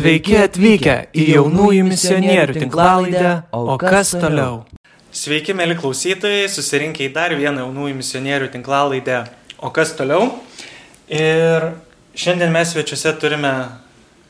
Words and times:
Sveiki 0.00 0.32
atvykę 0.40 0.92
į 1.12 1.24
jaunųjų 1.34 1.82
misionierių 1.84 2.54
tinklalaidę, 2.56 3.30
o 3.52 3.74
kas 3.76 4.14
toliau? 4.14 4.62
Sveiki, 5.12 5.52
mėly 5.52 5.74
klausytojai, 5.76 6.46
susirinkę 6.48 7.02
į 7.04 7.08
dar 7.12 7.34
vieną 7.36 7.66
jaunųjų 7.66 7.98
misionierių 7.98 8.46
tinklalaidę, 8.54 9.18
o 9.60 9.68
kas 9.76 9.92
toliau? 9.98 10.30
Ir 11.12 11.66
šiandien 12.16 12.48
mes 12.54 12.72
svečiuose 12.72 13.12
turime 13.20 13.50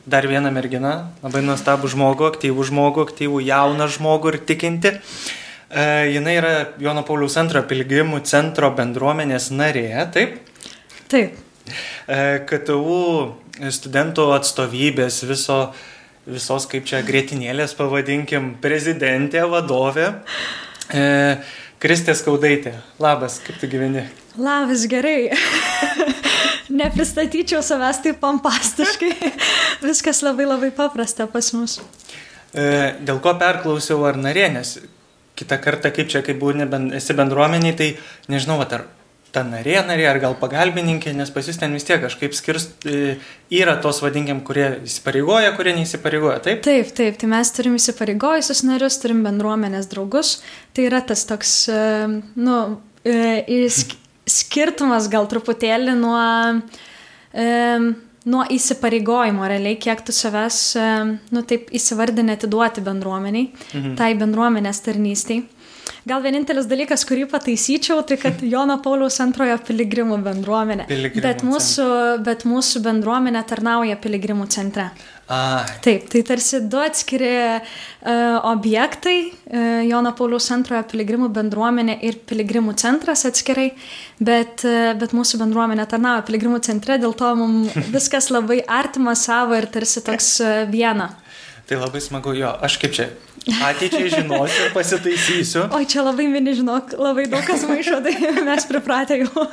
dar 0.03 0.27
vieną 0.27 0.51
merginą, 0.51 0.91
labai 1.23 1.45
nuostabų 1.47 1.93
žmogų, 1.93 2.27
aktyvų 2.33 2.65
žmogų, 2.67 3.05
aktyvų 3.07 3.39
jauną 3.47 3.87
žmogų 3.95 4.33
ir 4.33 4.39
tikinti. 4.51 4.91
E, 4.91 5.85
jinai 6.17 6.35
yra 6.41 6.51
Jono 6.83 7.05
Pauliaus 7.07 7.39
antrojo 7.39 7.63
piligrimų 7.71 8.19
centro 8.27 8.73
bendruomenės 8.75 9.47
narė, 9.55 9.87
taip? 10.11 10.35
Taip. 11.07 11.39
E, 12.11 12.41
KTU 12.43 13.39
studentų 13.69 14.31
atstovybės, 14.35 15.21
viso, 15.29 15.59
visos 16.25 16.67
kaip 16.71 16.87
čia 16.89 17.03
grėtinėlės 17.05 17.75
pavadinkim, 17.77 18.55
prezidentė, 18.63 19.43
vadovė. 19.51 20.07
E, 20.89 21.03
Kristė 21.81 22.15
Skaudaitė. 22.17 22.75
Labas, 23.01 23.39
kaip 23.45 23.57
tu 23.61 23.69
gyveni? 23.69 24.05
Labas, 24.37 24.85
gerai. 24.89 25.31
Nepristatyčiau 26.81 27.61
savęs 27.65 28.01
taip 28.05 28.21
pompastiškai. 28.21 29.11
Viskas 29.87 30.21
labai 30.25 30.47
labai 30.47 30.71
paprasta 30.75 31.27
pas 31.29 31.51
mus. 31.57 31.79
E, 32.53 32.63
dėl 33.01 33.21
ko 33.23 33.35
perklausiau 33.39 34.05
ar 34.07 34.19
narė, 34.19 34.47
nes 34.53 34.77
kitą 35.39 35.57
kartą, 35.61 35.89
kaip 35.95 36.09
čia, 36.11 36.21
kaip 36.25 36.37
būni, 36.41 36.67
esi 36.97 37.15
bendruomeniai, 37.17 37.75
tai 37.77 37.89
nežinau, 38.31 38.59
ar 38.61 38.85
ta 39.31 39.43
narė 39.47 39.79
narė 39.87 40.05
ar 40.09 40.19
gal 40.21 40.35
pagalbininkė, 40.39 41.13
nes 41.15 41.31
pas 41.33 41.47
jūs 41.47 41.59
ten 41.59 41.73
vis 41.75 41.85
tiek 41.87 42.01
kažkaip 42.03 42.35
skirst, 42.35 42.85
e, 42.87 43.15
yra 43.55 43.77
tos 43.83 44.01
vadinkim, 44.03 44.41
kurie 44.47 44.67
įsipareigoja, 44.83 45.53
kurie 45.57 45.73
neįsipareigoja, 45.77 46.41
taip? 46.43 46.61
Taip, 46.67 46.91
taip, 46.97 47.17
tai 47.21 47.31
mes 47.31 47.53
turim 47.55 47.77
įsipareigojusius 47.79 48.63
narius, 48.67 48.99
turim 49.01 49.23
bendruomenės 49.27 49.89
draugus, 49.91 50.37
tai 50.75 50.89
yra 50.89 51.01
tas 51.07 51.23
toks, 51.29 51.55
e, 51.71 51.81
nu, 52.35 52.57
e, 53.07 53.61
skirtumas 54.31 55.07
gal 55.11 55.27
truputėlį 55.31 55.95
nuo, 55.97 56.25
nuo 58.31 58.43
įsipareigojimo, 58.53 59.47
realiai, 59.49 59.79
kiek 59.81 60.03
tu 60.05 60.13
savęs, 60.15 60.59
nu, 61.33 61.41
taip 61.47 61.71
įsivardinė 61.73 62.35
atiduoti 62.37 62.83
bendruomeniai, 62.85 63.49
mhm. 63.71 63.95
tai 63.99 64.13
bendruomenės 64.19 64.83
tarnystėj. 64.85 65.41
Gal 66.07 66.23
vienintelis 66.23 66.65
dalykas, 66.65 67.03
kurį 67.05 67.27
pataisyčiau, 67.29 68.01
tai 68.07 68.17
kad 68.21 68.41
Jono 68.53 68.79
Pauliaus 68.81 69.19
antrojo 69.21 69.59
piligrimų 69.67 70.17
bendruomenė. 70.25 70.87
Piligrimų 70.89 71.25
bet, 71.25 71.43
mūsų, 71.45 71.87
bet 72.25 72.45
mūsų 72.49 72.81
bendruomenė 72.87 73.43
tarnauja 73.49 73.99
piligrimų 74.01 74.47
centre. 74.53 74.89
Ai. 75.31 75.63
Taip, 75.85 76.09
tai 76.11 76.23
tarsi 76.27 76.59
du 76.67 76.79
atskiri 76.81 77.31
uh, 77.31 78.49
objektai 78.49 79.15
uh,- 79.29 79.79
Jono 79.91 80.11
Pauliaus 80.17 80.49
antrojo 80.51 80.81
piligrimų 80.91 81.29
bendruomenė 81.37 81.99
ir 82.03 82.17
piligrimų 82.27 82.73
centras 82.81 83.23
atskirai, 83.29 83.69
bet, 84.19 84.65
uh, 84.67 84.91
bet 84.99 85.13
mūsų 85.15 85.39
bendruomenė 85.45 85.85
tarnauja 85.87 86.25
piligrimų 86.27 86.59
centre, 86.65 86.97
dėl 86.99 87.15
to 87.15 87.31
mums 87.39 87.77
viskas 87.95 88.27
labai 88.33 88.59
artima 88.67 89.15
savo 89.15 89.55
ir 89.55 89.69
tarsi 89.71 90.03
toks 90.03 90.33
uh, 90.43 90.63
viena. 90.71 91.13
Tai 91.69 91.77
labai 91.79 92.01
smagu, 92.03 92.33
jo, 92.35 92.49
aš 92.65 92.81
kaip 92.81 92.97
čia 92.97 93.05
ateičiai 93.49 94.09
žinosiu 94.13 94.67
ir 94.67 94.73
pasitaisysiu. 94.75 95.63
Oi, 95.73 95.85
čia 95.89 96.03
labai 96.05 96.27
mini, 96.29 96.53
žinok, 96.57 96.93
labai 97.01 97.25
daug 97.31 97.43
kas 97.45 97.63
maišo, 97.65 97.97
tai 98.05 98.13
mes 98.45 98.67
pripratę 98.69 99.17
jau. 99.23 99.45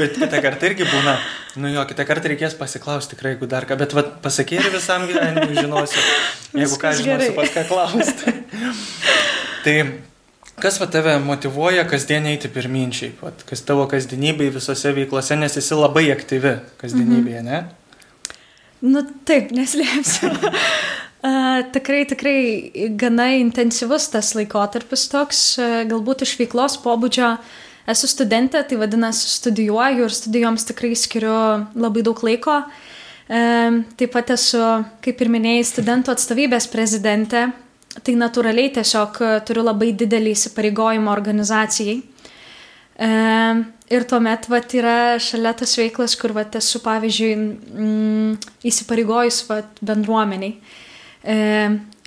bet 0.00 0.16
kitą 0.16 0.40
kartą 0.44 0.70
irgi 0.70 0.88
būna, 0.88 1.18
nu 1.60 1.72
jo, 1.74 1.84
kitą 1.90 2.06
kartą 2.08 2.32
reikės 2.32 2.56
pasiklausti 2.58 3.14
tikrai, 3.14 3.34
jeigu 3.34 3.48
dar 3.50 3.68
ką, 3.68 3.76
bet 3.80 3.92
vat, 3.96 4.14
pasakyk 4.24 4.64
ir 4.64 4.72
visam 4.72 5.04
gyvenimui 5.10 5.58
žinosiu, 5.58 6.04
jeigu 6.56 6.78
ką 6.80 6.94
žinosiu, 7.02 7.34
pas 7.36 7.56
ką 7.58 7.66
klausti. 7.68 8.36
tai 9.66 9.76
kas 10.62 10.80
va 10.80 10.88
tave 10.90 11.18
motivuoja 11.22 11.84
kasdien 11.90 12.26
eiti 12.32 12.48
pirminčiai, 12.52 13.12
vat, 13.20 13.44
kas 13.48 13.66
tavo 13.68 13.84
kasdienybėje 13.90 14.56
visose 14.56 14.94
veiklose, 14.96 15.36
nes 15.36 15.60
esi 15.60 15.76
labai 15.76 16.08
aktyvi 16.14 16.56
kasdienybėje, 16.80 17.44
mhm. 17.44 17.52
ne? 17.52 17.66
Nu 18.78 19.02
taip, 19.26 19.52
neslėpsiu. 19.52 20.30
Uh, 21.18 21.64
tikrai, 21.74 22.04
tikrai 22.06 22.90
gana 22.94 23.32
intensyvus 23.40 24.04
tas 24.12 24.36
laikotarpis 24.38 25.08
toks, 25.10 25.40
uh, 25.58 25.80
galbūt 25.90 26.22
iš 26.22 26.36
veiklos 26.38 26.76
pobūdžio 26.84 27.32
esu 27.90 28.06
studentė, 28.06 28.62
tai 28.62 28.78
vadinasi 28.78 29.26
studijuoju 29.32 30.06
ir 30.06 30.14
studijoms 30.14 30.68
tikrai 30.68 30.92
skiriu 30.94 31.34
labai 31.74 32.06
daug 32.06 32.22
laiko. 32.22 32.60
Uh, 32.62 33.80
taip 33.98 34.14
pat 34.14 34.30
esu, 34.36 34.62
kaip 35.02 35.18
ir 35.18 35.34
minėjai, 35.34 35.66
studentų 35.72 36.14
atstovybės 36.14 36.70
prezidentė, 36.70 37.48
tai 37.98 38.14
natūraliai 38.14 38.70
tiesiog 38.78 39.18
turiu 39.48 39.66
labai 39.66 39.90
didelį 39.98 40.38
įsipareigojimą 40.38 41.10
organizacijai. 41.10 41.98
Ir 42.98 44.04
tuomet 44.10 44.46
vat, 44.50 44.74
yra 44.74 44.96
šalia 45.22 45.52
tas 45.56 45.72
veiklas, 45.78 46.14
kur 46.18 46.34
vat, 46.36 46.54
esu, 46.58 46.80
pavyzdžiui, 46.84 47.30
mm, 47.38 48.32
įsipareigojus 48.70 49.44
vat, 49.48 49.80
bendruomeniai. 49.82 50.58
E, 51.24 51.36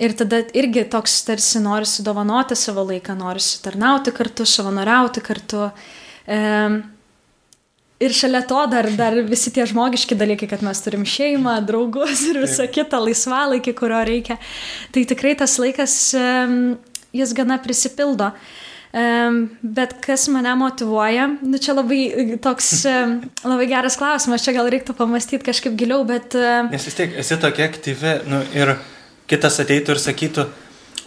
ir 0.00 0.14
tada 0.16 0.40
irgi 0.56 0.86
toks 0.90 1.18
tarsi 1.26 1.60
nori 1.60 1.88
sudovanoti 1.88 2.56
savo 2.56 2.86
laiką, 2.88 3.16
nori 3.18 3.44
tarnauti 3.64 4.14
kartu, 4.16 4.46
savanoriauti 4.48 5.22
kartu. 5.24 5.68
E, 6.26 6.40
ir 8.02 8.16
šalia 8.16 8.42
to 8.48 8.64
dar, 8.72 8.88
dar 8.96 9.18
visi 9.28 9.52
tie 9.54 9.66
žmogiški 9.68 10.16
dalykai, 10.18 10.48
kad 10.50 10.64
mes 10.64 10.80
turim 10.84 11.04
šeimą, 11.06 11.58
draugus 11.68 12.24
ir 12.30 12.40
visą 12.42 12.66
kitą 12.72 13.02
laisvalaikį, 13.04 13.76
kurio 13.78 14.02
reikia. 14.08 14.40
Tai 14.94 15.06
tikrai 15.12 15.36
tas 15.38 15.58
laikas, 15.60 15.96
jis 17.12 17.34
gana 17.36 17.60
prisipildo. 17.62 18.32
Bet 18.92 19.94
kas 20.04 20.26
mane 20.28 20.52
motivuoja, 20.60 21.30
nu 21.40 21.60
čia 21.62 21.72
labai 21.78 22.00
toks, 22.44 22.82
labai 23.40 23.68
geras 23.70 23.96
klausimas, 23.96 24.44
čia 24.44 24.52
gal 24.58 24.68
reiktų 24.72 24.96
pamastyti 24.98 25.46
kažkaip 25.46 25.78
giliau, 25.80 26.02
bet... 26.08 26.36
Nes 26.72 26.84
vis 26.90 26.98
tiek 26.98 27.14
esi 27.22 27.38
tokia 27.40 27.70
aktyvi, 27.70 28.18
nu 28.28 28.42
ir 28.52 28.74
kitas 29.30 29.60
ateitų 29.62 29.96
ir 29.96 30.00
sakytų, 30.02 30.46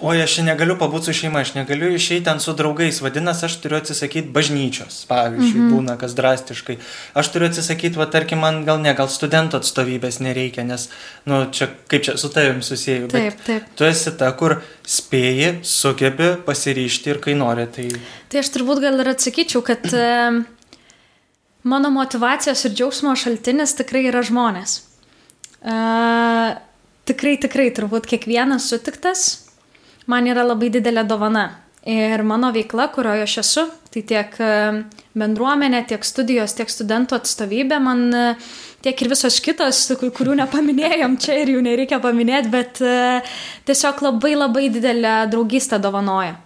oi, 0.03 0.17
aš 0.23 0.37
negaliu 0.43 0.75
pabūti 0.79 1.09
su 1.09 1.15
šeima, 1.21 1.41
aš 1.45 1.53
negaliu 1.55 1.89
išeiti 1.95 2.25
ten 2.27 2.39
su 2.43 2.53
draugais, 2.57 2.99
vadinasi, 3.03 3.45
aš 3.47 3.55
turiu 3.63 3.77
atsisakyti 3.79 4.31
bažnyčios, 4.35 5.03
pavyzdžiui, 5.09 5.59
mm 5.59 5.67
-hmm. 5.67 5.75
būna 5.75 5.97
kas 5.99 6.15
drastiškai. 6.17 6.77
Aš 7.13 7.29
turiu 7.31 7.49
atsisakyti, 7.49 7.97
va, 7.99 8.05
tarkim, 8.05 8.39
man 8.43 8.63
gal 8.65 8.81
ne, 8.81 8.93
gal 8.93 9.09
studento 9.09 9.57
atstovybės 9.57 10.19
nereikia, 10.19 10.63
nes, 10.63 10.89
nu, 11.25 11.45
čia 11.51 11.69
kaip 11.87 12.03
čia 12.03 12.17
su 12.17 12.29
tavim 12.29 12.61
susijęju. 12.61 13.07
Taip, 13.07 13.39
taip. 13.45 13.63
Tu 13.75 13.83
esi 13.83 14.11
ta, 14.17 14.31
kur 14.31 14.61
spėji, 14.87 15.59
sugebi 15.63 16.35
pasiryšti 16.45 17.09
ir 17.09 17.19
kai 17.19 17.33
nori. 17.33 17.67
Tai, 17.67 17.87
tai 18.29 18.39
aš 18.39 18.51
turbūt 18.51 18.81
gal 18.81 18.99
ir 18.99 19.09
atsakyčiau, 19.15 19.61
kad 19.61 19.87
mano 21.71 21.89
motivacijos 21.89 22.65
ir 22.65 22.71
džiaugsmo 22.71 23.15
šaltinis 23.15 23.73
tikrai 23.73 24.05
yra 24.11 24.21
žmonės. 24.21 24.81
Uh, 25.65 26.53
tikrai, 27.09 27.37
tikrai, 27.41 27.69
turbūt 27.75 28.09
kiekvienas 28.09 28.69
sutiktas 28.71 29.45
man 30.11 30.27
yra 30.29 30.45
labai 30.45 30.71
didelė 30.73 31.05
dovana. 31.07 31.47
Ir 31.85 32.23
mano 32.25 32.49
veikla, 32.49 32.87
kurioje 32.95 33.27
aš 33.27 33.33
esu, 33.43 33.63
tai 33.93 34.01
tiek 34.09 34.37
e, 34.41 34.53
bendruomenė, 35.21 35.83
tiek 35.85 36.05
studijos, 36.05 36.55
tiek 36.57 36.71
studentų 36.73 37.19
atstovybė, 37.19 37.77
man 37.77 38.01
e, 38.09 38.23
tiek 38.81 39.03
ir 39.03 39.11
visos 39.11 39.37
kitos, 39.45 39.83
kurių 40.01 40.33
nepaminėjom 40.39 41.19
čia 41.21 41.35
ir 41.43 41.51
jų 41.53 41.61
nereikia 41.61 41.99
paminėti, 42.01 42.49
bet 42.49 42.81
e, 42.81 42.95
tiesiog 43.69 44.01
labai 44.07 44.33
labai 44.33 44.65
didelę 44.73 45.13
draugystę 45.29 45.77
dovanoja. 45.83 46.39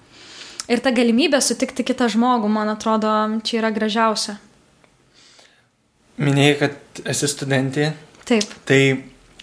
Ir 0.70 0.84
ta 0.84 0.92
galimybė 0.92 1.40
sutikti 1.42 1.88
kitą 1.88 2.12
žmogų, 2.12 2.52
man 2.52 2.76
atrodo, 2.76 3.16
čia 3.48 3.62
yra 3.62 3.72
gražiausia. 3.74 4.36
Minėjai, 6.20 6.60
kad 6.60 7.04
esi 7.16 7.32
studentė. 7.32 7.94
Taip. 8.28 8.52
Tai 8.68 8.82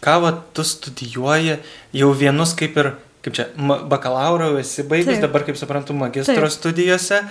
ką 0.05 0.17
va, 0.23 0.33
tu 0.55 0.65
studijuoji, 0.67 1.59
jau 1.97 2.11
vienus 2.17 2.55
kaip 2.59 2.77
ir, 2.81 2.93
kaip 3.25 3.37
čia, 3.37 3.49
bakalauro 3.91 4.53
esi 4.61 4.85
baigęs, 4.87 5.21
dabar, 5.25 5.47
kaip 5.47 5.59
suprantu, 5.59 5.97
magistro 5.97 6.47
Taip. 6.47 6.55
studijose. 6.55 7.23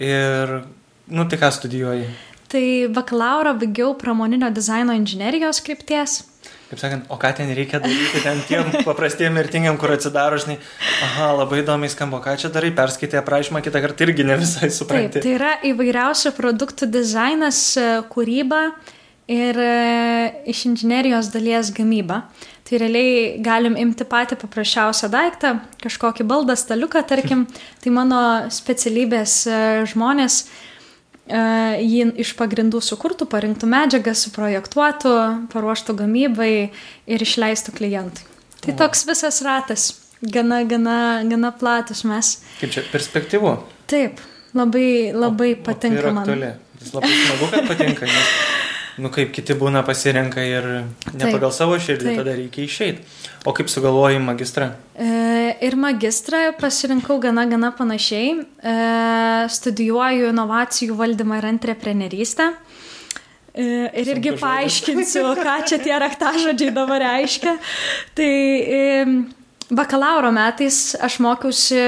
Ir, 0.00 0.60
nu, 1.12 1.28
tai 1.28 1.40
ką 1.40 1.52
studijuoji? 1.52 2.10
Tai 2.52 2.66
bakalauro 2.92 3.54
baigiau 3.56 3.94
pramoninio 3.98 4.50
dizaino 4.52 4.94
inžinerijos 4.96 5.62
krypties. 5.64 6.20
Kaip 6.72 6.80
sakant, 6.80 7.04
o 7.12 7.18
ką 7.20 7.28
ten 7.36 7.50
reikia 7.52 7.82
daryti, 7.84 8.20
ten 8.24 8.38
tiem 8.48 8.70
paprastiem 8.88 9.34
mirtingam, 9.36 9.76
kur 9.80 9.92
atsidaro, 9.92 10.38
žinai, 10.40 10.56
aha, 11.04 11.26
labai 11.42 11.60
įdomiai 11.60 11.92
skamba, 11.92 12.22
ką 12.24 12.32
čia 12.40 12.48
darai, 12.52 12.70
perskaitai 12.76 13.20
aprašymą, 13.20 13.60
kitą 13.64 13.82
kartą 13.84 14.06
irgi 14.06 14.24
ne 14.24 14.38
visai 14.40 14.70
supranti. 14.72 15.18
Taip, 15.18 15.26
tai 15.26 15.34
yra 15.36 15.52
įvairiausių 15.68 16.32
produktų 16.38 16.88
dizainas, 16.94 17.60
kūryba 18.12 18.62
ir 19.30 19.58
e, 19.58 19.74
iš 20.50 20.64
inžinerijos 20.70 21.30
dalies 21.34 21.72
gamyba. 21.74 22.22
Tai 22.66 22.80
realiai 22.80 23.38
galim 23.42 23.76
imti 23.76 24.06
patį 24.08 24.38
paprasčiausią 24.40 25.10
daiktą, 25.12 25.56
kažkokį 25.82 26.26
baldą, 26.26 26.56
staliuką, 26.56 27.04
tarkim, 27.08 27.46
tai 27.82 27.94
mano 27.94 28.22
specialybės 28.50 29.38
e, 29.46 29.62
žmonės 29.92 30.44
jį 31.32 32.18
iš 32.20 32.32
pagrindų 32.36 32.80
sukurtų, 32.82 33.28
parinktų 33.30 33.68
medžiagą, 33.70 34.12
suprojektuotų, 34.18 35.12
paruoštų 35.52 35.94
gamybai 36.02 36.72
ir 37.06 37.22
išleistų 37.22 37.72
klientui. 37.78 38.26
Tai 38.62 38.74
toks 38.78 39.06
visas 39.06 39.40
ratas, 39.42 39.86
gana, 40.22 40.62
gana, 40.64 41.22
gana 41.26 41.52
platus 41.54 42.04
mes. 42.04 42.36
Kaip 42.60 42.74
čia 42.74 42.84
perspektyvu? 42.90 43.54
Taip, 43.90 44.20
labai, 44.54 45.12
labai 45.14 45.54
o, 45.56 45.62
patinka 45.66 46.02
o 46.02 46.04
tai 46.06 46.12
man. 46.14 46.26
Aktuali. 46.26 46.52
Jis 46.82 46.92
labai 46.96 47.10
smagu, 47.14 47.48
kad 47.52 47.66
patinka, 47.70 48.06
nes, 48.10 48.30
nu 49.00 49.10
kaip 49.12 49.32
kiti 49.32 49.56
būna 49.56 49.84
pasirenka 49.86 50.42
ir 50.44 50.68
ne 50.82 51.20
taip, 51.20 51.32
pagal 51.36 51.52
savo 51.54 51.78
širdį, 51.80 52.08
taip. 52.10 52.20
tada 52.20 52.36
reikia 52.36 52.66
išeiti. 52.66 53.06
O 53.48 53.54
kaip 53.56 53.70
sugalvojai 53.72 54.20
magistrą? 54.22 54.68
E, 54.94 55.56
ir 55.66 55.76
magistrą 55.80 56.44
pasirinkau 56.60 57.18
gana, 57.22 57.46
gana 57.50 57.72
panašiai. 57.74 58.36
E, 58.38 58.74
studijuoju 59.50 60.30
inovacijų 60.30 60.98
valdymą 60.98 61.40
ir 61.40 61.48
antreprenerystę. 61.54 62.52
E, 63.52 63.64
ir 64.00 64.12
irgi 64.14 64.32
paaiškinsiu, 64.40 65.26
ką 65.36 65.56
čia 65.68 65.78
tie 65.82 65.96
raktažodžiai 66.00 66.72
dabar 66.72 67.02
reiškia. 67.04 67.56
Tai 68.16 68.28
e, 68.78 68.82
bakalauro 69.68 70.30
metais 70.32 70.94
aš 70.96 71.18
mokiausi, 71.24 71.82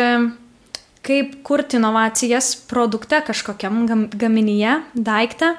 kaip 1.05 1.39
kurti 1.47 1.79
inovacijas 1.81 2.53
produkte 2.69 3.23
kažkokiam 3.25 3.85
gaminyje, 4.13 4.81
daiktą. 4.95 5.55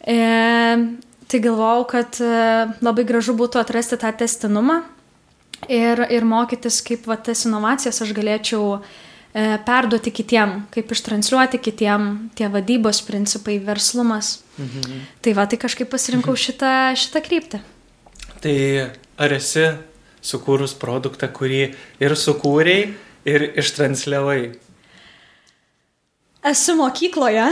E, 0.00 0.16
tai 1.30 1.40
galvojau, 1.44 1.84
kad 1.90 2.16
labai 2.80 3.04
gražu 3.06 3.36
būtų 3.38 3.60
atrasti 3.60 3.98
tą 4.00 4.10
testinumą 4.22 4.80
ir, 5.68 6.02
ir 6.08 6.26
mokytis, 6.26 6.80
kaip 6.86 7.06
va, 7.10 7.18
tas 7.20 7.44
inovacijas 7.48 8.00
aš 8.04 8.14
galėčiau 8.16 8.78
e, 8.78 9.58
perduoti 9.66 10.12
kitiem, 10.14 10.56
kaip 10.72 10.94
ištransliuoti 10.94 11.60
kitiem, 11.62 12.08
tie 12.38 12.48
vadybos 12.52 13.02
principai, 13.06 13.58
verslumas. 13.64 14.38
Mhm. 14.58 15.04
Tai 15.22 15.36
va, 15.36 15.46
tai 15.50 15.60
kažkaip 15.60 15.90
pasirinkau 15.92 16.34
mhm. 16.34 16.42
šitą, 16.46 16.72
šitą 16.98 17.24
kryptį. 17.26 17.62
Tai 18.40 18.56
ar 19.20 19.36
esi 19.36 19.68
sukūrus 20.24 20.74
produktą, 20.80 21.28
kurį 21.32 21.62
ir 22.00 22.16
sukūrėjai, 22.16 22.90
ir 23.28 23.44
ištransliavai? 23.60 24.40
Esu 26.50 26.72
mokykloje, 26.78 27.50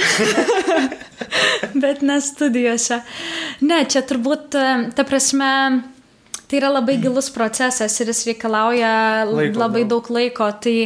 bet 1.82 2.02
ne 2.02 2.18
studijose. 2.22 3.00
Ne, 3.64 3.82
čia 3.90 4.02
turbūt, 4.06 4.56
ta 4.96 5.06
prasme, 5.08 5.50
tai 6.48 6.60
yra 6.60 6.72
labai 6.72 6.98
gilus 7.02 7.30
procesas 7.34 7.98
ir 8.00 8.12
jis 8.12 8.24
reikalauja 8.30 8.92
laiko, 9.28 9.62
labai 9.64 9.84
daug 9.88 10.10
laiko. 10.14 10.48
Tai 10.62 10.76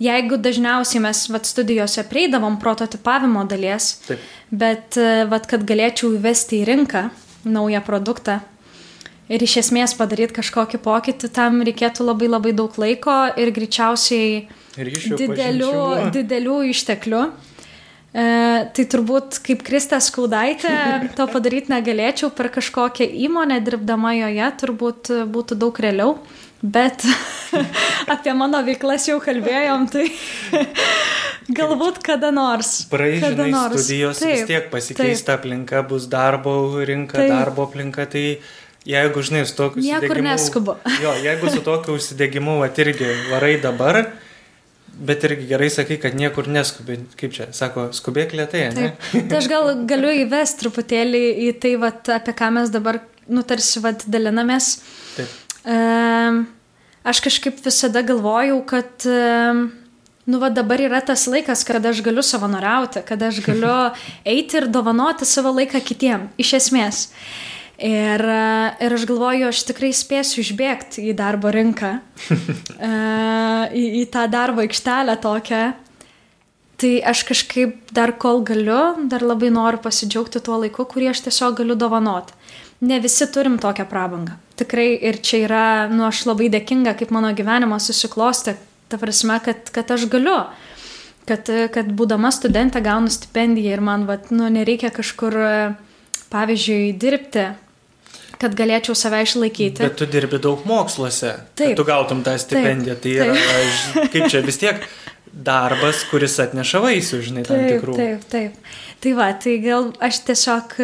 jeigu 0.00 0.38
dažniausiai 0.40 1.02
mes 1.04 1.24
vat, 1.32 1.48
studijose 1.48 2.06
prieidavom 2.10 2.60
prototipavimo 2.60 3.44
dalies, 3.48 3.92
Taip. 4.06 4.30
bet 4.50 5.00
e, 5.00 5.26
vat, 5.30 5.48
kad 5.50 5.66
galėčiau 5.68 6.14
įvesti 6.16 6.62
į 6.62 6.70
rinką 6.70 7.08
naują 7.44 7.82
produktą 7.84 8.40
ir 9.30 9.44
iš 9.44 9.60
esmės 9.64 9.94
padaryti 9.98 10.36
kažkokį 10.40 10.80
pokytį, 10.82 11.30
tam 11.34 11.60
reikėtų 11.66 12.06
labai 12.06 12.30
labai 12.30 12.54
daug 12.56 12.74
laiko 12.80 13.16
ir 13.40 13.52
greičiausiai 13.54 14.32
ir 14.80 14.90
didelių, 15.20 15.76
didelių 16.14 16.58
išteklių. 16.72 17.22
E, 18.10 18.22
tai 18.74 18.84
turbūt 18.90 19.38
kaip 19.46 19.60
Kristė 19.66 20.00
Skaudaitė 20.02 20.74
to 21.14 21.26
padaryti 21.30 21.70
negalėčiau 21.70 22.32
per 22.34 22.50
kažkokią 22.50 23.06
įmonę 23.26 23.60
dirbdama 23.62 24.16
joje, 24.18 24.48
turbūt 24.62 25.12
būtų 25.30 25.58
daug 25.60 25.78
realiau. 25.78 26.16
Bet 26.60 27.06
apie 28.14 28.32
mano 28.36 28.60
veiklas 28.66 29.06
jau 29.08 29.16
kalbėjom, 29.22 29.86
tai 29.94 30.08
galbūt 31.60 32.02
kada 32.04 32.32
nors. 32.34 32.82
Praežinai 32.90 33.48
nors. 33.54 33.78
studijos 33.78 34.20
taip, 34.20 34.34
vis 34.34 34.48
tiek 34.50 34.66
pasikeista 34.72 35.32
taip. 35.32 35.38
aplinka, 35.40 35.80
bus 35.88 36.08
darbo 36.10 36.52
rinka, 36.84 37.16
taip. 37.22 37.30
darbo 37.32 37.64
aplinka, 37.64 38.04
tai 38.10 38.24
jeigu, 38.84 39.22
žinai, 39.24 39.46
su 39.48 39.56
tokiu 39.56 39.86
Niekur 39.86 40.20
neskubu. 40.26 40.76
jo, 41.00 41.14
jeigu 41.24 41.54
su 41.54 41.62
tokiu 41.64 41.96
užsidegimu, 41.96 42.58
va, 42.60 42.68
irgi 42.84 43.08
varai 43.30 43.54
dabar, 43.62 44.02
bet 44.94 45.26
irgi 45.28 45.46
gerai 45.50 45.70
sakai, 45.72 45.98
kad 46.02 46.16
niekur 46.18 46.48
neskubi. 46.50 47.00
Kaip 47.20 47.36
čia, 47.36 47.50
sako, 47.56 47.90
skubėk 47.96 48.34
lietai. 48.36 48.66
Tai 48.74 49.38
aš 49.38 49.50
gal 49.50 49.72
galiu 49.90 50.14
įvesti 50.24 50.64
truputėlį 50.64 51.26
į 51.48 51.52
tai, 51.62 51.76
va, 51.80 51.92
apie 52.16 52.34
ką 52.36 52.50
mes 52.58 52.72
dabar, 52.74 53.02
nu, 53.30 53.44
tarsi, 53.46 53.82
va, 53.84 53.94
dalinamės. 54.06 54.74
Taip 55.18 55.38
aš 57.04 57.20
kažkaip 57.24 57.60
visada 57.64 58.02
galvojau, 58.02 58.60
kad 58.66 59.06
nu, 60.24 60.38
va, 60.38 60.50
dabar 60.52 60.80
yra 60.80 61.00
tas 61.04 61.26
laikas, 61.30 61.64
kada 61.66 61.92
aš 61.94 62.02
galiu 62.06 62.22
savanoriauti, 62.24 63.04
kada 63.06 63.30
aš 63.30 63.40
galiu 63.44 63.74
eiti 64.34 64.60
ir 64.60 64.68
dovanoti 64.72 65.28
savo 65.28 65.52
laiką 65.56 65.82
kitiem, 65.84 66.28
iš 66.40 66.54
esmės. 66.60 67.08
Ir, 67.80 68.20
ir 68.84 68.92
aš 68.92 69.06
galvoju, 69.08 69.46
aš 69.48 69.62
tikrai 69.70 69.88
spėsiu 69.96 70.42
išbėgti 70.42 71.06
į 71.08 71.14
darbo 71.16 71.48
rinką, 71.54 71.94
į, 73.80 73.84
į 74.02 74.04
tą 74.12 74.26
darbo 74.28 74.60
aikštelę 74.66 75.16
tokią. 75.22 75.62
Tai 76.80 76.90
aš 77.08 77.22
kažkaip 77.28 77.92
dar 77.96 78.12
kol 78.20 78.42
galiu, 78.44 79.08
dar 79.08 79.24
labai 79.24 79.48
noriu 79.52 79.80
pasidžiaugti 79.84 80.40
tuo 80.44 80.60
laiku, 80.60 80.84
kurį 80.88 81.10
aš 81.14 81.24
tiesiog 81.28 81.56
galiu 81.60 81.76
dovanoti 81.76 82.36
ne 82.80 83.00
visi 83.00 83.26
turim 83.32 83.58
tokią 83.58 83.84
prabangą. 83.88 84.36
Tikrai 84.56 84.98
ir 85.08 85.20
čia 85.20 85.44
yra, 85.44 85.64
nu, 85.92 86.04
aš 86.08 86.24
labai 86.28 86.50
dėkinga, 86.52 86.96
kaip 86.98 87.12
mano 87.12 87.32
gyvenimas 87.36 87.88
susiklosti, 87.88 88.56
ta 88.90 88.98
prasme, 89.00 89.36
kad, 89.44 89.70
kad 89.72 89.90
aš 89.92 90.06
galiu, 90.12 90.36
kad, 91.28 91.48
kad 91.74 91.92
būdama 91.96 92.32
studentė 92.34 92.82
gaunu 92.84 93.12
stipendiją 93.12 93.76
ir 93.76 93.84
man, 93.84 94.06
vat, 94.08 94.30
nu, 94.34 94.48
nereikia 94.52 94.92
kažkur, 94.94 95.36
pavyzdžiui, 96.32 96.92
dirbti, 97.00 97.50
kad 98.40 98.56
galėčiau 98.56 98.96
save 98.96 99.20
išlaikyti. 99.26 99.84
Bet 99.84 99.98
tu 100.00 100.08
dirbi 100.08 100.40
daug 100.42 100.62
moksluose, 100.68 101.34
taip, 101.60 101.74
tu 101.78 101.84
gautum 101.88 102.24
tą 102.26 102.36
stipendiją. 102.40 102.96
Taip, 102.96 103.02
tai 103.04 103.14
yra, 103.18 103.36
taip. 103.36 104.12
Kaip 104.14 104.32
čia 104.32 104.42
vis 104.46 104.60
tiek 104.60 104.86
darbas, 105.30 106.02
kuris 106.10 106.38
atneša 106.42 106.80
vaisių, 106.82 107.20
žinai, 107.26 107.44
tam 107.46 107.60
taip, 107.60 107.76
tikrų. 107.76 107.98
Taip, 107.98 108.24
taip. 108.32 108.72
Tai 109.00 109.12
va, 109.18 109.28
tai 109.44 109.58
gal 109.62 109.90
aš 110.02 110.22
tiesiog 110.28 110.74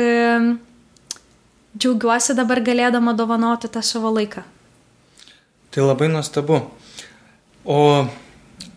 džiaugiuosi 1.76 2.36
dabar 2.36 2.62
galėdama 2.64 3.16
dovanoti 3.16 3.72
tą 3.72 3.82
savo 3.84 4.12
laiką. 4.14 4.44
Tai 5.74 5.88
labai 5.90 6.08
nuostabu. 6.12 6.62
O 7.66 7.80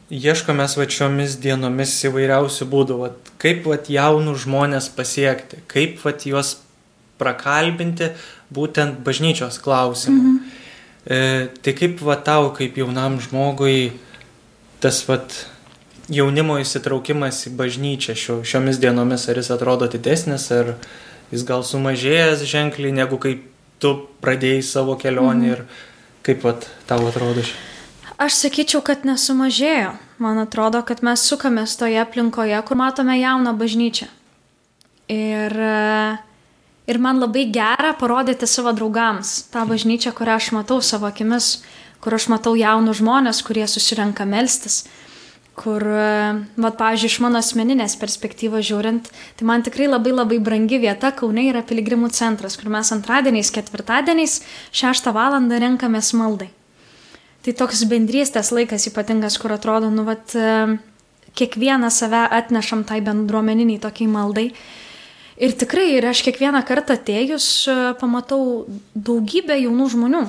ieškome 0.10 0.66
šiomis 0.68 1.38
dienomis 1.40 1.94
įvairiausių 2.10 2.66
būdų, 2.72 2.98
vat, 3.04 3.32
kaip 3.42 3.68
vat, 3.70 3.92
jaunų 3.94 4.34
žmonės 4.42 4.90
pasiekti, 4.96 5.62
kaip 5.70 6.02
vat, 6.04 6.26
juos 6.26 6.58
prakalbinti 7.20 8.14
būtent 8.54 9.04
bažnyčios 9.06 9.60
klausimu. 9.64 10.24
Mhm. 10.24 10.66
E, 11.10 11.20
tai 11.64 11.74
kaip 11.78 12.02
va 12.06 12.18
tau, 12.22 12.52
kaip 12.56 12.78
jaunam 12.78 13.18
žmogui, 13.24 13.94
tas 14.84 15.02
vat, 15.08 15.34
jaunimo 16.10 16.58
įsitraukimas 16.62 17.46
į 17.50 17.54
bažnyčią 17.60 18.16
šio, 18.18 18.40
šiomis 18.48 18.82
dienomis, 18.82 19.28
ar 19.30 19.40
jis 19.40 19.52
atrodo 19.54 19.88
didesnis, 19.92 20.50
ar, 20.54 20.76
jis 21.34 21.46
gal 21.48 21.64
sumažėjęs 21.66 22.44
ženkliai, 22.50 22.94
negu 22.96 23.20
kai 23.22 23.38
tu 23.80 23.96
pradėjai 24.24 24.64
savo 24.66 24.98
kelionę 25.00 25.46
mm. 25.46 25.52
ir 25.54 25.66
kaip 26.26 26.42
pat 26.44 26.70
tau 26.90 27.06
atrodo 27.10 27.46
šį? 27.46 27.58
Aš 28.20 28.36
sakyčiau, 28.36 28.82
kad 28.84 29.06
nesumažėjo. 29.08 29.94
Man 30.20 30.42
atrodo, 30.42 30.82
kad 30.84 31.00
mes 31.08 31.22
sukamės 31.24 31.78
toje 31.80 32.02
aplinkoje, 32.02 32.58
kur 32.68 32.76
matome 32.76 33.16
jauną 33.16 33.54
bažnyčią. 33.56 34.10
Ir, 35.10 35.56
ir 36.90 37.00
man 37.02 37.22
labai 37.22 37.46
gera 37.54 37.94
parodyti 37.98 38.48
savo 38.50 38.74
draugams 38.74 39.44
tą 39.54 39.66
bažnyčią, 39.70 40.14
kurią 40.18 40.40
aš 40.40 40.52
matau 40.58 40.82
savo 40.82 41.10
akimis, 41.10 41.60
kur 42.02 42.16
aš 42.18 42.30
matau 42.34 42.56
jaunus 42.58 43.00
žmonės, 43.02 43.44
kurie 43.46 43.68
susirenka 43.70 44.26
melstis, 44.26 44.84
kur, 45.60 45.84
vat, 45.84 46.78
pavyzdžiui, 46.80 47.10
iš 47.12 47.18
mano 47.24 47.42
asmeninės 47.44 47.98
perspektyvos 48.00 48.64
žiūrint, 48.70 49.10
tai 49.36 49.48
man 49.48 49.66
tikrai 49.66 49.90
labai 49.90 50.14
labai 50.16 50.40
brangi 50.44 50.80
vieta 50.80 51.12
Kaune 51.12 51.44
yra 51.50 51.66
piligrimų 51.68 52.14
centras, 52.16 52.56
kur 52.60 52.72
mes 52.72 52.94
antradieniais, 52.96 53.52
ketvirtadieniais 53.52 54.40
6 54.72 55.12
val. 55.16 55.36
renkamės 55.36 56.14
maldai. 56.16 56.50
Tai 57.44 57.56
toks 57.56 57.84
bendrystės 57.88 58.52
laikas 58.56 58.88
ypatingas, 58.88 59.38
kur 59.40 59.52
atrodo, 59.56 59.92
nu, 59.92 60.04
vat, 60.08 60.32
kiekvieną 61.36 61.90
save 61.92 62.28
atnešam 62.32 62.84
tai 62.84 63.02
bendruomeniniai 63.02 63.80
tokiai 63.80 64.08
maldai. 64.08 64.52
Ir 65.40 65.54
tikrai, 65.56 65.86
ir 65.96 66.04
aš 66.10 66.20
kiekvieną 66.28 66.60
kartą 66.68 66.98
atėjus 67.00 67.46
pamatau 68.02 68.66
daugybę 68.92 69.56
jaunų 69.56 69.86
žmonių, 69.94 70.24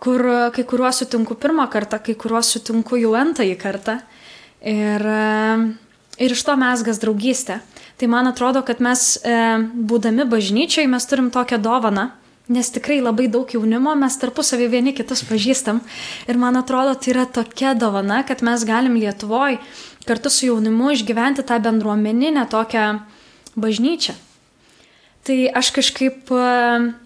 kur 0.00 0.24
kai 0.56 0.64
kuriuos 0.64 1.02
sutinku 1.02 1.36
pirmą 1.36 1.66
kartą, 1.68 1.98
kai 2.00 2.14
kuriuos 2.16 2.48
sutinku 2.54 2.96
jau 2.96 3.12
antrąjį 3.18 3.58
kartą. 3.60 3.98
Ir, 4.64 5.04
ir 6.18 6.34
iš 6.34 6.44
to 6.48 6.54
mesgas 6.58 7.02
draugystė. 7.02 7.60
Tai 7.98 8.08
man 8.08 8.30
atrodo, 8.30 8.62
kad 8.62 8.80
mes, 8.80 9.18
e, 9.26 9.34
būdami 9.90 10.24
bažnyčiai, 10.30 10.86
mes 10.90 11.06
turim 11.10 11.28
tokią 11.34 11.58
dovaną, 11.62 12.08
nes 12.48 12.70
tikrai 12.70 13.00
labai 13.02 13.26
daug 13.28 13.50
jaunimo, 13.50 13.94
mes 13.98 14.16
tarpusavį 14.22 14.68
vieni 14.70 14.94
kitus 14.94 15.24
pažįstam. 15.26 15.80
Ir 16.30 16.38
man 16.38 16.56
atrodo, 16.56 16.94
tai 16.94 17.12
yra 17.12 17.26
tokia 17.26 17.74
dovana, 17.74 18.22
kad 18.24 18.42
mes 18.46 18.64
galim 18.64 18.96
Lietuvoje 18.96 19.58
kartu 20.06 20.30
su 20.30 20.46
jaunimu 20.46 20.94
išgyventi 20.94 21.44
tą 21.44 21.58
bendruomeninę 21.60 22.46
tokią 22.48 22.86
bažnyčią. 23.60 24.16
Tai 25.28 25.36
aš 25.60 25.68
kažkaip 25.76 26.30
e, 26.32 26.44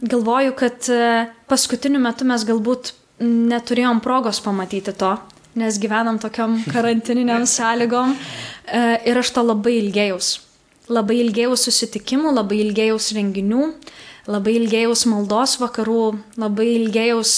galvoju, 0.07 0.53
kad 0.55 0.87
e, 0.89 1.27
paskutiniu 1.51 1.99
metu 1.99 2.23
mes 2.29 2.45
galbūt 2.47 2.93
neturėjom 3.23 3.99
progos 4.05 4.39
pamatyti 4.45 4.95
to, 4.95 5.17
nes 5.59 5.81
gyvenam 5.83 6.21
tokiam 6.23 6.55
karantininiam 6.75 7.49
sąlygom 7.51 8.15
e, 8.15 8.85
ir 9.11 9.19
aš 9.19 9.33
to 9.35 9.43
labai 9.43 9.75
ilgėjaus. 9.81 10.37
Labai 10.93 11.19
ilgėjaus 11.25 11.67
susitikimų, 11.67 12.31
labai 12.37 12.61
ilgėjaus 12.63 13.11
renginių, 13.17 13.67
labai 14.31 14.55
ilgėjaus 14.61 15.03
maldos 15.11 15.57
vakarų, 15.59 16.07
labai 16.39 16.69
ilgėjaus 16.77 17.35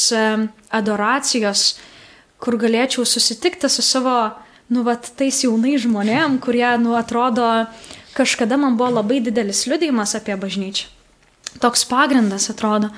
adoracijos, 0.75 1.67
kur 2.45 2.61
galėčiau 2.61 3.09
susitikti 3.09 3.73
su 3.73 3.85
savo, 3.85 4.19
nu, 4.69 4.85
vat, 4.85 5.13
tais 5.17 5.45
jaunai 5.45 5.79
žmonėm, 5.81 6.41
kurie, 6.45 6.67
nu, 6.83 6.97
atrodo, 6.99 7.47
kažkada 8.17 8.59
man 8.61 8.79
buvo 8.79 9.01
labai 9.01 9.21
didelis 9.25 9.67
liudijimas 9.71 10.15
apie 10.19 10.37
bažnyčią. 10.41 10.91
Toks 11.63 11.85
pagrindas 11.87 12.51
atrodo. 12.51 12.91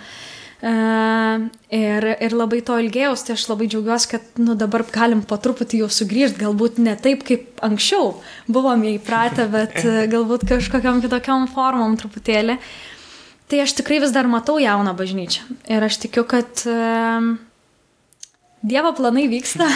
Uh, 0.56 1.42
ir, 1.68 2.04
ir 2.16 2.32
labai 2.32 2.62
to 2.64 2.78
ilgėjaus, 2.80 3.26
tai 3.26 3.34
aš 3.36 3.42
labai 3.50 3.66
džiaugiuosi, 3.68 4.08
kad 4.14 4.38
nu, 4.40 4.54
dabar 4.56 4.86
galim 4.88 5.20
po 5.20 5.36
truputį 5.36 5.82
jau 5.82 5.88
sugrįžti, 5.92 6.40
galbūt 6.40 6.78
ne 6.80 6.94
taip 6.96 7.26
kaip 7.28 7.60
anksčiau 7.66 8.14
buvome 8.48 8.94
įpratę, 8.94 9.44
bet 9.56 9.76
uh, 9.82 10.06
galbūt 10.08 10.46
kažkokiam 10.48 11.02
kitokiam 11.04 11.44
formom 11.52 11.98
truputėlį. 12.00 12.56
Tai 13.46 13.60
aš 13.62 13.76
tikrai 13.78 14.00
vis 14.02 14.16
dar 14.16 14.26
matau 14.32 14.56
jauną 14.58 14.96
bažnyčią 14.96 15.44
ir 15.70 15.84
aš 15.86 16.00
tikiu, 16.06 16.24
kad 16.26 16.64
uh, 16.64 17.36
Dievo 18.66 18.90
planai 18.96 19.28
vyksta 19.30 19.68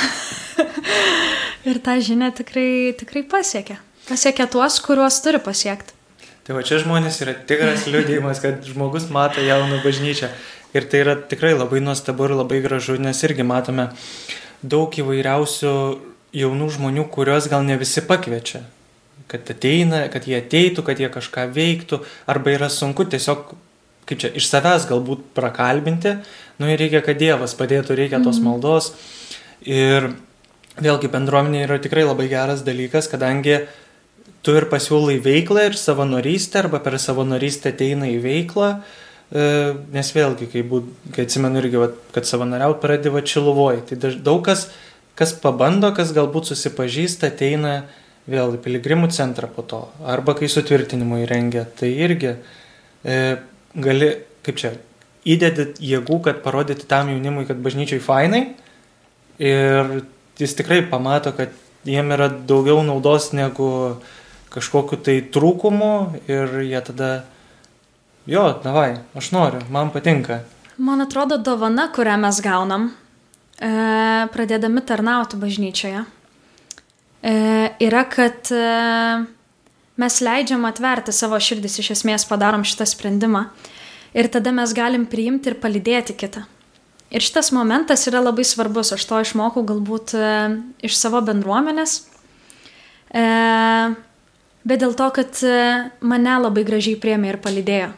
ir 1.68 1.78
tą 1.85 2.00
žinią 2.02 2.32
tikrai, 2.40 2.97
tikrai 2.99 3.23
pasiekia. 3.28 3.76
Pasiekia 4.11 4.49
tuos, 4.50 4.81
kuriuos 4.83 5.21
turi 5.23 5.38
pasiekti. 5.38 5.95
Tai 6.43 6.57
va 6.57 6.64
čia 6.67 6.81
žmonės 6.83 7.21
yra 7.23 7.37
tikras 7.47 7.85
liūdėjimas, 7.87 8.40
kad 8.43 8.64
žmogus 8.67 9.05
mato 9.14 9.38
jauną 9.45 9.76
bažnyčią. 9.85 10.33
Ir 10.75 10.87
tai 10.90 11.02
yra 11.05 11.14
tikrai 11.14 11.52
labai 11.55 11.79
nuostabu 11.79 12.26
ir 12.26 12.35
labai 12.35 12.59
gražu, 12.64 12.97
nes 12.99 13.21
irgi 13.26 13.45
matome 13.47 13.85
daug 14.67 14.90
įvairiausių 14.90 15.75
jaunų 16.35 16.69
žmonių, 16.75 17.05
kuriuos 17.14 17.47
gal 17.52 17.62
ne 17.67 17.76
visi 17.79 18.02
pakviečia. 18.07 18.64
Kad 19.31 19.50
ateina, 19.55 20.00
kad 20.11 20.26
jie 20.26 20.40
ateitų, 20.40 20.83
kad 20.87 20.99
jie 20.99 21.11
kažką 21.14 21.47
veiktų, 21.55 22.00
arba 22.31 22.55
yra 22.57 22.71
sunku 22.71 23.07
tiesiog, 23.07 23.52
kaip 24.11 24.23
čia, 24.25 24.31
iš 24.35 24.49
savęs 24.50 24.88
galbūt 24.90 25.29
prakalbinti, 25.38 26.17
nu 26.59 26.71
ir 26.71 26.83
reikia, 26.83 27.02
kad 27.07 27.19
Dievas 27.21 27.55
padėtų, 27.59 27.95
reikia 27.99 28.19
tos 28.25 28.43
mhm. 28.43 28.49
maldos. 28.49 28.90
Ir 29.71 30.11
vėlgi 30.83 31.12
bendruomenė 31.12 31.62
yra 31.69 31.79
tikrai 31.83 32.09
labai 32.09 32.26
geras 32.33 32.67
dalykas, 32.67 33.07
kadangi 33.12 33.61
tu 34.47 34.54
ir 34.56 34.66
pasiūlai 34.70 35.18
veiklą 35.23 35.68
ir 35.68 35.78
savanorystę, 35.78 36.64
arba 36.64 36.80
per 36.85 36.97
savanorystę 37.02 37.75
ateina 37.75 38.09
į 38.11 38.18
veiklą, 38.25 38.70
e, 39.32 39.47
nes 39.94 40.12
vėlgi, 40.16 40.49
kai, 40.52 40.64
būt, 40.66 40.88
kai 41.14 41.26
atsimenu 41.28 41.61
irgi, 41.62 41.80
va, 41.80 41.90
kad 42.14 42.28
savanoriaut 42.28 42.80
pradėjo 42.82 43.25
Čiluvoje, 43.32 43.85
tai 43.90 44.14
daug 44.16 44.42
kas, 44.47 44.68
kas 45.18 45.35
pabando, 45.37 45.92
kas 45.97 46.14
galbūt 46.16 46.52
susipažįsta, 46.52 47.32
ateina 47.35 47.82
vėl 48.30 48.56
į 48.56 48.62
piligrimų 48.64 49.11
centrą 49.12 49.50
po 49.52 49.64
to, 49.66 49.85
arba 50.09 50.37
kai 50.38 50.49
sutvirtinimų 50.50 51.25
įrengia, 51.25 51.66
tai 51.78 51.92
irgi 52.06 52.37
e, 52.37 53.18
gali, 53.76 54.12
kaip 54.47 54.61
čia, 54.61 54.75
įdedi 55.28 55.75
jėgų, 55.85 56.20
kad 56.25 56.40
parodyti 56.44 56.88
tam 56.88 57.11
jaunimui, 57.12 57.44
kad 57.49 57.61
bažnyčiai 57.61 58.00
fainai 58.00 58.44
ir 59.40 60.00
jis 60.40 60.56
tikrai 60.56 60.80
pamato, 60.88 61.32
kad 61.37 61.52
jiem 61.85 62.12
yra 62.16 62.28
daugiau 62.28 62.80
naudos 62.85 63.30
negu 63.37 63.99
kažkokiu 64.50 64.99
tai 65.04 65.19
trūkumu 65.33 65.92
ir 66.30 66.61
jie 66.66 66.80
tada, 66.87 67.11
jo, 68.30 68.45
davai, 68.64 69.00
aš 69.19 69.30
noriu, 69.35 69.62
man 69.71 69.92
patinka. 69.95 70.42
Man 70.80 71.04
atrodo, 71.04 71.38
dovana, 71.38 71.88
kurią 71.95 72.16
mes 72.21 72.40
gaunam, 72.45 72.88
e, 73.61 73.71
pradėdami 74.33 74.83
tarnauti 74.87 75.38
bažnyčioje, 75.40 76.07
e, 77.23 77.35
yra, 77.85 78.04
kad 78.09 78.49
e, 78.54 78.64
mes 80.00 80.21
leidžiam 80.25 80.64
atverti 80.69 81.12
savo 81.12 81.38
širdis, 81.40 81.78
iš 81.83 81.92
esmės 81.99 82.25
padarom 82.28 82.64
šitą 82.64 82.88
sprendimą 82.88 83.47
ir 84.14 84.30
tada 84.33 84.52
mes 84.54 84.73
galim 84.75 85.07
priimti 85.07 85.52
ir 85.52 85.61
palydėti 85.61 86.16
kitą. 86.19 86.47
Ir 87.11 87.25
šitas 87.26 87.50
momentas 87.54 88.07
yra 88.07 88.23
labai 88.23 88.45
svarbus, 88.47 88.92
aš 88.95 89.04
to 89.07 89.19
išmokau 89.25 89.64
galbūt 89.66 90.14
e, 90.14 90.26
iš 90.87 90.95
savo 90.95 91.19
bendruomenės. 91.26 91.97
E, 93.11 93.25
bet 94.64 94.83
dėl 94.83 94.95
to, 94.97 95.09
kad 95.14 95.40
e, 95.47 95.57
mane 96.05 96.37
labai 96.43 96.64
gražiai 96.69 96.99
priemė 97.00 97.33
ir 97.33 97.40
palydėjo, 97.43 97.90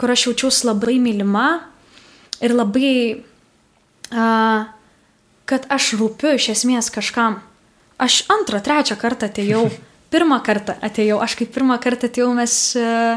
kur 0.00 0.12
aš 0.12 0.28
jaučiausi 0.28 0.68
labai 0.68 0.98
mylima 1.00 1.48
ir 2.44 2.52
labai, 2.52 2.92
uh, 4.12 4.66
kad 5.48 5.68
aš 5.72 5.94
rūpiu 5.96 6.34
iš 6.36 6.50
esmės 6.52 6.90
kažkam. 6.92 7.38
Aš 7.96 8.26
antrą, 8.28 8.60
trečią 8.60 8.98
kartą 9.00 9.30
atėjau, 9.30 9.62
pirmą 10.12 10.42
kartą 10.44 10.76
atėjau, 10.84 11.16
aš 11.24 11.38
kaip 11.40 11.54
pirmą 11.54 11.78
kartą 11.80 12.10
atėjau, 12.10 12.28
mes, 12.36 12.58
uh, 12.76 13.16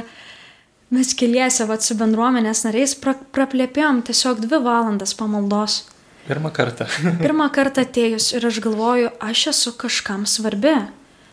mes 0.96 1.12
keliese 1.20 1.68
vat, 1.68 1.84
su 1.84 2.00
bendruomenės 2.00 2.64
nariais 2.70 2.96
pra, 2.96 3.18
praplėpėjom 3.36 4.06
tiesiog 4.08 4.40
dvi 4.46 4.62
valandas 4.64 5.12
pamaldos. 5.20 5.82
Pirmą 6.30 6.54
kartą. 6.56 6.88
pirmą 7.20 7.50
kartą 7.52 7.84
atėjus 7.84 8.32
ir 8.38 8.48
aš 8.48 8.62
galvoju, 8.64 9.12
aš 9.20 9.50
esu 9.52 9.76
kažkam 9.84 10.24
svarbi 10.30 10.78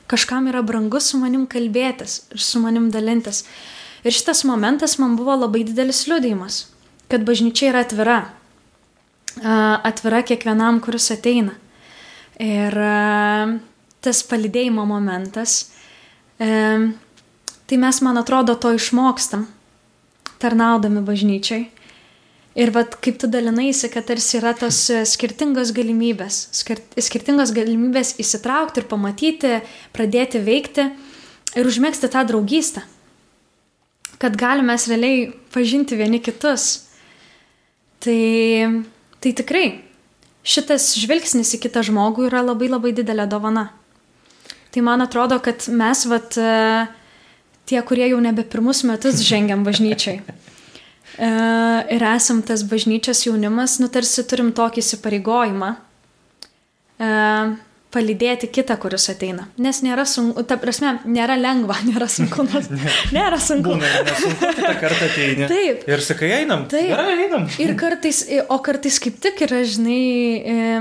kažkam 0.07 0.49
yra 0.51 0.63
brangu 0.63 1.01
su 1.01 1.19
manim 1.19 1.47
kalbėtis 1.51 2.21
ir 2.35 2.43
su 2.43 2.61
manim 2.63 2.91
dalintis. 2.95 3.45
Ir 4.07 4.15
šitas 4.15 4.45
momentas 4.47 4.99
man 5.03 5.17
buvo 5.19 5.35
labai 5.35 5.65
didelis 5.67 6.05
liūdėjimas, 6.07 6.61
kad 7.11 7.27
bažnyčia 7.27 7.73
yra 7.73 7.83
atvira. 7.87 8.19
Atvira 9.37 10.23
kiekvienam, 10.25 10.79
kuris 10.81 11.11
ateina. 11.13 11.57
Ir 12.41 12.77
tas 14.05 14.23
palidėjimo 14.31 14.85
momentas, 14.87 15.73
tai 16.39 17.79
mes, 17.83 18.01
man 18.05 18.21
atrodo, 18.21 18.55
to 18.61 18.75
išmokstam, 18.77 19.49
tarnaudami 20.39 21.03
bažnyčiai. 21.05 21.67
Ir 22.57 22.73
vat, 22.73 22.95
kaip 23.05 23.19
tu 23.21 23.29
dalinaisi, 23.29 23.91
kad 23.93 24.07
tarsi 24.09 24.39
yra 24.39 24.55
tos 24.57 24.79
e, 24.89 25.03
skirtingos 25.05 25.75
galimybės, 25.77 26.39
skirtingos 26.57 27.53
galimybės 27.53 28.15
įsitraukti 28.23 28.81
ir 28.81 28.87
pamatyti, 28.89 29.51
pradėti 29.93 30.41
veikti 30.41 30.87
ir 31.61 31.69
užmėgsti 31.69 32.09
tą 32.15 32.23
draugystę. 32.31 32.85
Kad 34.17 34.39
galime 34.41 34.79
realiai 34.81 35.29
pažinti 35.53 35.99
vieni 36.01 36.23
kitus. 36.25 36.87
Tai, 38.01 38.17
tai 39.21 39.35
tikrai 39.37 39.67
šitas 40.47 40.95
žvilgsnis 40.97 41.53
į 41.59 41.61
kitą 41.67 41.83
žmogų 41.85 42.31
yra 42.31 42.41
labai 42.47 42.71
labai 42.73 42.95
didelė 42.97 43.29
dovana. 43.29 43.69
Tai 44.73 44.85
man 44.85 45.05
atrodo, 45.05 45.37
kad 45.45 45.69
mes, 45.69 46.07
vat, 46.09 46.37
e, 46.41 46.87
tie, 47.69 47.81
kurie 47.85 48.09
jau 48.09 48.21
nebe 48.25 48.49
pirmus 48.49 48.81
metus 48.89 49.21
žengiam 49.31 49.65
bažnyčiai, 49.67 50.23
E, 51.17 51.29
ir 51.97 52.03
esam 52.05 52.43
tas 52.45 52.65
bažnyčios 52.69 53.23
jaunimas, 53.27 53.79
nu 53.81 53.89
tarsi 53.93 54.25
turim 54.29 54.51
tokį 54.57 54.83
įsipareigojimą 54.83 55.71
e, 57.01 57.11
palydėti 57.97 58.51
kitą, 58.53 58.77
kuris 58.81 59.09
ateina. 59.13 59.47
Nes 59.63 59.81
nėra 59.85 60.05
sunku, 60.09 60.45
ta 60.49 60.59
prasme, 60.61 60.97
nėra 61.09 61.39
lengva, 61.41 61.79
nėra 61.89 62.09
sunku. 62.13 62.45
Nėra 63.17 63.41
sunku. 63.41 63.77
Būna, 63.77 63.93
nesunku, 64.11 64.53
kitą 64.59 64.75
kartą 64.83 65.09
ateini. 65.09 65.49
Taip. 65.51 65.89
Ir 65.89 66.05
sakai, 66.05 66.33
einam. 66.43 66.67
Taip. 66.73 66.93
Gerai, 66.93 67.19
einam. 67.27 67.49
Ir 67.63 67.75
kartais, 67.81 68.23
o 68.53 68.61
kartais 68.65 69.01
kaip 69.03 69.19
tik 69.25 69.45
yra, 69.49 69.63
žinai, 69.65 70.01
e, 70.37 70.79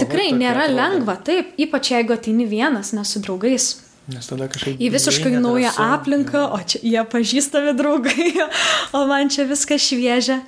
tikrai 0.00 0.32
nėra 0.36 0.66
lengva, 0.72 1.20
taip, 1.26 1.54
ypač 1.62 1.94
jeigu 1.94 2.16
ateini 2.16 2.48
vienas, 2.50 2.94
ne 2.96 3.06
su 3.06 3.22
draugais. 3.22 3.74
Nes 4.06 4.28
tada 4.30 4.46
kažkaip... 4.50 4.78
Į 4.78 4.90
visiškai 4.94 5.32
naują 5.42 5.72
su... 5.74 5.82
aplinką, 5.82 6.44
o 6.54 6.60
čia 6.62 6.78
jie 6.86 7.02
pažįstami 7.10 7.72
draugai, 7.78 8.28
o 8.96 9.02
man 9.10 9.32
čia 9.32 9.48
viskas 9.48 9.82
šviežia. 9.82 10.40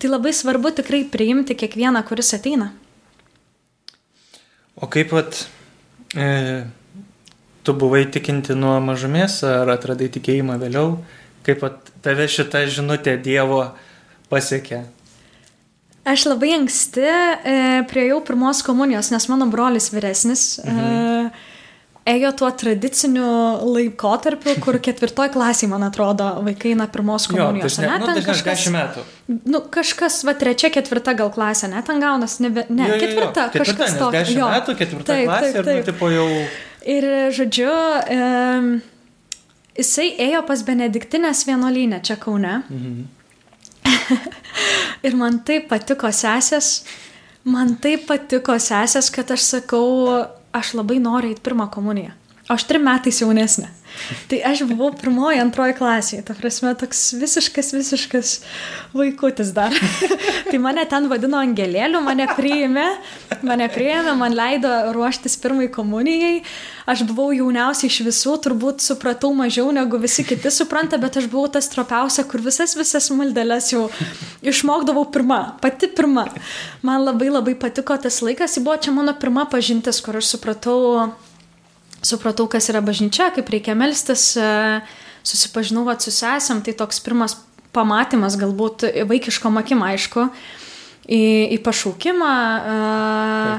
Tai 0.00 0.10
labai 0.10 0.32
svarbu 0.34 0.72
tikrai 0.80 1.04
priimti 1.08 1.56
kiekvieną, 1.58 2.00
kuris 2.08 2.32
ateina. 2.36 2.72
O 4.74 4.88
kaip 4.90 5.12
pat 5.12 5.44
e, 6.16 6.64
tu 7.62 7.76
buvai 7.76 8.06
tikinti 8.10 8.56
nuo 8.58 8.74
mažumės, 8.82 9.42
ar 9.46 9.70
atradai 9.76 10.08
tikėjimą 10.16 10.58
vėliau, 10.64 10.96
kaip 11.46 11.62
pat 11.62 11.92
tave 12.04 12.26
šitą 12.28 12.64
žinutę 12.72 13.14
Dievo 13.22 13.66
pasiekė? 14.32 14.82
Aš 16.04 16.26
labai 16.28 16.50
anksti 16.58 17.04
e, 17.04 17.54
prieėjau 17.88 18.18
pirmos 18.28 18.60
komunijos, 18.64 19.08
nes 19.12 19.24
mano 19.32 19.48
brolis 19.52 19.88
vyresnis. 19.92 20.58
Mhm. 20.64 20.80
E, 20.80 21.43
ėjo 22.08 22.30
tuo 22.36 22.50
tradiciniu 22.52 23.26
laikotarpiu, 23.64 24.54
kur 24.64 24.76
ketvirtoj 24.82 25.30
klasiai, 25.34 25.70
man 25.72 25.86
atrodo, 25.86 26.26
vaikai 26.44 26.74
eina 26.74 26.86
pirmos 26.92 27.26
komunijos. 27.30 27.78
Jo, 27.78 27.84
dažnai, 27.84 27.88
ne, 27.88 27.98
nu, 28.00 28.08
ten 28.08 28.18
dažnai 28.20 28.30
kažkas, 28.30 28.64
10 28.66 28.74
metų. 28.76 29.04
nu, 29.54 29.60
kažkas, 29.76 30.18
va, 30.28 30.34
trečia, 30.40 30.70
ketvirta 30.74 31.16
gal 31.16 31.32
klasė, 31.34 31.70
ne, 31.72 31.80
ten 31.86 32.02
gaunas, 32.04 32.36
ne, 32.44 32.52
ne 32.52 32.90
Jo, 32.90 32.92
jo, 32.92 32.98
jo. 32.98 33.00
ketvirta, 33.00 33.46
ketvirta 33.54 33.64
kažkas 33.64 33.96
tokio. 34.00 34.20
10 34.20 34.40
jo. 34.40 34.50
metų, 34.52 34.76
ketvirta 34.82 35.10
Taip, 35.12 35.30
klasė 35.30 35.48
taip, 35.48 35.56
ir, 35.56 35.64
nu, 35.64 35.70
taip. 35.70 35.88
tipo, 35.88 36.12
jau... 36.12 36.28
Ir, 36.94 37.08
žodžiu, 37.32 37.72
um, 38.18 38.70
jisai 39.80 40.08
ėjo 40.28 40.44
pas 40.44 40.66
Benediktinės 40.68 41.46
vienuolynę 41.48 42.02
čia 42.04 42.20
Kaune. 42.20 42.60
Mhm. 42.68 43.04
ir 45.06 45.16
man 45.16 45.40
taip 45.48 45.70
patiko 45.72 46.12
sesės, 46.12 46.82
man 47.48 47.78
taip 47.80 48.04
patiko 48.08 48.58
sesės, 48.60 49.08
kad 49.12 49.32
aš 49.32 49.48
sakau, 49.56 49.86
aš 50.54 50.74
labai 50.78 51.00
noriu 51.02 51.32
eiti 51.34 51.42
pirmą 51.44 51.66
komuniją. 51.70 52.12
Aš 52.52 52.66
trim 52.68 52.82
metais 52.84 53.22
jaunesnė. 53.22 53.70
Tai 54.28 54.38
aš 54.44 54.64
buvau 54.68 54.90
pirmoji, 54.92 55.38
antroji 55.40 55.76
klasėje. 55.78 56.24
Ta 56.26 56.34
prasme, 56.36 56.72
toks 56.76 57.14
visiškas, 57.16 57.70
visiškas 57.72 58.32
vaikutis 58.92 59.52
dar. 59.56 59.72
tai 60.50 60.60
mane 60.60 60.84
ten 60.90 61.06
vadino 61.08 61.38
angelėliu, 61.40 62.02
mane 62.04 62.26
priėmė, 62.36 62.84
mane 63.46 63.68
priėmė, 63.72 64.12
man 64.20 64.36
leido 64.36 64.72
ruoštis 64.92 65.38
pirmai 65.40 65.70
komunijai. 65.72 66.42
Aš 66.90 67.06
buvau 67.08 67.30
jauniausia 67.32 67.88
iš 67.88 68.02
visų, 68.10 68.36
turbūt 68.44 68.84
supratau 68.84 69.30
mažiau 69.36 69.70
negu 69.72 69.96
visi 70.02 70.26
kiti 70.26 70.52
supranta, 70.52 70.98
bet 71.00 71.16
aš 71.22 71.30
buvau 71.32 71.48
tas 71.54 71.70
tropiausia, 71.72 72.26
kur 72.28 72.44
visas, 72.44 72.76
visas 72.76 73.08
maldeles 73.14 73.70
jau 73.72 73.86
išmokdavau 74.44 75.06
pirmą, 75.14 75.44
pati 75.64 75.88
pirma. 75.88 76.26
Man 76.84 77.06
labai 77.06 77.30
labai 77.32 77.56
patiko 77.56 77.96
tas 77.96 78.20
laikas, 78.26 78.58
tai 78.58 78.66
buvo 78.66 78.76
čia 78.76 78.92
mano 78.92 79.16
pirma 79.16 79.46
pažintis, 79.48 80.04
kur 80.04 80.20
aš 80.20 80.34
supratau 80.34 81.14
supratau, 82.04 82.46
kas 82.50 82.68
yra 82.72 82.82
bažnyčia, 82.84 83.30
kaip 83.34 83.50
reikia 83.52 83.74
melstis, 83.78 84.34
e, 84.36 84.80
susipažinau 85.26 85.86
vat, 85.88 86.04
su 86.04 86.12
sesėm, 86.14 86.62
tai 86.64 86.76
toks 86.76 87.00
pirmas 87.04 87.38
pamatymas, 87.74 88.38
galbūt 88.38 88.86
vaikiško 89.08 89.50
akim, 89.58 89.82
aišku, 89.82 90.28
į, 91.08 91.22
į 91.56 91.58
pašaukimą, 91.64 92.34
e, 92.74 93.56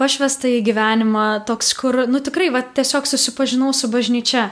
pašvestą 0.00 0.50
į 0.58 0.64
gyvenimą, 0.66 1.44
toks, 1.48 1.72
kur, 1.78 2.04
nu 2.10 2.20
tikrai, 2.24 2.50
va, 2.54 2.62
tiesiog 2.62 3.08
susipažinau 3.08 3.72
su 3.76 3.90
bažnyčia. 3.92 4.50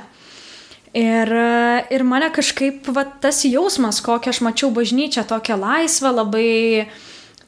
Ir, 0.95 1.31
e, 1.31 1.87
ir 1.95 2.03
mane 2.03 2.31
kažkaip 2.35 2.89
va, 2.91 3.05
tas 3.23 3.45
jausmas, 3.47 4.01
kokią 4.03 4.35
aš 4.35 4.41
mačiau 4.43 4.73
bažnyčią, 4.75 5.27
tokią 5.29 5.59
laisvą, 5.61 6.11
labai 6.19 6.89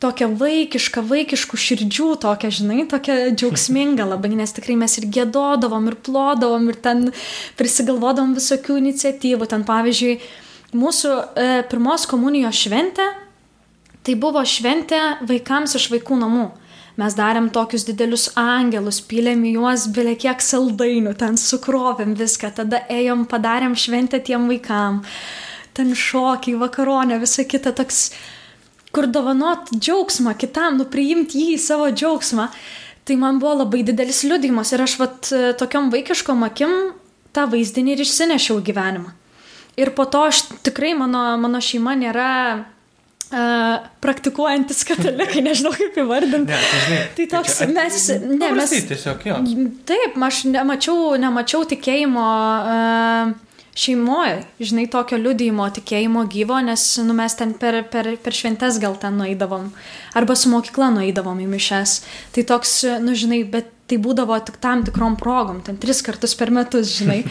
tokia 0.03 0.29
vaikiška, 0.39 1.05
vaikiškų 1.07 1.59
širdžių, 1.65 2.09
tokia, 2.23 2.51
žinai, 2.55 2.83
tokia 2.91 3.17
džiaugsminga 3.31 4.07
labai, 4.11 4.33
nes 4.35 4.55
tikrai 4.55 4.77
mes 4.81 4.97
ir 4.99 5.09
gėdodavom, 5.15 5.87
ir 5.91 5.99
plodavom, 6.05 6.67
ir 6.73 6.79
ten 6.83 7.11
prisigalvodavom 7.59 8.35
visokių 8.39 8.81
iniciatyvų. 8.83 9.49
Ten, 9.53 9.67
pavyzdžiui, 9.69 10.17
mūsų 10.79 11.13
e, 11.13 11.47
pirmos 11.71 12.09
komunijos 12.11 12.65
šventė, 12.65 13.07
tai 14.03 14.19
buvo 14.19 14.43
šventė 14.43 15.01
vaikams 15.29 15.79
iš 15.79 15.89
vaikų 15.95 16.19
namų. 16.25 16.49
Mes 17.01 17.15
darėm 17.17 17.49
tokius 17.55 17.87
didelius 17.89 18.27
angelus, 18.37 18.99
pylėm 19.09 19.47
į 19.49 19.55
juos 19.55 19.87
beveik 19.97 20.27
kiek 20.27 20.43
saldainių, 20.45 21.15
ten 21.17 21.39
sukrovėm 21.41 22.13
viską, 22.19 22.51
tada 22.59 22.83
ėjom, 22.93 23.25
padarėm 23.31 23.79
šventę 23.79 24.21
tiem 24.21 24.45
vaikam, 24.51 25.01
ten 25.73 25.95
šokiai, 25.97 26.59
vakaronė, 26.61 27.17
visa 27.23 27.47
kita 27.49 27.73
toks 27.79 28.11
kur 28.93 29.07
dovanot 29.09 29.71
džiaugsmą 29.77 30.35
kitam, 30.41 30.77
nu 30.81 30.85
priimti 30.93 31.41
jį 31.41 31.55
į 31.57 31.61
savo 31.63 31.89
džiaugsmą. 31.93 32.49
Tai 33.09 33.17
man 33.19 33.41
buvo 33.43 33.57
labai 33.65 33.81
didelis 33.87 34.21
liudijimas 34.29 34.71
ir 34.77 34.85
aš 34.85 34.99
vat 35.01 35.31
tokiam 35.59 35.89
vaikiškom 35.91 36.45
akim 36.47 36.75
tą 37.35 37.49
vaizdinį 37.51 37.97
ir 37.97 38.05
išsinešiau 38.05 38.61
gyvenimą. 38.63 39.11
Ir 39.81 39.91
po 39.97 40.05
to 40.05 40.21
aš 40.29 40.43
tikrai, 40.63 40.93
mano, 40.95 41.23
mano 41.41 41.59
šeima 41.65 41.95
nėra 41.97 42.29
uh, 42.61 43.87
praktikuojantis 44.05 44.85
katalikai, 44.89 45.41
nežinau 45.49 45.73
kaip 45.73 45.97
įvardinti. 46.05 46.53
Ne, 46.53 46.59
tai, 46.61 46.83
žinai, 46.87 46.99
Tai 47.17 47.27
toks, 47.37 47.57
čia- 47.63 47.71
mes, 47.73 48.09
ne, 48.29 48.51
mes, 48.59 48.75
tiesiog, 48.91 49.25
jo. 49.31 49.39
Taip, 49.89 50.19
aš 50.29 50.43
nemačiau, 50.53 51.15
nemačiau 51.25 51.65
tikėjimo 51.73 52.27
uh, 52.29 53.33
šeimoje, 53.75 54.43
žinai, 54.61 54.87
tokio 54.93 55.17
liudijimo 55.21 55.67
tikėjimo 55.73 56.27
gyvo, 56.31 56.59
nes 56.65 56.85
nu, 57.05 57.17
mes 57.17 57.37
ten 57.39 57.55
per, 57.59 57.81
per, 57.93 58.11
per 58.21 58.37
šventes 58.37 58.79
gal 58.83 58.99
ten 59.01 59.17
nueidavom, 59.21 59.71
arba 60.19 60.37
su 60.37 60.53
mokykla 60.53 60.91
nueidavom 60.97 61.41
į 61.41 61.49
mišes. 61.55 62.01
Tai 62.37 62.45
toks, 62.53 62.75
nu, 63.05 63.17
žinai, 63.17 63.43
bet 63.49 63.71
tai 63.91 64.01
būdavo 64.01 64.37
tik 64.45 64.59
tam 64.63 64.85
tikrom 64.87 65.17
progom, 65.21 65.63
ten 65.65 65.81
tris 65.81 66.03
kartus 66.05 66.37
per 66.39 66.53
metus, 66.55 66.99
žinai. 66.99 67.23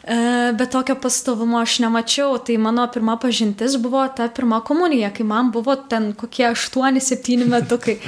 E, 0.00 0.52
Bet 0.56 0.70
tokio 0.72 0.94
pastovumo 0.96 1.58
aš 1.60 1.74
nemačiau, 1.84 2.38
tai 2.40 2.54
mano 2.58 2.86
pirma 2.88 3.18
pažintis 3.20 3.76
buvo 3.76 4.00
ta 4.16 4.30
pirma 4.32 4.62
komunija, 4.64 5.10
kai 5.12 5.26
man 5.28 5.50
buvo 5.52 5.76
ten 5.76 6.14
kokie 6.16 6.48
8-7 6.48 7.44
metukai. 7.46 7.98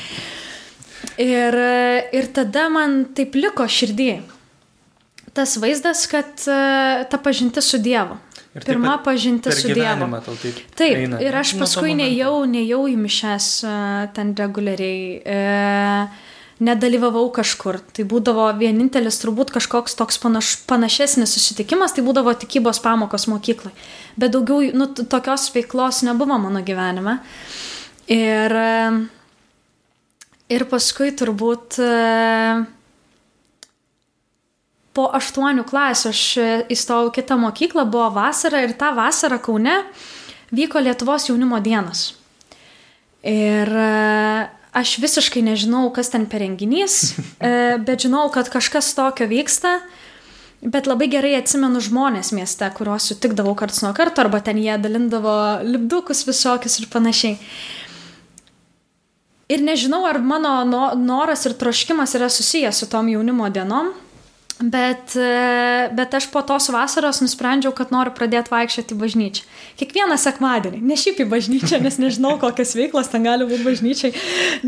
Ir, 1.20 1.58
ir 2.16 2.30
tada 2.32 2.70
man 2.72 3.04
taip 3.14 3.36
liko 3.36 3.68
širdį. 3.68 4.08
Tas 5.32 5.56
vaizdas, 5.56 6.04
kad 6.10 6.44
e, 6.44 7.04
ta 7.08 7.18
pažintis 7.18 7.70
su 7.72 7.80
Dievu. 7.80 8.18
Ir 8.52 8.60
taip 8.60 8.68
Pirma 8.74 8.98
pat 8.98 9.06
pažintis 9.06 9.62
su 9.62 9.70
Dievu. 9.72 10.08
taip 10.20 10.58
Taip, 10.76 10.96
eina, 10.98 11.20
ir 11.24 11.36
aš 11.40 11.54
paskui 11.60 11.94
nejau, 11.96 12.42
nejau 12.44 12.82
į 12.90 12.98
mišes 13.00 13.46
e, 13.64 13.76
ten 14.12 14.34
reguliariai, 14.36 15.06
e, 15.24 15.38
nedalyvavau 16.62 17.24
kažkur. 17.32 17.80
Tai 17.96 18.04
būdavo 18.10 18.50
vienintelis 18.60 19.22
turbūt 19.22 19.54
kažkoks 19.56 19.96
toks 19.96 20.20
panaš, 20.20 20.52
panašesnis 20.68 21.32
susitikimas, 21.32 21.96
tai 21.96 22.04
būdavo 22.04 22.36
tikybos 22.44 22.82
pamokos 22.84 23.24
mokyklai. 23.32 23.72
Bet 24.20 24.36
daugiau, 24.36 24.68
nu, 24.76 24.90
tokios 25.00 25.48
veiklos 25.56 26.02
nebuvo 26.04 26.36
mano 26.44 26.60
gyvenime. 26.60 27.22
Ir, 28.12 28.52
e, 28.52 28.92
ir 30.52 30.68
paskui 30.68 31.16
turbūt 31.16 31.80
e, 31.80 31.90
po 34.96 35.08
aštuonių 35.16 35.64
klasių 35.68 36.10
aš 36.12 36.22
e, 36.36 36.48
įstojau 36.72 37.12
kitą 37.16 37.38
mokyklą, 37.40 37.86
buvo 37.88 38.10
vasara 38.14 38.62
ir 38.64 38.74
tą 38.78 38.92
vasarą 38.96 39.38
Kaune 39.42 39.80
vyko 40.52 40.82
Lietuvos 40.84 41.30
jaunimo 41.30 41.60
dienos. 41.64 42.12
Ir 43.24 43.70
e, 43.70 43.88
aš 44.76 44.96
visiškai 45.02 45.44
nežinau, 45.46 45.86
kas 45.94 46.12
ten 46.12 46.26
per 46.28 46.44
renginys, 46.44 47.14
e, 47.40 47.78
bet 47.80 48.04
žinau, 48.04 48.28
kad 48.34 48.52
kažkas 48.52 48.92
tokio 48.98 49.28
vyksta. 49.30 49.80
Bet 50.62 50.86
labai 50.86 51.08
gerai 51.10 51.32
atsimenu 51.40 51.80
žmonės 51.82 52.28
mieste, 52.36 52.68
kuriuos 52.76 53.08
sutikdavau 53.10 53.56
karts 53.58 53.80
nuo 53.82 53.90
karto, 53.96 54.22
arba 54.22 54.38
ten 54.46 54.60
jie 54.62 54.76
dalindavo 54.78 55.32
lipdukus 55.66 56.20
visokius 56.22 56.78
ir 56.78 56.86
panašiai. 56.92 57.34
Ir 59.50 59.64
nežinau, 59.66 60.04
ar 60.06 60.20
mano 60.22 60.52
no- 60.64 60.92
noras 60.94 61.42
ir 61.50 61.56
troškimas 61.58 62.14
yra 62.14 62.30
susijęs 62.30 62.78
su 62.78 62.86
tom 62.86 63.10
jaunimo 63.10 63.50
dienom, 63.50 63.90
bet, 64.62 65.16
e, 65.16 65.90
bet 65.92 66.14
aš 66.14 66.28
po 66.32 66.42
tos 66.46 66.68
vasaros 66.72 67.20
nusprendžiau, 67.22 67.72
kad 67.74 67.90
noriu 67.94 68.12
pradėti 68.14 68.52
vaikščioti 68.52 68.94
į 68.94 68.98
bažnyčią. 69.00 69.46
Kiekvieną 69.80 70.16
sekmadienį, 70.20 70.82
ne 70.86 70.96
šiaip 70.98 71.22
į 71.24 71.26
bažnyčią, 71.32 71.80
nes 71.82 71.98
nežinau, 72.02 72.36
kokias 72.42 72.74
veiklas 72.78 73.10
ten 73.12 73.26
gali 73.26 73.46
būti 73.48 73.66
bažnyčiai. 73.66 74.12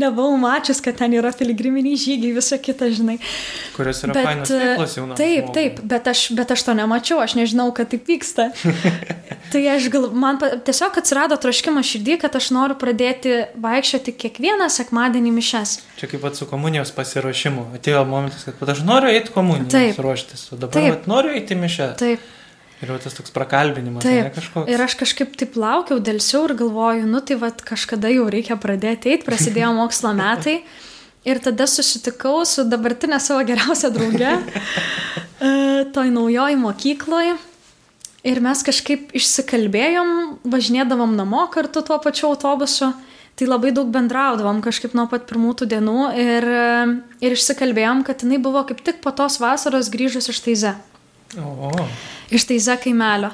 Nebuvau 0.01 0.35
mačius, 0.41 0.81
kad 0.83 0.97
ten 0.99 1.15
yra 1.15 1.31
piligriminiai 1.35 1.99
žygiai, 1.99 2.33
visa 2.35 2.59
kita, 2.59 2.89
žinai. 2.95 3.17
Kurios 3.75 4.01
yra 4.03 4.15
Bet, 4.17 4.27
fainos 4.29 4.51
e, 4.51 4.59
veiklos 4.63 4.97
jaunam 4.97 5.19
Taip, 5.19 5.51
taip, 5.55 5.79
bet 5.93 6.09
aš, 6.11 6.25
bet 6.37 6.51
aš 6.55 6.65
to 6.67 6.75
nemačiau, 6.77 7.21
aš 7.23 7.37
nežinau, 7.39 7.69
kad 7.75 7.91
taip 7.93 8.09
vyksta. 8.09 8.49
tai 9.53 9.63
aš 9.75 9.89
gal, 9.93 10.09
man 10.11 10.41
tiesiog 10.41 10.99
atsirado 11.01 11.37
troškimas 11.41 11.87
širdį, 11.93 12.19
kad 12.25 12.35
aš 12.35 12.51
noriu 12.55 12.79
pradėti 12.79 13.45
vaikščioti 13.61 14.15
kiekvieną 14.25 14.67
sekmadienį 14.73 15.35
mišes. 15.35 15.77
Čia 15.99 16.09
kaip 16.11 16.25
pat 16.25 16.39
su 16.39 16.47
komunijos 16.49 16.91
pasiruošimu. 16.95 17.69
Atėjo 17.77 18.03
momentas, 18.09 18.47
kad 18.59 18.71
aš 18.73 18.83
noriu 18.87 19.13
eiti 19.13 19.31
komunijos 19.35 19.71
Taip. 19.71 19.84
Ruoštis, 20.01 20.47
o 20.53 20.57
dabar 20.59 20.79
Taip. 20.79 20.89
vat 20.93 21.07
noriu 21.11 21.35
eiti 21.37 21.57
mišę. 21.59 21.91
Taip. 21.99 22.23
Ir 22.83 22.91
jau 22.91 22.97
tas 22.99 23.15
toks 23.15 23.31
prakalbinimas, 23.31 24.03
ne 24.03 24.17
Taip. 24.25 24.35
kažkoks. 24.35 24.71
Ir 24.71 24.83
aš 24.83 24.97
kažkaip 24.99 25.37
taip 25.39 25.55
laukiau, 25.59 26.01
dėlsiau 26.03 26.49
ir 26.49 26.55
galvoju, 26.59 27.07
nu 27.07 27.21
tai 27.23 27.37
vad 27.39 27.63
kažkada 27.65 28.11
jau 28.11 28.27
reikia 28.31 28.57
pradėti 28.59 29.13
eiti, 29.13 29.27
prasidėjo 29.27 29.71
mokslo 29.81 30.11
metai. 30.17 30.59
Ir 31.25 31.39
tada 31.41 31.65
susitikau 31.65 32.43
su 32.45 32.67
dabartinė 32.69 33.17
savo 33.23 33.41
geriausia 33.47 33.89
drauge, 33.89 34.35
e, 35.47 35.51
toj 35.95 36.11
naujoj 36.13 36.57
mokykloje. 36.61 37.39
Ir 38.25 38.41
mes 38.41 38.61
kažkaip 38.65 39.13
išsikalbėjom, 39.17 40.11
važinėdavom 40.49 41.15
namo 41.17 41.45
kartu 41.53 41.81
tuo 41.85 41.97
pačiu 42.01 42.31
autobusu. 42.33 42.91
Tai 43.35 43.47
labai 43.49 43.73
daug 43.75 43.89
bendraudavom 43.91 44.61
kažkaip 44.63 44.93
nuo 44.95 45.09
pat 45.11 45.25
pirmų 45.27 45.53
tų 45.59 45.67
dienų 45.73 46.01
ir, 46.15 46.45
ir 47.19 47.35
išsikalbėjom, 47.35 48.05
kad 48.07 48.23
jinai 48.23 48.39
buvo 48.39 48.61
kaip 48.67 48.79
tik 48.85 49.01
po 49.03 49.11
tos 49.15 49.41
vasaros 49.43 49.91
grįžus 49.91 50.31
iš 50.31 50.39
Taize. 50.45 50.71
O, 51.35 51.71
iš 52.31 52.45
Teize 52.47 52.77
kaimelio. 52.79 53.33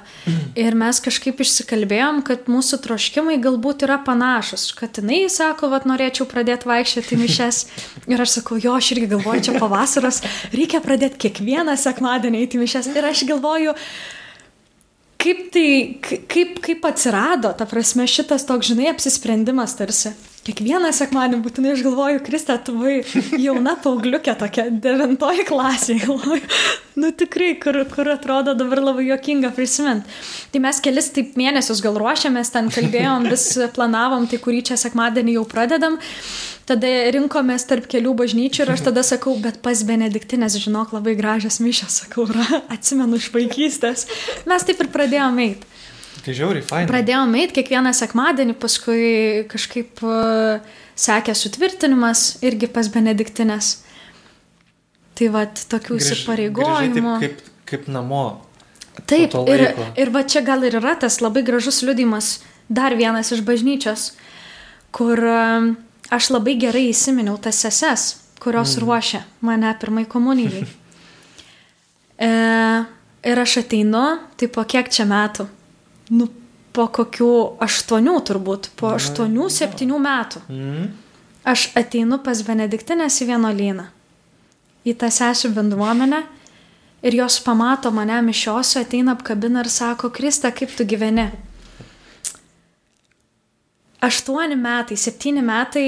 Ir 0.58 0.74
mes 0.80 1.00
kažkaip 1.04 1.44
išsikalbėjom, 1.44 2.24
kad 2.26 2.50
mūsų 2.50 2.80
troškimai 2.86 3.38
galbūt 3.44 3.86
yra 3.86 4.00
panašus. 4.02 4.72
Kad 4.78 4.98
jinai 4.98 5.28
sako, 5.30 5.70
vad 5.70 5.86
norėčiau 5.90 6.26
pradėti 6.30 6.70
vaikščioti 6.72 7.20
mišes. 7.22 7.62
Ir 8.10 8.24
aš 8.26 8.40
sakau, 8.40 8.58
jo, 8.62 8.74
aš 8.80 8.94
irgi 8.96 9.12
galvoju, 9.14 9.46
čia 9.48 9.62
pavasaros, 9.62 10.24
reikia 10.56 10.82
pradėti 10.82 11.28
kiekvieną 11.28 11.78
sekmadienį 11.78 12.48
į 12.48 12.64
mišes. 12.64 12.90
Ir 12.96 13.12
aš 13.12 13.28
galvoju, 13.30 13.78
kaip 15.22 15.48
tai, 15.54 15.68
kaip, 16.32 16.58
kaip 16.66 16.86
atsirado, 16.90 17.54
ta 17.58 17.68
prasme, 17.70 18.08
šitas 18.10 18.46
toks, 18.50 18.72
žinai, 18.72 18.90
apsisprendimas 18.92 19.78
tarsi. 19.78 20.16
Kiekvieną 20.42 20.90
sekmadienį 20.98 21.44
būtinai 21.46 21.76
aš 21.76 21.84
galvoju, 21.86 22.22
Krista, 22.26 22.56
tu 22.58 22.74
buvai 22.74 23.04
jauna 23.38 23.76
paaugliukė 23.84 24.34
tokia, 24.40 24.64
devintoji 24.74 25.44
klasė, 25.46 26.00
galvoju. 26.06 26.42
Nu 26.98 27.12
tikrai, 27.14 27.52
kur, 27.62 27.78
kur 27.94 28.10
atrodo 28.10 28.56
dabar 28.58 28.82
labai 28.82 29.06
jokinga 29.06 29.52
prisimint. 29.54 30.08
Tai 30.50 30.64
mes 30.66 30.82
kelis 30.82 31.12
taip 31.14 31.38
mėnesius 31.38 31.84
gal 31.86 32.00
ruošiamės, 32.02 32.50
ten 32.56 32.74
kalbėjom, 32.74 33.30
vis 33.30 33.46
planavom, 33.76 34.26
tai 34.32 34.42
kurį 34.42 34.64
čia 34.72 34.80
sekmadienį 34.82 35.38
jau 35.38 35.46
pradedam. 35.52 36.00
Tada 36.66 36.90
rinkomės 37.14 37.68
tarp 37.70 37.86
kelių 37.92 38.16
bažnyčių 38.24 38.66
ir 38.66 38.74
aš 38.74 38.88
tada 38.90 39.06
sakau, 39.06 39.36
bet 39.46 39.62
pas 39.62 39.86
Benediktinės, 39.86 40.58
žinok, 40.64 40.96
labai 40.98 41.14
gražias 41.20 41.62
mišas, 41.62 42.02
sakau, 42.02 42.26
yra, 42.34 42.64
atsimenu 42.76 43.22
iš 43.22 43.30
vaikystės. 43.38 44.08
Mes 44.50 44.66
taip 44.66 44.82
ir 44.82 44.90
pradėjome 44.90 45.52
eiti. 45.52 45.71
Tai 46.26 46.36
žiauriai 46.38 46.66
fainai. 46.66 46.90
Pradėjome 46.90 47.42
eiti 47.42 47.58
kiekvieną 47.60 47.94
sekmadienį, 47.98 48.56
paskui 48.62 49.02
kažkaip 49.52 50.04
uh, 50.06 50.62
sekė 51.00 51.36
sutvirtinimas 51.38 52.42
irgi 52.46 52.70
pas 52.72 52.90
Benediktinės. 52.92 53.74
Tai 55.18 55.30
va, 55.34 55.46
tokių 55.46 56.00
įsipareigojimų. 56.00 57.18
Kaip, 57.22 57.44
kaip 57.70 57.90
namo. 57.92 58.26
Taip, 59.08 59.36
ir, 59.50 59.64
ir 60.00 60.12
va 60.14 60.24
čia 60.28 60.44
gal 60.46 60.64
ir 60.68 60.76
yra 60.82 60.96
tas 61.00 61.20
labai 61.24 61.44
gražus 61.48 61.82
liudimas, 61.86 62.40
dar 62.70 62.96
vienas 63.00 63.32
iš 63.34 63.44
bažnyčios, 63.48 64.12
kur 64.96 65.20
um, 65.20 65.72
aš 66.12 66.32
labai 66.36 66.58
gerai 66.60 66.90
įsiminiau 66.90 67.38
tas 67.42 67.62
seses, 67.64 68.10
kurios 68.42 68.76
mm. 68.76 68.84
ruošia 68.84 69.24
mane 69.48 69.74
pirmai 69.82 70.06
komunijai. 70.10 70.68
E, 72.22 72.28
ir 73.26 73.40
aš 73.42 73.56
ateinu, 73.64 74.04
tai 74.38 74.46
po 74.54 74.62
kiek 74.70 74.92
čia 74.94 75.08
metų? 75.10 75.48
Nu, 76.12 76.28
po 76.76 76.88
kokių 76.92 77.32
aštuonių 77.64 78.18
turbūt, 78.28 78.72
po 78.80 78.94
aštuonių, 78.96 79.48
septynių 79.52 80.00
metų. 80.02 80.44
Mm. 80.52 80.92
Aš 81.52 81.72
ateinu 81.80 82.20
pas 82.22 82.44
Benediktinės 82.46 83.18
į 83.24 83.32
vienuolyną, 83.32 83.88
į 84.86 84.94
tą 85.02 85.10
sesijų 85.12 85.56
bendruomenę 85.56 86.22
ir 87.02 87.18
jos 87.18 87.40
pamato 87.42 87.92
mane 87.92 88.20
mišiosiu, 88.28 88.84
ateina 88.84 89.16
apkabina 89.18 89.64
ir 89.64 89.72
sako, 89.74 90.12
Krista, 90.14 90.52
kaip 90.54 90.74
tu 90.78 90.86
gyveni? 90.86 91.32
Aštuoni 94.02 94.58
metai, 94.58 94.98
septyni 94.98 95.42
metai 95.46 95.88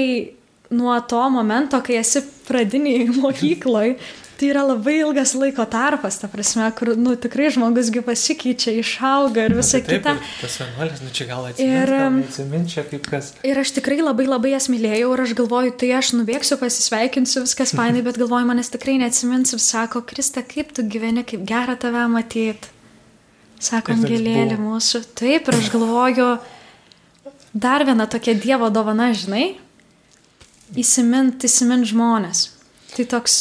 nuo 0.74 0.94
to 1.06 1.22
momento, 1.30 1.80
kai 1.82 2.00
esi 2.02 2.22
pradiniai 2.48 3.08
mokykloje, 3.20 3.96
tai 4.38 4.50
yra 4.50 4.64
labai 4.66 4.96
ilgas 5.00 5.34
laiko 5.38 5.64
tarpas, 5.70 6.18
ta 6.20 6.28
prasme, 6.30 6.66
kur, 6.78 6.92
nu, 6.98 7.14
tikrai 7.20 7.50
žmogusgi 7.54 8.02
pasikeičia, 8.04 8.74
išauga 8.80 9.46
ir 9.48 9.54
visa 9.56 9.78
Nu, 9.78 9.86
tai 9.86 9.98
kita. 9.98 10.14
Taip, 10.14 10.28
ir 10.28 10.42
tas 10.42 10.56
vienuolis, 10.60 11.02
nu 11.04 11.12
čia 11.14 11.26
gal 11.28 11.46
Ir, 11.46 11.54
atsiminti, 11.54 12.00
um, 12.02 12.18
atsiminti 12.28 12.74
čia 12.74 12.84
kaip 12.90 13.08
kas. 13.10 13.30
Ir 13.46 13.60
aš 13.62 13.74
tikrai 13.78 14.00
labai 14.02 14.26
labai 14.28 14.54
jas 14.54 14.68
mylėjau 14.72 15.10
ir 15.14 15.24
aš 15.24 15.34
galvoju, 15.38 15.74
tai 15.80 15.90
aš 15.98 16.12
nubėgsiu, 16.18 16.58
pasisveikinsiu, 16.62 17.44
viskas 17.46 17.74
fainai, 17.76 18.04
bet 18.06 18.18
galvoju, 18.20 18.48
manęs 18.50 18.72
tikrai 18.74 18.98
neatsimins 19.02 19.54
ir 19.54 19.62
sako, 19.62 20.04
Krista, 20.08 20.42
kaip 20.46 20.74
tu 20.74 20.86
gyveni, 20.86 21.26
kaip 21.26 21.46
gera 21.48 21.78
tave 21.80 22.06
matyti. 22.10 22.72
Sako, 23.62 23.94
angelėlė 23.94 24.58
mūsų. 24.60 25.04
Taip, 25.16 25.48
ir 25.48 25.56
aš 25.56 25.70
galvoju, 25.72 26.26
dar 27.54 27.86
viena 27.86 28.08
tokia 28.10 28.34
Dievo 28.36 28.68
dovana, 28.74 29.12
žinai, 29.16 29.54
įsimint, 30.76 31.46
įsimint 31.46 31.88
žmonės. 31.88 32.48
Tai 32.94 33.06
toks 33.10 33.38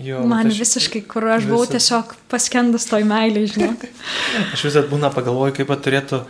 Jo, 0.00 0.22
man 0.26 0.48
aš- 0.50 0.60
visiškai, 0.62 1.02
kur 1.08 1.26
aš 1.34 1.44
buvau 1.48 1.64
visad- 1.66 1.76
tiesiog 1.78 2.14
paskendus 2.32 2.86
toj 2.90 3.04
meiliai, 3.04 3.46
žinai. 3.50 3.74
Aš 4.54 4.64
visat 4.68 4.88
būna 4.92 5.10
pagalvoju, 5.14 5.54
kaip 5.58 5.68
pat 5.72 5.82
turėtų, 5.86 6.22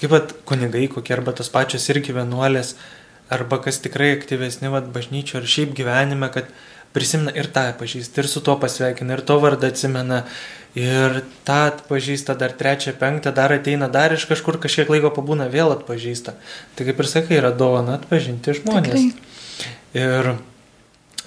kaip 0.00 0.10
pat 0.12 0.34
kunigai 0.48 0.86
kokie 0.92 1.14
arba 1.16 1.32
tos 1.36 1.48
pačios 1.50 1.88
irgi 1.92 2.14
vienuolės, 2.16 2.74
arba 3.32 3.58
kas 3.64 3.80
tikrai 3.82 4.12
aktyvesni 4.16 4.70
vat, 4.70 4.86
bažnyčio 4.94 5.40
ar 5.40 5.46
šiaip 5.50 5.72
gyvenime, 5.74 6.28
kad 6.34 6.46
prisimena 6.96 7.32
ir 7.36 7.48
tą 7.52 7.66
pažįsta, 7.76 8.22
ir 8.22 8.28
su 8.30 8.40
tuo 8.40 8.54
pasveikina, 8.62 9.16
ir 9.18 9.22
to 9.26 9.34
vardą 9.42 9.68
atsimena, 9.68 10.22
ir 10.78 11.18
tą 11.44 11.56
atpažįsta, 11.72 12.36
dar 12.40 12.54
trečią, 12.56 12.94
penktą, 13.00 13.32
dar 13.36 13.52
ateina, 13.52 13.88
dar 13.92 14.14
iš 14.16 14.24
kažkur 14.30 14.56
kažkiek 14.62 14.88
laiko 14.94 15.10
pabūna, 15.12 15.50
vėl 15.52 15.74
atpažįsta. 15.74 16.36
Tai 16.76 16.86
kaip 16.88 17.02
ir 17.04 17.10
sakai, 17.10 17.36
yra 17.42 17.50
dovana 17.52 17.98
atpažinti 17.98 18.54
žmonės. 18.62 18.94
Tikrai. 18.96 19.66
Ir 19.96 20.30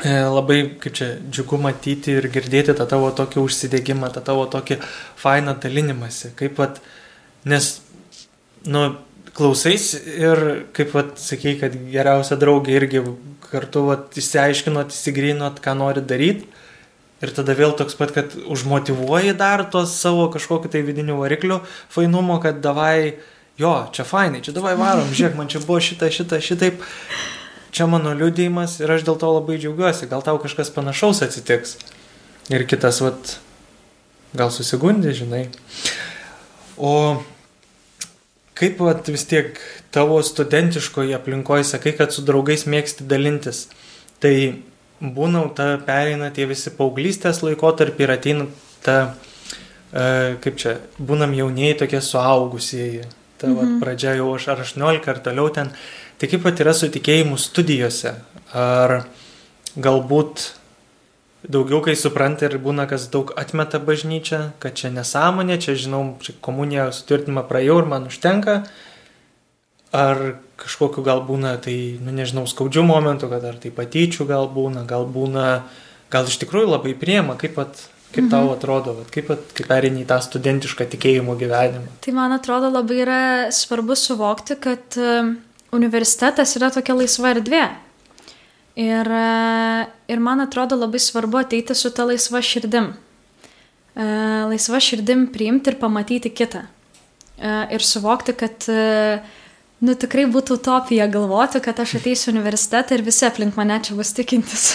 labai, 0.05 0.62
kaip 0.79 0.95
čia, 0.95 1.09
džiugu 1.27 1.59
matyti 1.59 2.15
ir 2.15 2.29
girdėti 2.31 2.75
tą 2.77 2.85
tavo 2.88 3.09
tokį 3.12 3.41
užsidėgymą, 3.43 4.12
tą 4.15 4.23
tavo 4.23 4.45
tokį 4.47 4.79
fainą 5.19 5.57
dalinimąsi. 5.59 6.31
Kaip 6.39 6.55
pat, 6.55 6.79
nes, 7.49 7.81
nu, 8.65 8.85
klausais 9.35 9.91
ir, 9.99 10.65
kaip 10.75 10.93
pat, 10.95 11.17
sakei, 11.19 11.57
kad 11.59 11.75
geriausia 11.91 12.38
draugė 12.39 12.77
irgi 12.79 13.03
kartu, 13.49 13.88
vat, 13.89 14.15
įsiaiškinot, 14.19 14.93
įsigrinot, 14.95 15.59
ką 15.63 15.75
nori 15.79 16.03
daryti. 16.05 16.47
Ir 17.19 17.33
tada 17.35 17.51
vėl 17.51 17.73
toks 17.75 17.97
pat, 17.99 18.13
kad 18.15 18.35
užmotivuoji 18.47 19.33
dar 19.35 19.65
tos 19.67 19.97
savo 19.99 20.29
kažkokiu 20.31 20.71
tai 20.71 20.85
vidiniu 20.88 21.17
varikliu 21.19 21.59
fainumo, 21.91 22.38
kad 22.39 22.62
davai, 22.63 23.17
jo, 23.59 23.73
čia 23.91 24.05
fainai, 24.07 24.39
čia 24.45 24.55
davai 24.55 24.77
varom, 24.79 25.12
žiūrėk, 25.12 25.35
man 25.35 25.51
čia 25.51 25.59
buvo 25.65 25.81
šita, 25.83 26.07
šita, 26.15 26.39
šitaip. 26.39 26.79
Čia 27.75 27.86
mano 27.89 28.15
liūdėjimas 28.17 28.79
ir 28.82 28.91
aš 28.95 29.05
dėl 29.08 29.19
to 29.21 29.29
labai 29.36 29.60
džiaugiuosi. 29.62 30.10
Gal 30.10 30.23
tau 30.25 30.39
kažkas 30.41 30.71
panašaus 30.73 31.21
atsitiks. 31.25 31.77
Ir 32.49 32.65
kitas, 32.65 33.01
vat, 33.05 33.36
gal 34.34 34.49
susigundė, 34.53 35.13
žinai. 35.13 35.43
O 36.77 37.21
kaip 38.60 38.82
vat, 38.84 39.08
vis 39.08 39.23
tiek 39.29 39.60
tavo 39.93 40.19
studentiškoje 40.25 41.15
aplinkoje 41.15 41.67
sakai, 41.69 41.93
kad 41.97 42.13
su 42.13 42.25
draugais 42.25 42.65
mėgsti 42.69 43.08
dalintis. 43.10 43.67
Tai 44.19 44.34
būna, 44.99 45.45
ta 45.55 45.71
pereina 45.86 46.32
tie 46.36 46.47
visi 46.49 46.73
paauglystės 46.75 47.43
laikotarpį 47.45 48.05
ir 48.05 48.13
ateina 48.15 48.49
ta, 48.84 48.97
e, 49.93 50.36
kaip 50.43 50.60
čia, 50.60 50.75
būnam 50.99 51.36
jaunieji 51.38 51.79
tokie 51.84 52.01
suaugusieji. 52.03 53.08
Ta 53.39 53.47
mhm. 53.47 53.55
vat, 53.55 53.75
pradžia 53.86 54.17
jau 54.19 54.34
aš 54.36 54.49
ar 54.55 54.65
18 54.65 55.13
ar 55.13 55.23
toliau 55.23 55.53
ten. 55.55 55.71
Tai 56.19 56.27
kaip 56.27 56.41
pat 56.43 56.60
yra 56.60 56.73
su 56.75 56.89
tikėjimu 56.91 57.38
studijose? 57.39 58.12
Ar 58.51 59.03
galbūt 59.79 60.49
daugiau, 61.47 61.79
kai 61.86 61.95
supranta 61.95 62.49
ir 62.49 62.58
būna, 62.60 62.84
kas 62.89 63.08
daug 63.13 63.32
atmeta 63.39 63.79
bažnyčią, 63.79 64.41
kad 64.60 64.75
čia 64.75 64.91
nesąmonė, 64.91 65.60
čia 65.63 65.77
žinau, 65.79 66.03
čia 66.23 66.36
komuniją 66.43 66.89
sutvirtinimą 66.95 67.45
praėjau 67.47 67.79
ir 67.84 67.89
man 67.93 68.10
užtenka. 68.12 68.63
Ar 69.95 70.19
kažkokiu 70.60 71.01
gal 71.05 71.23
būna, 71.25 71.55
tai, 71.63 71.77
nu 72.03 72.12
nežinau, 72.13 72.43
skaudžių 72.49 72.84
momentų, 72.86 73.29
kad 73.32 73.45
ar 73.47 73.55
tai 73.62 73.71
patyčių 73.73 74.27
gal 74.29 74.51
būna, 74.51 74.84
gal 74.89 75.08
būna, 75.10 75.47
gal 76.13 76.27
iš 76.27 76.38
tikrųjų 76.43 76.73
labai 76.75 76.93
priema, 76.99 77.39
kaip, 77.39 77.55
pat, 77.55 77.79
kaip 78.12 78.27
mhm. 78.27 78.34
tau 78.36 78.51
atrodo, 78.53 78.99
vat, 78.99 79.10
kaip, 79.15 79.32
kaip 79.55 79.71
perini 79.71 80.03
į 80.03 80.10
tą 80.12 80.19
studentišką 80.21 80.91
tikėjimo 80.93 81.39
gyvenimą. 81.39 81.95
Tai 82.03 82.13
man 82.19 82.36
atrodo 82.36 82.69
labai 82.75 82.99
yra 83.05 83.21
svarbu 83.55 83.97
suvokti, 83.97 84.60
kad 84.62 84.99
e, 84.99 85.15
universitetas 85.75 86.55
yra 86.58 86.71
tokia 86.73 86.95
laisva 86.97 87.34
erdvė. 87.36 87.63
Ir, 88.79 89.12
e, 89.12 89.88
ir 90.08 90.21
man 90.23 90.43
atrodo 90.43 90.77
labai 90.79 91.01
svarbu 91.03 91.41
ateiti 91.41 91.75
su 91.75 91.91
ta 91.91 92.05
laisva 92.08 92.41
širdim. 92.41 92.93
E, 93.95 94.05
Laisva 94.49 94.79
širdim 94.79 95.27
priimti 95.34 95.73
ir 95.73 95.79
pamatyti 95.82 96.32
kitą. 96.32 96.63
E, 97.38 97.51
Ir 97.75 97.84
suvokti, 97.84 98.34
kad 98.38 98.65
nu, 99.79 99.95
tikrai 99.95 100.25
būtų 100.32 100.60
utopija 100.60 101.08
galvoti, 101.12 101.62
kad 101.63 101.79
aš 101.79 101.97
ateisiu 101.99 102.29
į 102.29 102.34
universitetą 102.36 102.97
ir 102.97 103.03
visi 103.03 103.25
aplink 103.27 103.55
mane 103.60 103.79
čia 103.84 103.95
bus 103.95 104.13
tikintis. 104.15 104.73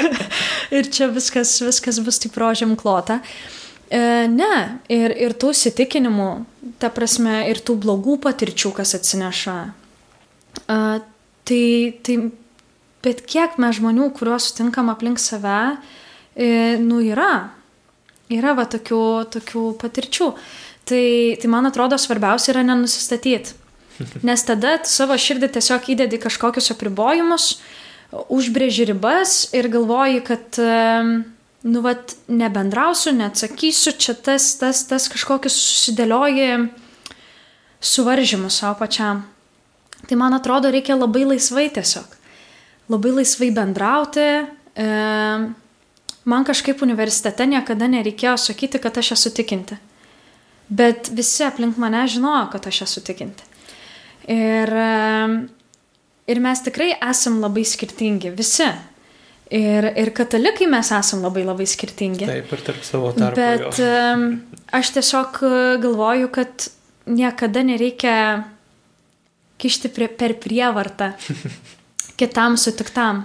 ir 0.76 0.90
čia 0.90 1.10
viskas, 1.10 1.56
viskas 1.62 2.00
bus 2.02 2.18
taip 2.22 2.38
rožėm 2.38 2.74
klota. 2.78 3.20
E, 3.90 4.26
ne, 4.30 4.80
ir, 4.90 5.12
ir 5.12 5.34
tų 5.38 5.52
įsitikinimų, 5.54 6.28
ta 6.82 6.90
prasme, 6.94 7.44
ir 7.50 7.60
tų 7.62 7.76
blogų 7.82 8.18
patirčių, 8.24 8.72
kas 8.78 8.94
atsineša. 8.98 9.58
E, 10.68 10.76
tai, 11.44 11.66
tai, 12.04 12.16
bet 13.04 13.24
kiek 13.28 13.58
mes 13.60 13.78
žmonių, 13.78 14.10
kuriuos 14.16 14.50
sutinkam 14.50 14.90
aplink 14.92 15.20
save, 15.22 15.76
e, 16.36 16.76
nu 16.80 17.02
yra. 17.04 17.50
Yra 18.32 18.54
va 18.56 18.64
tokių, 18.70 19.04
tokių 19.34 19.66
patirčių. 19.80 20.30
Tai, 20.88 21.04
tai 21.40 21.50
man 21.52 21.68
atrodo 21.68 21.98
svarbiausia 22.00 22.52
yra 22.54 22.64
nenusistatyti. 22.64 23.56
Nes 24.26 24.42
tada 24.44 24.78
savo 24.88 25.16
širdį 25.20 25.52
tiesiog 25.54 25.90
įdedi 25.94 26.18
kažkokius 26.22 26.72
apribojimus, 26.74 27.58
užbrėži 28.32 28.88
ribas 28.90 29.36
ir 29.56 29.68
galvoji, 29.72 30.22
kad, 30.26 30.58
nu, 31.64 31.82
vat, 31.84 32.16
nebendrausiu, 32.28 33.14
neatsakysiu, 33.16 33.94
čia 33.98 34.16
tas, 34.18 34.48
tas, 34.60 34.84
tas 34.90 35.06
kažkokius 35.12 35.56
susidėlioji 35.56 36.66
suvaržymus 37.84 38.60
savo 38.60 38.78
pačiam. 38.82 39.24
Tai 40.08 40.18
man 40.20 40.36
atrodo, 40.36 40.70
reikia 40.72 40.96
labai 40.98 41.24
laisvai 41.28 41.68
tiesiog. 41.72 42.16
Labai 42.92 43.14
laisvai 43.20 43.50
bendrauti. 43.56 44.28
E, 44.74 44.86
man 46.24 46.46
kažkaip 46.46 46.82
universitete 46.84 47.46
niekada 47.48 47.88
nereikėjo 47.88 48.36
sakyti, 48.48 48.80
kad 48.82 49.00
aš 49.00 49.14
esu 49.16 49.32
tikinti. 49.36 49.78
Bet 50.68 51.10
visi 51.12 51.44
aplink 51.44 51.78
mane 51.80 52.06
žinojo, 52.08 52.48
kad 52.52 52.66
aš 52.68 52.84
esu 52.88 53.04
tikinti. 53.04 53.52
Ir, 54.32 54.70
ir 56.24 56.40
mes 56.40 56.62
tikrai 56.64 56.94
esam 57.10 57.42
labai 57.42 57.66
skirtingi, 57.68 58.32
visi. 58.32 58.68
Ir, 59.54 59.86
ir 60.00 60.10
katalikai 60.16 60.66
mes 60.72 60.88
esam 60.96 61.20
labai 61.22 61.44
labai 61.44 61.66
skirtingi. 61.68 62.24
Taip, 62.26 62.52
ir 62.56 62.62
tarp 62.64 62.86
savo 62.86 63.12
tarpų. 63.12 63.36
Bet 63.36 63.80
jo. 63.80 63.90
aš 64.72 64.94
tiesiog 64.96 65.42
galvoju, 65.84 66.30
kad 66.32 66.68
niekada 67.04 67.62
nereikia 67.68 68.16
kišti 69.60 69.90
prie, 69.94 70.08
per 70.08 70.36
prievartą 70.42 71.12
kitam 72.20 72.58
sutiktam. 72.60 73.24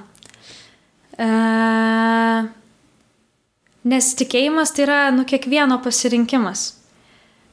E, 1.19 1.29
nes 3.89 4.11
tikėjimas 4.19 4.73
tai 4.75 4.85
yra 4.87 4.99
nu 5.15 5.25
kiekvieno 5.27 5.79
pasirinkimas. 5.83 6.75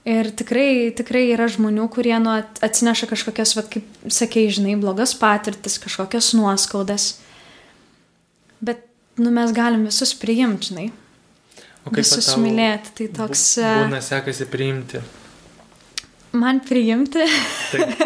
Ir 0.07 0.29
tikrai, 0.39 0.93
tikrai 0.95 1.25
yra 1.35 1.49
žmonių, 1.51 1.89
kurie 1.91 2.15
nu, 2.23 2.31
atsineša 2.63 3.09
kažkokias, 3.11 3.57
vat, 3.59 3.73
kaip 3.73 4.13
sakei, 4.15 4.45
žinai, 4.55 4.77
blogas 4.79 5.17
patirtis, 5.19 5.81
kažkokias 5.83 6.29
nuoskaudas. 6.39 7.17
Bet 8.63 8.85
nu, 9.19 9.33
mes 9.35 9.51
galim 9.57 9.83
visus 9.89 10.15
priimti, 10.15 10.71
žinai. 10.71 10.87
O 11.83 11.91
kaip 11.91 12.05
visus 12.05 12.31
mylėti. 12.39 12.95
Tai 13.01 13.09
toks. 13.19 13.43
e, 13.59 13.73
Būna 13.83 13.99
sekasi 14.03 14.47
priimti. 14.51 15.03
Man 16.37 16.61
priimti. 16.67 17.25
Taip. 17.73 18.05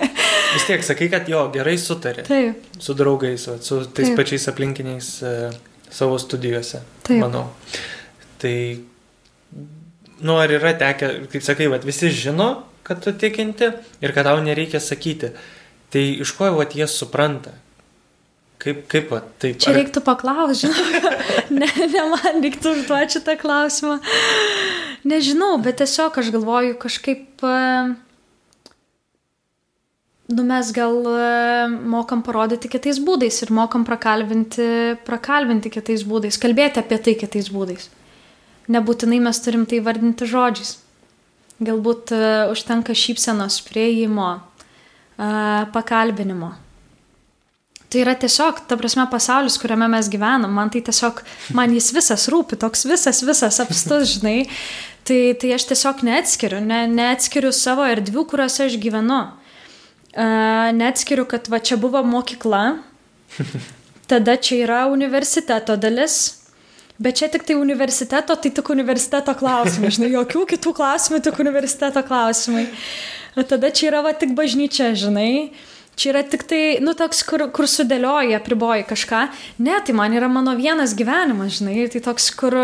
Vis 0.55 0.66
tiek 0.66 0.83
sakai, 0.85 1.09
kad 1.12 1.29
jo 1.31 1.45
gerai 1.55 1.77
sutarė. 1.79 2.25
Taip, 2.27 2.66
Su 2.81 2.95
draugais, 2.99 3.45
su 3.62 3.81
tais 3.87 4.11
Taip. 4.11 4.16
pačiais 4.19 4.49
aplinkiniais 4.51 5.11
e, 5.23 5.35
savo 5.93 6.19
studijose. 6.19 6.83
Taip. 7.07 7.21
Manau. 7.23 7.45
Tai, 8.40 8.55
nu, 10.25 10.37
ar 10.40 10.55
yra 10.57 10.75
tekę, 10.81 11.12
kaip 11.31 11.47
sakai, 11.47 11.69
vat, 11.71 11.87
visi 11.87 12.11
žino, 12.14 12.51
kad 12.87 13.03
tu 13.05 13.12
tikinti 13.14 13.71
ir 14.03 14.14
kad 14.16 14.27
tau 14.27 14.40
nereikia 14.43 14.81
sakyti. 14.83 15.35
Tai 15.90 16.05
iš 16.25 16.35
ko 16.38 16.51
vat, 16.57 16.75
jie 16.75 16.87
supranta? 16.90 17.53
Kaip, 18.61 18.83
kaip 18.93 19.09
vat, 19.14 19.29
taip? 19.40 19.57
čia 19.62 19.73
reiktų 19.73 20.03
paklausti, 20.05 20.69
žinau. 20.69 21.19
Ne, 21.61 21.66
ne 21.66 22.03
man 22.12 22.43
reiktų 22.45 22.75
užduoti 22.77 23.16
šitą 23.16 23.35
klausimą. 23.40 23.97
Nežinau, 25.09 25.57
bet 25.64 25.81
tiesiog 25.81 26.19
aš 26.21 26.29
galvoju 26.35 26.77
kažkaip. 26.79 27.43
Nu, 30.31 30.43
mes 30.47 30.71
gal 30.71 30.95
e, 31.07 31.69
mokam 31.90 32.21
parodyti 32.23 32.69
kitais 32.71 33.01
būdais 33.03 33.40
ir 33.43 33.51
mokam 33.51 33.83
prakalbinti, 33.83 34.66
prakalbinti 35.03 35.73
kitais 35.75 36.05
būdais, 36.07 36.38
kalbėti 36.38 36.79
apie 36.79 36.99
tai 37.03 37.16
kitais 37.19 37.49
būdais. 37.51 37.88
Nebūtinai 38.71 39.19
mes 39.25 39.40
turim 39.43 39.64
tai 39.66 39.81
vardinti 39.83 40.29
žodžiais. 40.31 40.77
Galbūt 41.59 42.12
e, 42.14 42.21
užtenka 42.53 42.95
šypsenos, 42.95 43.59
prieimo, 43.66 44.29
e, 45.19 45.33
pakalbinimo. 45.75 46.53
Tai 47.90 48.05
yra 48.05 48.14
tiesiog, 48.14 48.62
ta 48.71 48.79
prasme, 48.79 49.09
pasaulis, 49.11 49.59
kuriame 49.59 49.90
mes 49.90 50.07
gyvenam, 50.12 50.55
man 50.55 50.71
tai 50.71 50.85
tiesiog, 50.87 51.25
man 51.59 51.75
jis 51.75 51.90
visas 51.97 52.29
rūpi, 52.31 52.55
toks 52.62 52.87
visas, 52.87 53.25
visas 53.27 53.59
apstus, 53.59 54.14
žinai. 54.14 54.45
Tai, 55.03 55.19
tai 55.43 55.57
aš 55.59 55.66
tiesiog 55.73 56.07
neatskiriu, 56.07 56.62
ne, 56.62 56.85
neatskiriu 56.87 57.51
savo 57.51 57.83
erdvių, 57.90 58.29
kuriuose 58.31 58.69
aš 58.71 58.79
gyvenu. 58.79 59.25
Neatskiriu, 60.16 61.25
kad 61.31 61.49
va 61.49 61.61
čia 61.62 61.77
buvo 61.79 62.03
mokykla, 62.03 62.81
tada 64.11 64.37
čia 64.37 64.64
yra 64.64 64.81
universiteto 64.90 65.77
dalis, 65.79 66.16
bet 66.99 67.20
čia 67.20 67.31
tik 67.31 67.46
tai 67.46 67.55
universiteto, 67.55 68.35
tai 68.35 68.51
tik 68.51 68.73
universiteto 68.75 69.35
klausimai, 69.38 69.92
žinai, 69.94 70.11
jokių 70.18 70.44
kitų 70.55 70.75
klausimų, 70.77 71.23
tik 71.25 71.38
universiteto 71.42 72.03
klausimai. 72.07 72.66
O 73.38 73.46
tada 73.46 73.70
čia 73.70 73.92
yra 73.92 74.03
va 74.03 74.14
tik 74.18 74.35
bažnyčia, 74.35 74.90
žinai. 74.99 75.53
Čia 75.94 76.14
yra 76.14 76.25
tik 76.27 76.42
tai, 76.49 76.81
nu, 76.83 76.96
toks, 76.96 77.23
kur, 77.29 77.44
kur 77.55 77.68
sudėlioji, 77.70 78.35
apriboji 78.35 78.87
kažką. 78.88 79.25
Ne, 79.62 79.79
tai 79.85 79.94
man 79.94 80.14
yra 80.16 80.31
mano 80.33 80.57
vienas 80.59 80.96
gyvenimas, 80.99 81.61
žinai, 81.61 81.87
tai 81.92 82.03
toks, 82.03 82.31
kur, 82.35 82.57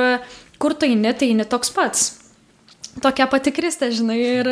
kur 0.59 0.75
tu 0.75 0.89
eini, 0.89 1.13
tai 1.15 1.31
eini 1.31 1.47
toks 1.47 1.71
pats. 1.77 2.09
Tokia 3.03 3.27
pati 3.29 3.53
kristė, 3.53 3.91
žinai, 3.93 4.17
ir, 4.17 4.49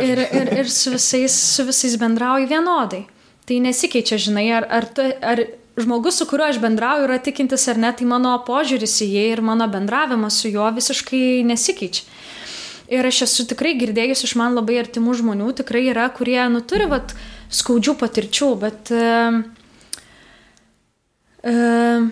ir, 0.00 0.20
ir, 0.24 0.52
ir 0.62 0.70
su, 0.72 0.94
visais, 0.94 1.34
su 1.56 1.66
visais 1.68 1.96
bendrauji 2.00 2.48
vienodai. 2.48 3.02
Tai 3.48 3.58
nesikeičia, 3.66 4.16
žinai, 4.20 4.46
ar, 4.56 4.66
ar, 4.70 4.86
tu, 4.96 5.04
ar 5.04 5.42
žmogus, 5.80 6.16
su 6.20 6.26
kuriuo 6.30 6.48
aš 6.48 6.60
bendrauju, 6.62 7.04
yra 7.08 7.18
tikintis 7.20 7.66
ar 7.68 7.80
ne, 7.80 7.90
tai 7.96 8.08
mano 8.08 8.32
požiūris 8.46 8.96
į 9.04 9.10
jį 9.10 9.26
ir 9.34 9.44
mano 9.44 9.68
bendravimas 9.68 10.40
su 10.40 10.52
juo 10.52 10.70
visiškai 10.76 11.42
nesikeičia. 11.48 12.08
Ir 12.90 13.06
aš 13.06 13.20
esu 13.28 13.44
tikrai 13.46 13.76
girdėjus 13.78 14.24
iš 14.26 14.34
man 14.40 14.56
labai 14.58 14.80
artimų 14.80 15.12
žmonių, 15.20 15.52
tikrai 15.60 15.84
yra, 15.92 16.08
kurie, 16.10 16.40
nu, 16.50 16.64
turi, 16.66 16.88
vat, 16.90 17.14
skaudžių 17.54 17.94
patirčių, 18.00 18.48
bet... 18.64 18.90
Uh, 18.90 19.44
uh, 21.44 22.10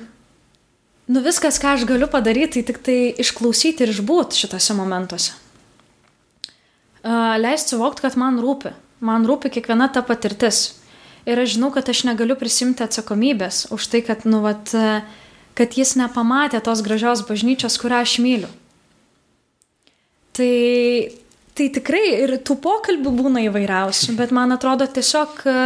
nu, 1.08 1.22
viskas, 1.24 1.60
ką 1.60 1.74
aš 1.76 1.86
galiu 1.88 2.08
padaryti, 2.10 2.60
tai 2.60 2.66
tik 2.70 2.82
tai 2.84 2.98
išklausyti 3.24 3.84
ir 3.84 3.94
išbūti 3.94 4.38
šitose 4.44 4.76
momentuose. 4.78 5.36
Leisti 7.38 7.74
suvokti, 7.74 8.04
kad 8.04 8.18
man 8.20 8.40
rūpi. 8.42 8.74
Man 9.04 9.24
rūpi 9.28 9.52
kiekviena 9.54 9.86
ta 9.94 10.02
patirtis. 10.02 10.78
Ir 11.28 11.38
aš 11.38 11.56
žinau, 11.56 11.70
kad 11.74 11.88
aš 11.88 12.04
negaliu 12.08 12.34
prisimti 12.40 12.82
atsakomybės 12.84 13.68
už 13.74 13.88
tai, 13.92 14.00
kad, 14.06 14.24
nu, 14.28 14.40
vat, 14.44 14.72
uh, 14.74 15.24
kad 15.58 15.74
jis 15.74 15.96
nepamatė 15.98 16.60
tos 16.64 16.82
gražios 16.86 17.24
bažnyčios, 17.26 17.78
kurią 17.82 18.02
aš 18.04 18.18
myliu. 18.22 18.50
Tai, 20.38 20.54
tai 21.58 21.66
tikrai 21.74 22.04
ir 22.22 22.36
tų 22.46 22.60
pokalbių 22.62 23.14
būna 23.18 23.42
įvairiausių, 23.48 24.14
bet 24.20 24.34
man 24.34 24.54
atrodo 24.54 24.86
tiesiog 24.86 25.40
e, 25.50 25.56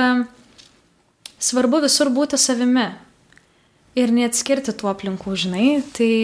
svarbu 1.36 1.82
visur 1.84 2.08
būti 2.14 2.40
savimi 2.40 2.86
ir 3.98 4.12
neatskirti 4.14 4.74
tų 4.76 4.90
aplinkų, 4.92 5.36
žinai. 5.44 5.66
Tai, 5.96 6.14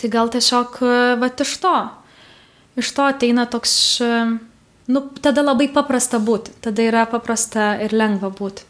tai 0.00 0.10
gal 0.12 0.30
tiesiog, 0.32 0.80
e, 0.82 0.98
va, 1.20 1.30
iš 1.30 1.54
to, 1.62 1.76
iš 2.82 2.92
to 2.96 3.06
ateina 3.06 3.46
toks, 3.50 3.74
e, 4.02 4.12
nu, 4.92 5.04
tada 5.22 5.44
labai 5.46 5.68
paprasta 5.72 6.20
būti, 6.22 6.56
tada 6.64 6.86
yra 6.86 7.06
paprasta 7.10 7.74
ir 7.82 7.94
lengva 7.96 8.32
būti. 8.34 8.66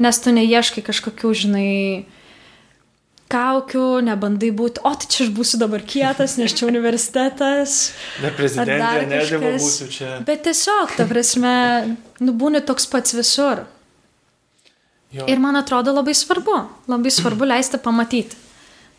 Nes 0.00 0.16
tu 0.20 0.32
neieškai 0.32 0.84
kažkokių, 0.86 1.34
žinai, 1.36 1.70
kaukių, 3.30 4.00
nebandai 4.06 4.50
būti, 4.56 4.82
o 4.82 4.92
tai 4.96 5.08
čia 5.12 5.26
aš 5.26 5.34
būsiu 5.36 5.60
dabar 5.60 5.84
kietas, 5.86 6.36
nes 6.40 6.54
čia 6.56 6.66
universitetas. 6.66 7.92
Ne 8.24 8.32
prezidentė, 8.34 9.04
ne 9.06 9.20
kažkas. 9.20 9.60
būsiu 9.60 9.90
čia. 9.92 10.14
Bet 10.26 10.42
tiesiog, 10.48 10.96
ta 10.98 11.06
prasme, 11.10 11.52
nu 12.24 12.34
būni 12.36 12.64
toks 12.66 12.88
pats 12.90 13.14
visur. 13.14 13.62
Jo. 15.10 15.24
Ir 15.26 15.40
man 15.42 15.58
atrodo 15.58 15.92
labai 15.92 16.14
svarbu, 16.14 16.56
labai 16.90 17.10
svarbu 17.10 17.48
leisti 17.50 17.80
pamatyti. 17.82 18.36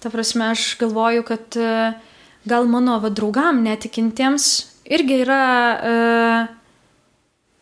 Ta 0.04 0.10
prasme, 0.10 0.50
aš 0.52 0.76
galvoju, 0.82 1.24
kad 1.24 1.56
e, 1.56 1.94
gal 2.44 2.68
mano 2.68 2.98
va, 3.00 3.12
draugam 3.14 3.62
netikintiems 3.64 4.50
irgi 4.92 5.22
yra 5.24 5.44
e, 5.72 5.94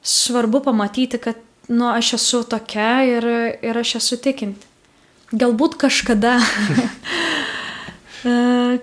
svarbu 0.02 0.64
pamatyti, 0.66 1.20
kad 1.22 1.38
nu, 1.70 1.92
aš 1.92 2.14
esu 2.18 2.42
tokia 2.50 3.04
ir, 3.06 3.28
ir 3.62 3.78
aš 3.84 4.00
esu 4.00 4.18
tikinti. 4.18 4.66
Galbūt 5.30 5.78
kažkada, 5.84 6.40
e, 8.26 8.34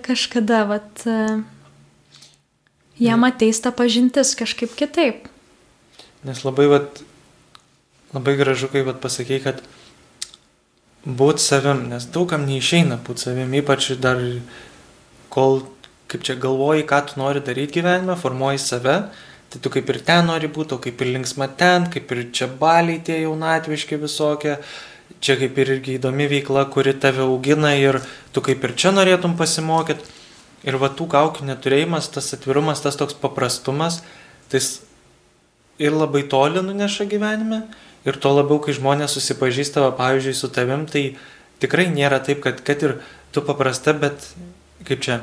kažkada, 0.05 0.63
vat, 0.69 1.03
e, 1.03 1.41
jiem 3.03 3.27
ateis 3.27 3.59
ta 3.59 3.73
pažintis 3.75 4.31
kažkaip 4.39 4.77
kitaip. 4.79 5.27
Nes 6.23 6.45
labai, 6.47 6.69
vat, 6.71 7.03
labai 8.13 8.37
gražu, 8.39 8.69
kai 8.71 8.83
vat, 8.87 9.01
pasakei, 9.03 9.39
kad 9.43 9.61
būt 11.07 11.41
savim, 11.43 11.87
nes 11.91 12.07
daugam 12.11 12.45
neišeina 12.47 12.99
būti 13.07 13.27
savim, 13.27 13.53
ypač 13.59 13.93
dar 14.03 14.21
kol, 15.33 15.63
kaip 16.11 16.23
čia 16.23 16.35
galvoji, 16.39 16.87
ką 16.87 17.01
tu 17.07 17.19
nori 17.21 17.43
daryti 17.43 17.79
gyvenime, 17.79 18.17
formuoji 18.19 18.61
save, 18.63 18.97
tai 19.51 19.61
tu 19.63 19.71
kaip 19.71 19.89
ir 19.91 20.01
ten 20.07 20.27
nori 20.27 20.49
būti, 20.51 20.75
o 20.75 20.83
kaip 20.83 21.01
ir 21.03 21.13
linksma 21.15 21.49
ten, 21.59 21.87
kaip 21.91 22.11
ir 22.11 22.27
čia 22.35 22.47
baliai 22.47 22.99
tie 23.03 23.21
jaunatviški 23.23 23.99
visokie, 24.01 24.57
čia 25.23 25.37
kaip 25.39 25.57
ir 25.57 25.77
irgi 25.77 25.97
įdomi 25.97 26.27
veikla, 26.31 26.67
kuri 26.71 26.95
tave 26.99 27.23
augina 27.25 27.73
ir 27.79 28.01
tu 28.35 28.43
kaip 28.43 28.63
ir 28.63 28.75
čia 28.75 28.93
norėtum 28.95 29.37
pasimokyti. 29.39 30.15
Ir 30.67 30.75
va 30.81 30.89
tų 30.91 31.05
kaukių 31.07 31.45
neturėjimas, 31.47 32.09
tas 32.11 32.33
atvirumas, 32.35 32.81
tas 32.83 32.97
toks 32.99 33.15
paprastumas, 33.15 34.01
tai 34.51 34.59
ir 35.79 35.93
labai 35.93 36.23
toli 36.27 36.63
nuneša 36.65 37.05
gyvenime, 37.07 37.61
ir 38.07 38.19
to 38.23 38.31
labiau, 38.31 38.61
kai 38.63 38.75
žmonės 38.77 39.17
susipažįsta, 39.17 39.83
va, 39.83 39.91
pavyzdžiui, 39.97 40.35
su 40.37 40.49
tavim, 40.53 40.85
tai 40.89 41.17
tikrai 41.61 41.89
nėra 41.91 42.21
taip, 42.23 42.39
kad, 42.45 42.61
kad 42.65 42.85
ir 42.85 42.95
tu 43.35 43.43
paprasta, 43.43 43.93
bet 43.97 44.29
kaip 44.87 45.03
čia, 45.03 45.19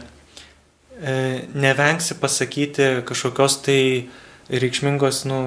e, 1.01 1.45
nevengsi 1.57 2.19
pasakyti 2.21 3.07
kažkokios 3.09 3.61
tai 3.65 3.81
reikšmingos, 4.53 5.25
nu, 5.31 5.39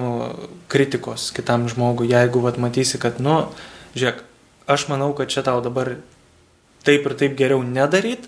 kritikos 0.72 1.30
kitam 1.36 1.68
žmogui, 1.70 2.10
jeigu, 2.10 2.42
vat, 2.42 2.58
matysi, 2.58 2.98
kad, 2.98 3.20
nu, 3.22 3.44
žiūrėk, 3.94 4.24
aš 4.68 4.88
manau, 4.90 5.12
kad 5.16 5.30
čia 5.30 5.46
tau 5.46 5.62
dabar 5.62 5.94
taip 6.86 7.06
ir 7.06 7.14
taip 7.18 7.38
geriau 7.38 7.62
nedaryt. 7.62 8.26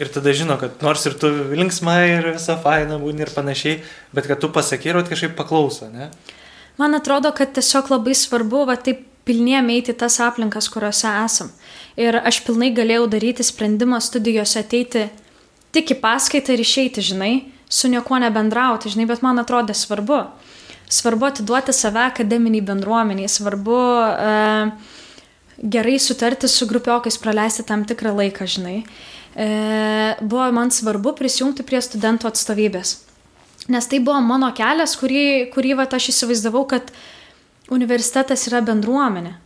Ir 0.00 0.08
tada 0.08 0.32
žino, 0.32 0.54
kad 0.56 0.80
nors 0.80 1.02
ir 1.04 1.18
tu 1.20 1.28
linksma 1.52 1.98
ir 2.08 2.30
visa 2.32 2.54
faina 2.56 2.96
būni 2.96 3.26
ir 3.26 3.32
panašiai, 3.34 3.82
bet 4.16 4.24
kad 4.30 4.40
tu 4.40 4.48
pasakai 4.48 4.88
ir 4.88 5.02
kažkaip 5.04 5.34
paklauso, 5.36 5.90
ne? 5.92 6.08
Man 6.80 6.94
atrodo, 6.94 7.32
kad 7.36 7.52
tiesiog 7.52 7.90
labai 7.92 8.14
svarbu, 8.16 8.64
va 8.68 8.76
taip 8.80 9.04
pilniem 9.24 9.68
eiti 9.74 9.94
tas 9.94 10.18
aplinkas, 10.20 10.68
kuriuose 10.72 11.10
esam. 11.24 11.50
Ir 12.00 12.16
aš 12.18 12.40
pilnai 12.46 12.72
galėjau 12.74 13.06
daryti 13.12 13.44
sprendimą 13.46 14.00
studijose 14.02 14.62
ateiti 14.62 15.08
tik 15.72 15.92
į 15.94 15.98
paskaitą 16.02 16.56
ir 16.56 16.62
išeiti, 16.64 17.04
žinai, 17.04 17.34
su 17.72 17.90
niekuo 17.92 18.18
nebendrauti, 18.20 18.90
žinai, 18.92 19.06
bet 19.08 19.22
man 19.24 19.40
atrodė 19.42 19.76
svarbu. 19.76 20.24
Svarbu 20.92 21.28
atiduoti 21.30 21.72
save 21.72 22.02
akademiniai 22.04 22.64
bendruomeniai, 22.68 23.30
svarbu 23.30 23.78
uh, 23.78 24.98
gerai 25.62 25.96
sutarti 26.02 26.50
su 26.50 26.68
grupiokais, 26.68 27.16
praleisti 27.20 27.64
tam 27.68 27.86
tikrą 27.88 28.12
laiką, 28.18 28.48
žinai. 28.56 28.82
Uh, 29.32 30.20
buvo 30.20 30.50
man 30.52 30.72
svarbu 30.74 31.14
prisijungti 31.16 31.64
prie 31.64 31.80
studentų 31.84 32.28
atstovybės. 32.28 32.98
Nes 33.70 33.86
tai 33.86 34.00
buvo 34.02 34.18
mano 34.24 34.50
kelias, 34.56 34.96
kurį, 34.98 35.52
kurį 35.54 35.76
va, 35.78 35.86
aš 35.86 36.10
įsivaizdavau, 36.10 36.64
kad 36.70 36.90
universitetas 37.70 38.48
yra 38.50 38.62
bendruomenė. 38.64 39.36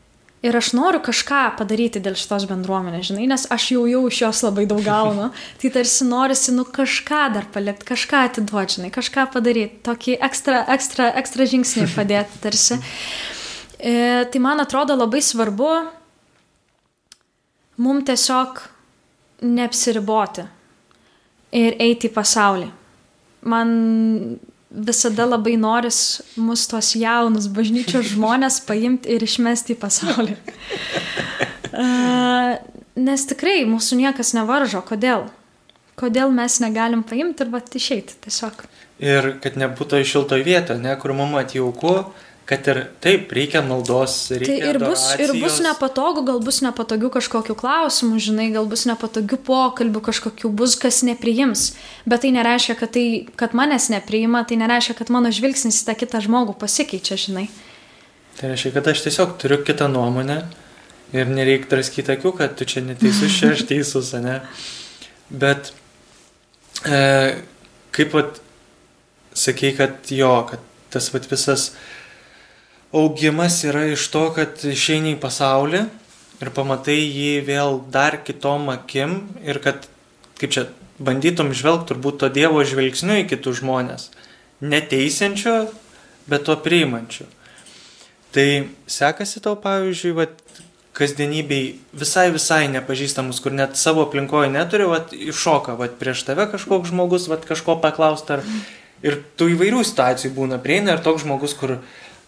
Ir 0.44 0.56
aš 0.56 0.70
noriu 0.76 1.00
kažką 1.02 1.56
padaryti 1.58 2.00
dėl 2.04 2.14
šitos 2.16 2.44
bendruomenės, 2.48 3.08
žinai, 3.08 3.24
nes 3.30 3.46
aš 3.50 3.70
jau 3.72 3.86
jau 3.88 4.02
iš 4.06 4.20
jos 4.22 4.42
labai 4.44 4.66
daug 4.68 4.82
gaunu. 4.90 5.30
tai 5.60 5.70
tarsi 5.74 6.06
norisi, 6.08 6.54
nu, 6.54 6.64
kažką 6.64 7.22
dar 7.34 7.48
palikti, 7.52 7.88
kažką 7.88 8.22
atiduoti, 8.30 8.78
žinai, 8.78 8.92
kažką 8.94 9.26
padaryti, 9.32 9.80
tokį 9.84 10.18
ekstra, 10.28 10.62
ekstra, 10.76 11.10
ekstra 11.20 11.48
žingsnį 11.52 11.88
padėti 11.98 12.40
tarsi. 12.44 12.80
E, 13.76 14.24
tai 14.32 14.40
man 14.40 14.62
atrodo 14.62 14.96
labai 14.96 15.20
svarbu 15.24 15.72
mums 17.76 18.06
tiesiog 18.08 18.62
neapsiriboti 19.44 20.46
ir 21.56 21.76
eiti 21.80 22.08
į 22.08 22.14
pasaulį 22.14 22.70
man 23.46 24.38
visada 24.70 25.24
labai 25.24 25.56
noris 25.56 26.20
mus 26.36 26.66
tuos 26.68 26.92
jaunus 26.98 27.46
bažnyčios 27.48 28.10
žmonės 28.12 28.60
paimti 28.66 29.14
ir 29.14 29.24
išmesti 29.24 29.76
į 29.76 29.80
pasaulį. 29.84 30.36
Uh, 31.76 32.54
nes 32.96 33.24
tikrai 33.28 33.66
mūsų 33.68 33.98
niekas 34.00 34.30
nevaržo. 34.32 34.80
Kodėl? 34.86 35.26
Kodėl 36.00 36.32
mes 36.32 36.54
negalim 36.62 37.02
paimti 37.04 37.44
ir 37.44 37.50
vat 37.52 37.74
išeiti 37.76 38.16
tiesiog. 38.24 38.62
Ir 39.04 39.34
kad 39.44 39.58
nebūtų 39.60 40.00
šiltoj 40.08 40.40
vietoje, 40.46 40.80
ne, 40.80 40.94
kur 41.00 41.12
mama 41.16 41.42
atjauku, 41.44 41.98
kad 42.46 42.68
ir 42.70 42.80
taip 43.02 43.32
reikia 43.34 43.60
maldos, 43.66 44.14
reikia. 44.30 44.60
Tai 44.62 44.70
ir 44.70 44.78
bus, 44.78 45.04
ir 45.18 45.32
bus 45.34 45.56
nepatogu, 45.64 46.22
gal 46.28 46.38
bus 46.46 46.60
nepatogių 46.62 47.10
kažkokių 47.16 47.56
klausimų, 47.58 48.20
žinai, 48.22 48.46
gal 48.54 48.68
bus 48.70 48.84
nepatogių 48.86 49.38
pokalbių, 49.48 50.02
kažkokių 50.06 50.50
bus, 50.54 50.76
kas 50.78 51.00
nepriims. 51.06 51.72
Bet 52.06 52.22
tai 52.22 52.30
nereiškia, 52.36 52.76
kad, 52.78 52.92
tai, 52.94 53.06
kad 53.40 53.56
manęs 53.58 53.88
nepriima, 53.90 54.44
tai 54.46 54.60
nereiškia, 54.62 54.94
kad 55.00 55.10
mano 55.14 55.32
žvilgsnis 55.34 55.80
į 55.82 55.88
tą 55.88 55.96
kitą 56.04 56.22
žmogų 56.28 56.54
pasikeičia, 56.60 57.18
žinai. 57.24 57.48
Tai 58.38 58.52
reiškia, 58.52 58.72
kad 58.78 58.92
aš 58.94 59.02
tiesiog 59.08 59.34
turiu 59.42 59.58
kitą 59.66 59.90
nuomonę 59.90 60.38
ir 61.16 61.26
nereikia 61.26 61.72
draskyti 61.74 62.14
akių, 62.14 62.34
kad 62.38 62.54
tu 62.54 62.68
čia 62.68 62.84
neteisus, 62.86 63.34
čia 63.40 63.50
aš 63.56 63.66
teisus, 63.66 64.14
ne? 64.22 64.38
Bet 65.34 65.72
e, 66.86 67.42
kaip 67.96 68.14
pat 68.14 68.38
sakei, 69.34 69.74
kad 69.74 70.14
jo, 70.14 70.32
kad 70.46 70.62
tas 70.94 71.10
vat 71.14 71.26
visas 71.30 71.72
augimas 72.92 73.62
yra 73.66 73.86
iš 73.92 74.08
to, 74.12 74.28
kad 74.36 74.62
išeini 74.64 75.16
į 75.16 75.20
pasaulį 75.22 75.84
ir 76.42 76.52
pamatai 76.54 76.98
jį 77.00 77.40
vėl 77.46 77.80
dar 77.92 78.20
kitom 78.24 78.68
akim 78.72 79.22
ir 79.44 79.60
kad, 79.64 79.88
kaip 80.40 80.52
čia, 80.52 80.66
bandytum 80.98 81.52
žvelgti 81.56 81.92
turbūt 81.92 82.20
to 82.22 82.30
Dievo 82.32 82.62
žvilgsniu 82.64 83.20
į 83.22 83.28
kitus 83.30 83.60
žmonės. 83.60 84.10
Neteisiančio, 84.64 85.66
bet 86.30 86.46
to 86.48 86.56
priimančio. 86.60 87.26
Tai 88.32 88.46
sekasi 88.90 89.40
tau, 89.44 89.56
pavyzdžiui, 89.60 90.14
vat, 90.16 90.40
kasdienybei 90.96 91.76
visai 91.96 92.30
visai 92.32 92.64
nepažįstamus, 92.72 93.42
kur 93.44 93.52
net 93.52 93.76
savo 93.76 94.06
aplinkoje 94.06 94.48
neturi, 94.52 94.88
vat, 94.88 95.12
iššoka, 95.12 95.76
vat, 95.76 95.98
prieš 96.00 96.24
tave 96.28 96.48
kažkoks 96.52 96.92
žmogus, 96.92 97.28
vat, 97.32 97.44
kažko 97.48 97.78
paklausti. 97.84 98.38
Ar... 98.38 98.44
Ir 99.04 99.18
tų 99.36 99.50
įvairių 99.52 99.82
situacijų 99.84 100.32
būna, 100.32 100.56
prieina 100.64 100.94
ir 100.96 101.02
toks 101.04 101.26
žmogus, 101.26 101.52
kur 101.56 101.74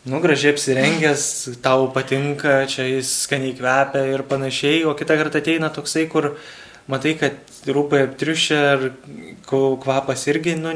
nu, 0.06 0.20
gražiai 0.20 0.52
apsirengęs, 0.54 1.24
tau 1.62 1.88
patinka, 1.92 2.62
čia 2.70 2.87
jis 2.87 3.11
skaniai 3.24 3.56
kvepia 3.58 4.04
ir 4.12 4.22
panašiai, 4.28 4.84
o 4.87 4.94
kitą 4.98 5.18
kartą 5.18 5.42
ateina 5.42 5.70
toksai, 5.74 6.06
kur 6.11 6.37
matai, 6.88 7.16
kad 7.18 7.38
rūpai 7.66 8.04
aptriušia 8.06 8.61
ir 8.76 8.84
kvapas 9.48 10.26
irgi, 10.30 10.54
nu, 10.61 10.74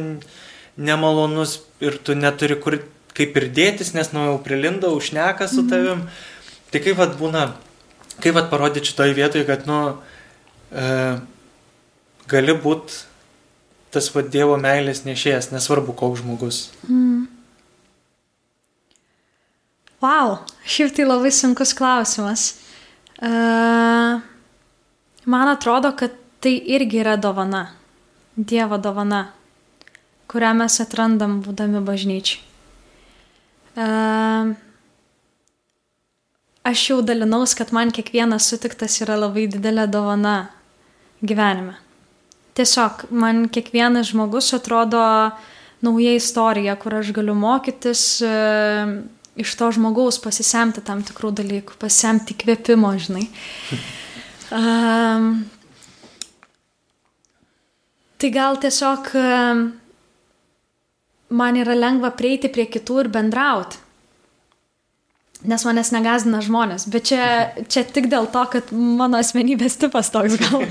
nemalonus 0.77 1.61
ir 1.85 1.99
tu 2.03 2.17
neturi 2.17 2.59
kur 2.61 2.79
kaip 3.17 3.37
ir 3.37 3.49
dėtis, 3.53 3.93
nes, 3.97 4.13
nu, 4.15 4.25
jau 4.31 4.39
prilindo, 4.45 4.93
užneka 4.97 5.49
su 5.49 5.63
mhm. 5.63 5.71
tavim. 5.71 6.03
Mhm. 6.03 6.29
Tai 6.73 6.81
kaip 6.81 6.99
vad 6.99 7.17
būna, 7.21 7.47
kaip 8.25 8.37
vad 8.39 8.49
parodyti 8.53 8.93
šitoje 8.93 9.17
vietoje, 9.17 9.45
kad, 9.49 9.67
nu, 9.69 9.81
e, 10.73 10.87
gali 12.33 12.57
būti 12.57 13.03
tas 13.93 14.09
vad 14.15 14.31
Dievo 14.33 14.57
meilės 14.57 15.05
nešėjas, 15.05 15.51
nesvarbu 15.53 15.93
koks 15.97 16.23
žmogus. 16.23 16.65
Mhm. 16.89 17.22
Wow, 20.03 20.41
šiaip 20.67 20.97
tai 20.97 21.05
labai 21.07 21.31
sunkus 21.31 21.71
klausimas. 21.79 22.57
Uh, 23.23 24.19
man 25.25 25.49
atrodo, 25.53 25.93
kad 25.95 26.17
tai 26.43 26.57
irgi 26.75 26.99
yra 27.05 27.15
dovana. 27.17 27.69
Dievo 28.35 28.81
dovana, 28.83 29.29
kurią 30.27 30.51
mes 30.59 30.81
atrandam 30.83 31.39
būdami 31.45 31.85
bažnyčiai. 31.87 32.43
Uh, 33.79 34.51
aš 36.67 36.85
jau 36.91 36.99
dalinaus, 37.07 37.55
kad 37.55 37.71
man 37.71 37.95
kiekvienas 37.95 38.51
sutiktas 38.51 38.99
yra 39.07 39.21
labai 39.21 39.47
didelė 39.55 39.87
dovana 39.87 40.37
gyvenime. 41.23 41.79
Tiesiog 42.59 43.07
man 43.15 43.47
kiekvienas 43.55 44.11
žmogus 44.11 44.51
atrodo 44.59 45.07
nauja 45.81 46.19
istorija, 46.19 46.75
kur 46.75 46.99
aš 46.99 47.15
galiu 47.15 47.39
mokytis. 47.39 48.07
Uh, 48.27 48.97
iš 49.37 49.55
to 49.57 49.71
žmogaus 49.73 50.21
pasisemti 50.23 50.85
tam 50.85 51.03
tikrų 51.07 51.33
dalykų, 51.41 51.79
pasisemti 51.81 52.37
kvėpimo, 52.39 52.93
žinai. 53.01 53.29
Um, 54.53 55.47
tai 58.21 58.29
gal 58.35 58.59
tiesiog 58.61 59.07
um, 59.17 59.63
man 61.33 61.57
yra 61.57 61.73
lengva 61.73 62.11
prieiti 62.13 62.51
prie 62.53 62.67
kitų 62.69 62.99
ir 63.05 63.09
bendrauti. 63.15 63.81
Nes 65.49 65.65
manęs 65.67 65.89
negazdina 65.91 66.43
žmonės, 66.45 66.85
bet 66.93 67.09
čia, 67.09 67.25
čia 67.65 67.87
tik 67.89 68.11
dėl 68.13 68.29
to, 68.31 68.45
kad 68.53 68.69
mano 68.77 69.19
asmenybės 69.19 69.81
tipas 69.81 70.13
toks 70.13 70.37
gal. 70.39 70.69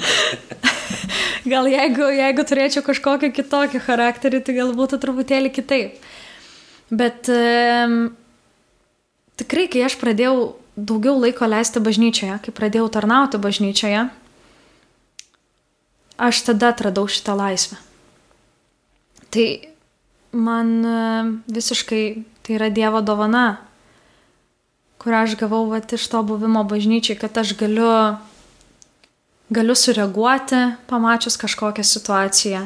gal 1.52 1.68
jeigu, 1.68 2.06
jeigu 2.16 2.46
turėčiau 2.48 2.86
kažkokį 2.86 3.34
kitokį 3.36 3.82
charakterį, 3.84 4.46
tai 4.46 4.60
gal 4.62 4.72
būtų 4.78 5.02
truputėlį 5.02 5.52
kitaip. 5.58 5.98
Bet 6.94 7.28
um, 7.34 8.12
tikrai, 9.42 9.68
kai 9.72 9.86
aš 9.88 9.98
pradėjau 10.02 10.54
daugiau 10.78 11.18
laiko 11.20 11.48
leisti 11.50 11.82
bažnyčioje, 11.84 12.38
kai 12.46 12.54
pradėjau 12.56 12.88
tarnauti 12.94 13.42
bažnyčioje, 13.42 14.08
aš 16.22 16.44
tada 16.48 16.72
atradau 16.72 17.08
šitą 17.10 17.36
laisvę. 17.38 17.80
Tai 19.32 19.48
man 20.32 20.72
e, 20.86 20.96
visiškai 21.52 22.04
tai 22.42 22.58
yra 22.58 22.70
Dievo 22.74 23.02
dovana, 23.06 23.62
kurią 25.02 25.24
aš 25.26 25.38
gavau 25.40 25.66
vat, 25.72 25.92
iš 25.94 26.08
to 26.12 26.22
buvimo 26.26 26.64
bažnyčiai, 26.68 27.18
kad 27.20 27.38
aš 27.42 27.56
galiu, 27.60 27.90
galiu 29.52 29.76
sureaguoti, 29.76 30.62
pamačius 30.92 31.40
kažkokią 31.42 31.86
situaciją, 31.88 32.66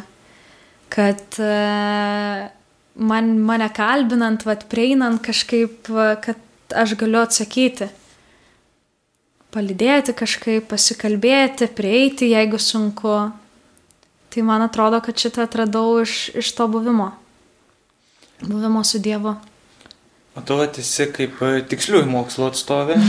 kad 0.94 1.40
e, 1.40 2.50
man, 2.96 3.32
mane 3.46 3.70
kalbinant, 3.76 4.46
vat, 4.48 4.68
prieinant 4.72 5.22
kažkaip, 5.24 5.90
kad 6.26 6.45
aš 6.74 6.96
galiu 7.00 7.22
atsakyti. 7.22 7.90
Palidėti 9.56 10.16
kažkaip, 10.18 10.66
pasikalbėti, 10.72 11.70
prieiti, 11.72 12.32
jeigu 12.34 12.60
sunku. 12.60 13.16
Tai 14.34 14.44
man 14.44 14.66
atrodo, 14.66 15.00
kad 15.04 15.16
šitą 15.16 15.46
atradau 15.46 16.02
iš, 16.02 16.34
iš 16.36 16.52
to 16.58 16.68
buvimo. 16.68 17.14
Buvimo 18.42 18.84
su 18.84 19.00
Dievu. 19.00 19.38
O 20.36 20.42
tu 20.44 20.58
esi 20.60 21.08
kaip 21.16 21.40
e, 21.40 21.62
tiksliųjų 21.72 22.10
mokslo 22.12 22.52
atstovė. 22.52 23.00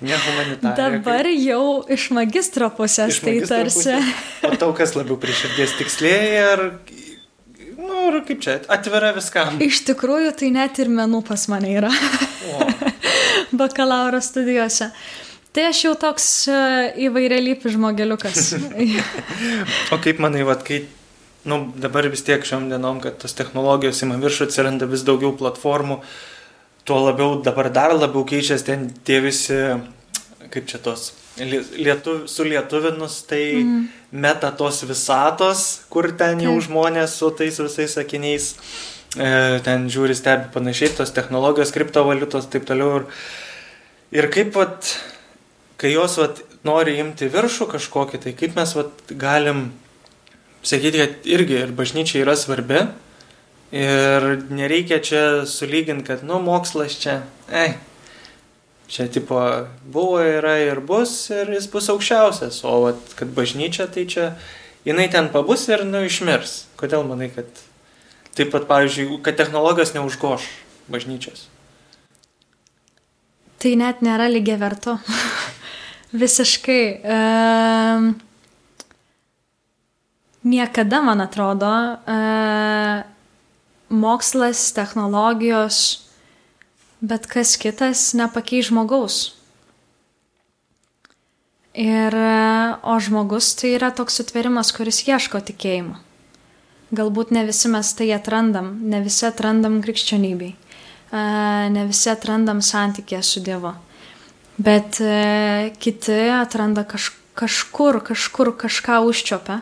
Ne 0.00 0.12
humanitarija. 0.12 0.76
Dabar 0.76 1.24
jau 1.32 1.80
iš 1.88 2.10
magistro 2.12 2.68
pusės, 2.68 3.14
Iš 3.14 3.20
tai 3.24 3.32
magistro 3.32 3.56
tarsi. 3.56 3.78
pusės. 3.78 4.24
O 4.44 4.58
tau 4.60 4.74
kas 4.76 4.92
labiau 4.92 5.16
prie 5.16 5.32
širdies 5.32 5.72
tikslėjai 5.78 6.42
ar, 6.50 6.62
ar 8.08 8.24
kaip 8.26 8.42
čia, 8.44 8.56
atvira 8.72 9.12
viskam? 9.16 9.60
Iš 9.62 9.82
tikrųjų, 9.90 10.32
tai 10.38 10.50
net 10.54 10.80
ir 10.82 10.90
menų 10.92 11.22
pas 11.26 11.46
mane 11.52 11.72
yra 11.78 11.92
bakalauro 13.62 14.20
studijose. 14.24 14.90
Tai 15.56 15.70
aš 15.70 15.82
jau 15.86 15.94
toks 15.96 16.26
e, 16.52 16.60
įvairialypis 17.06 17.76
žmogeliukas. 17.78 18.50
o 19.94 19.98
kaip 20.04 20.20
manai, 20.20 20.42
vat, 20.44 20.60
kai, 20.66 20.82
nu, 21.48 21.62
dabar 21.80 22.08
vis 22.12 22.26
tiek 22.26 22.44
šiom 22.44 22.68
dienom, 22.68 23.00
kad 23.04 23.16
tos 23.22 23.32
technologijos 23.38 24.02
įma 24.04 24.18
viršų, 24.20 24.50
atsiranda 24.50 24.88
vis 24.90 25.06
daugiau 25.06 25.32
platformų, 25.38 26.02
tuo 26.86 26.98
labiau 27.06 27.38
dabar 27.46 27.70
dar 27.72 27.96
labiau 27.96 28.26
keičiasi 28.28 28.68
ten 28.68 28.90
tie 29.08 29.22
visi, 29.24 29.56
kaip 30.52 30.68
čia 30.70 30.80
tos, 30.82 31.10
lie- 31.38 31.64
lietuv, 31.76 32.26
su 32.30 32.44
lietuvinus, 32.46 33.20
tai 33.28 33.42
mm. 33.62 33.86
meta 34.24 34.50
tos 34.56 34.82
visatos, 34.88 35.64
kur 35.92 36.10
ten 36.18 36.42
jau 36.44 36.56
Taip. 36.56 36.68
žmonės 36.68 37.16
su 37.20 37.30
tais 37.38 37.60
visais 37.60 37.96
sakiniais, 37.98 38.50
e, 39.16 39.30
ten 39.66 39.88
žiūri, 39.92 40.16
stebi 40.16 40.50
panašiai, 40.54 40.94
tos 40.98 41.14
technologijos, 41.16 41.74
kriptovaliutos, 41.76 42.50
taip 42.52 42.68
toliau. 42.68 43.00
Ir, 43.00 43.08
ir 44.22 44.30
kaip, 44.34 44.54
vat, 44.56 44.92
kai 45.80 45.94
jos 45.94 46.18
vat, 46.22 46.44
nori 46.66 46.96
imti 47.00 47.28
viršų 47.30 47.70
kažkokį, 47.76 48.22
tai 48.22 48.36
kaip 48.38 48.56
mes 48.58 48.72
vat, 48.78 48.94
galim 49.18 49.68
sakyti, 50.66 51.02
kad 51.02 51.28
irgi 51.30 51.60
ir 51.62 51.74
bažnyčia 51.76 52.24
yra 52.24 52.36
svarbi. 52.38 52.86
Ir 53.76 54.24
nereikia 54.54 55.00
čia 55.02 55.22
sulyginti, 55.50 56.06
kad, 56.06 56.22
nu, 56.26 56.38
mokslas 56.42 56.94
čia, 57.02 57.18
ei, 57.50 57.74
čia 58.90 59.08
tipo 59.12 59.40
buvo, 59.82 60.20
yra 60.22 60.56
ir 60.62 60.80
bus, 60.84 61.14
ir 61.34 61.50
jis 61.56 61.66
bus 61.72 61.90
aukščiausias, 61.92 62.62
o 62.66 62.76
vat, 62.86 63.16
kad 63.18 63.32
bažnyčia, 63.34 63.88
tai 63.90 64.06
čia, 64.10 64.30
jinai 64.86 65.08
ten 65.12 65.32
pabus 65.34 65.66
ir, 65.70 65.84
nu, 65.88 66.04
išmirs. 66.06 66.64
Kodėl 66.80 67.06
manai, 67.08 67.32
kad 67.34 67.50
taip 68.38 68.54
pat, 68.54 68.68
pavyzdžiui, 68.70 69.20
kad 69.26 69.38
technologijos 69.38 69.96
neužgoš 69.96 70.48
bažnyčios? 70.92 71.48
tai 73.66 73.74
net 73.80 74.02
nėra 74.04 74.28
lygiai 74.30 74.60
vertu. 74.60 74.96
Visiškai. 76.22 76.82
Um, 77.02 78.12
niekada, 80.46 81.02
man 81.02 81.24
atrodo, 81.24 81.72
mokslas, 83.90 84.68
technologijos, 84.76 86.05
bet 87.00 87.26
kas 87.30 87.56
kitas 87.60 88.12
nepakeis 88.16 88.70
žmogaus. 88.70 89.34
Ir, 91.76 92.14
o 92.80 92.94
žmogus 93.04 93.50
tai 93.58 93.74
yra 93.76 93.90
toks 93.92 94.16
sutverimas, 94.16 94.72
kuris 94.72 95.02
ieško 95.04 95.42
tikėjimo. 95.44 95.98
Galbūt 96.96 97.34
ne 97.34 97.42
visi 97.44 97.68
mes 97.68 97.88
tai 97.98 98.08
atrandam, 98.14 98.70
ne 98.80 99.02
visi 99.04 99.26
atrandam 99.28 99.80
krikščionybei, 99.84 100.54
ne 101.74 101.82
visi 101.88 102.08
atrandam 102.08 102.62
santykę 102.64 103.20
su 103.26 103.42
Dievu. 103.44 103.74
Bet 104.56 104.96
kiti 105.82 106.16
atranda 106.32 106.86
kaž, 106.88 107.10
kažkur, 107.36 108.00
kažkur 108.06 108.54
kažką 108.56 109.02
užčiopę, 109.10 109.58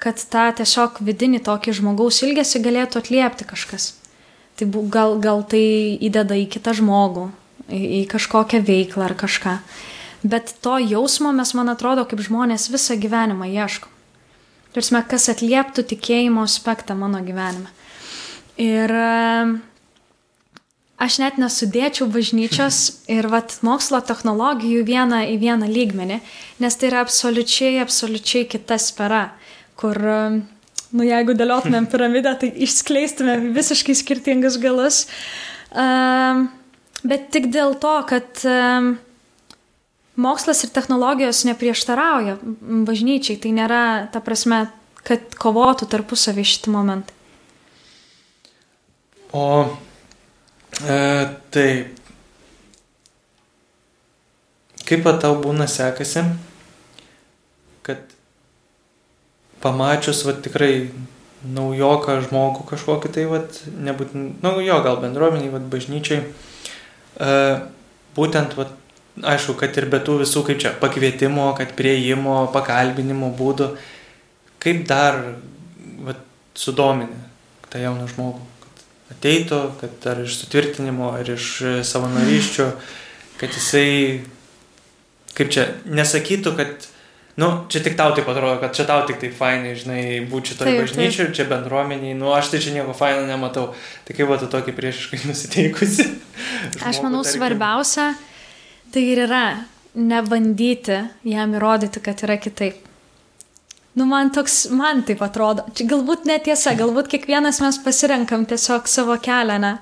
kad 0.00 0.22
tą 0.32 0.46
tiesiog 0.62 1.02
vidinį 1.04 1.42
tokį 1.44 1.76
žmogaus 1.80 2.22
ilgesį 2.24 2.62
galėtų 2.64 3.02
atliepti 3.02 3.50
kažkas. 3.50 3.92
Tai 4.54 4.66
bu- 4.70 4.86
gal, 4.86 5.18
gal 5.18 5.42
tai 5.42 5.98
įdeda 5.98 6.36
į 6.38 6.46
kitą 6.54 6.76
žmogų, 6.78 7.26
į, 7.66 7.80
į 7.98 8.00
kažkokią 8.12 8.62
veiklą 8.62 9.08
ar 9.08 9.16
kažką. 9.18 9.58
Bet 10.24 10.54
to 10.64 10.78
jausmo 10.78 11.32
mes, 11.36 11.52
man 11.58 11.68
atrodo, 11.68 12.06
kaip 12.08 12.22
žmonės 12.22 12.70
visą 12.72 12.96
gyvenimą 12.96 13.50
ieškom. 13.50 13.90
Tarsi, 14.74 14.96
kas 15.10 15.28
atlieptų 15.30 15.84
tikėjimo 15.90 16.42
aspektą 16.42 16.96
mano 16.98 17.20
gyvenime. 17.22 17.68
Ir 18.58 18.90
e, 18.90 19.58
aš 20.98 21.18
net 21.22 21.36
nesudėčiau 21.38 22.08
bažnyčios 22.10 22.80
ir 23.16 23.28
vat, 23.30 23.58
mokslo 23.66 24.00
technologijų 24.02 24.86
vieną 24.86 25.24
į 25.34 25.38
vieną 25.42 25.68
lygmenį, 25.70 26.18
nes 26.62 26.78
tai 26.78 26.90
yra 26.90 27.04
absoliučiai, 27.04 27.78
absoliučiai 27.82 28.48
kita 28.50 28.78
sfera, 28.82 29.28
kur, 29.78 29.98
e, 29.98 30.18
nu 30.94 31.06
jeigu 31.06 31.34
dėliotumėm 31.36 31.88
piramidę, 31.90 32.34
tai 32.40 32.52
išskleistumėm 32.66 33.50
visiškai 33.56 33.96
skirtingus 33.98 34.58
galus. 34.62 35.04
Um, 35.74 36.46
bet 37.02 37.28
tik 37.34 37.50
dėl 37.54 37.74
to, 37.82 37.96
kad 38.08 38.44
um, 38.46 38.94
mokslas 40.14 40.62
ir 40.64 40.72
technologijos 40.74 41.42
neprieštarauja 41.48 42.38
bažnyčiai, 42.86 43.40
tai 43.42 43.54
nėra 43.56 43.82
ta 44.14 44.22
prasme, 44.24 44.66
kad 45.04 45.34
kovotų 45.40 45.90
tarpusavį 45.90 46.46
šitį 46.48 46.72
momentą. 46.72 47.12
O 49.34 49.66
e, 50.86 50.98
taip. 51.50 52.00
Kaip 54.84 55.06
tau 55.20 55.34
būna 55.40 55.66
sekasi, 55.70 56.22
kad 57.84 58.02
pamačius, 59.64 60.22
va 60.28 60.36
tikrai 60.44 60.74
naujoką 61.44 62.20
žmogų 62.24 62.64
kažkokį 62.70 63.10
tai, 63.12 63.26
va, 63.28 63.42
nebūtent, 63.88 64.40
nu 64.44 64.52
jo, 64.64 64.78
gal 64.84 65.00
bendruomeniai, 65.02 65.52
va, 65.52 65.60
bažnyčiai, 65.72 66.22
e, 67.20 67.34
būtent, 68.16 68.56
va, 68.58 68.68
aišku, 69.34 69.56
kad 69.60 69.76
ir 69.78 69.88
be 69.92 70.00
tų 70.04 70.20
visų, 70.22 70.44
kaip 70.48 70.62
čia, 70.62 70.72
pakvietimo, 70.80 71.50
kad 71.58 71.74
prieimo, 71.76 72.44
pakalbinimo 72.54 73.30
būdų, 73.36 73.74
kaip 74.64 74.86
dar, 74.88 75.20
va, 76.06 76.16
sudomini 76.56 77.20
tą 77.72 77.82
jauną 77.82 78.08
žmogų? 78.14 78.50
Ateitų, 79.12 79.60
kad 79.82 80.06
ar 80.10 80.22
iš 80.24 80.38
sutvirtinimo, 80.40 81.10
ar 81.12 81.28
iš 81.28 81.50
savanorysčių, 81.86 82.70
kad 83.38 83.52
jisai, 83.52 84.24
kaip 85.36 85.52
čia, 85.52 85.68
nesakytų, 85.84 86.54
kad, 86.56 86.88
nu, 87.40 87.48
čia 87.68 87.82
tik 87.82 87.96
tau 87.98 88.14
taip 88.14 88.28
atrodo, 88.30 88.60
kad 88.62 88.76
čia 88.76 88.86
tau 88.88 89.02
tik 89.08 89.18
tai 89.22 89.30
fainai, 89.34 89.74
žinai, 89.78 90.02
būti 90.30 90.52
šitoje 90.52 90.70
Taip, 90.70 90.80
bažnyčioje, 90.84 91.34
čia 91.34 91.48
bendruomeniai, 91.50 92.14
nu, 92.18 92.30
aš 92.34 92.52
tai 92.52 92.62
čia 92.62 92.76
nieko 92.76 92.94
faino 92.96 93.26
nematau. 93.26 93.72
Tai 94.06 94.16
kaip 94.16 94.30
va 94.30 94.38
tu 94.38 94.48
tokį 94.52 94.76
priešiškai 94.76 95.22
nusiteikusi? 95.30 96.08
Aš 96.78 97.00
Žmogų, 97.00 97.04
manau, 97.08 97.22
tarkim. 97.24 97.38
svarbiausia 97.38 98.08
tai 98.94 99.06
ir 99.10 99.24
yra 99.26 99.44
nebandyti 99.94 101.00
jam 101.26 101.54
įrodyti, 101.58 102.02
kad 102.02 102.22
yra 102.26 102.38
kitaip. 102.38 102.82
Nu, 103.94 104.06
man 104.10 104.32
toks, 104.34 104.64
man 104.74 105.04
taip 105.06 105.20
atrodo. 105.22 105.68
Čia 105.74 105.86
galbūt 105.92 106.24
netiesa, 106.26 106.72
galbūt 106.78 107.10
kiekvienas 107.12 107.60
mes 107.62 107.78
pasirenkam 107.82 108.42
tiesiog 108.50 108.88
savo 108.90 109.14
kelią, 109.22 109.58
ne? 109.62 109.76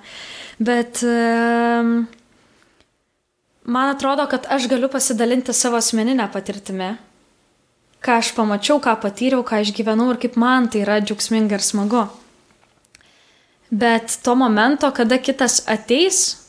Bet 0.60 1.00
um, 1.08 1.94
man 3.64 3.94
atrodo, 3.94 4.26
kad 4.28 4.48
aš 4.52 4.68
galiu 4.68 4.92
pasidalinti 4.92 5.56
savo 5.56 5.80
asmeninę 5.80 6.28
patirtimį, 6.32 6.90
ką 8.02 8.18
aš 8.18 8.32
pamačiau, 8.36 8.80
ką 8.82 8.96
patyriau, 9.02 9.44
ką 9.46 9.62
išgyvenau 9.62 10.10
ir 10.12 10.20
kaip 10.22 10.36
man 10.40 10.68
tai 10.68 10.82
yra 10.82 10.98
džiaugsminga 11.02 11.58
ir 11.58 11.64
smagu. 11.64 12.06
Bet 13.72 14.18
to 14.24 14.34
momento, 14.36 14.90
kada 14.92 15.16
kitas 15.18 15.62
ateis, 15.70 16.42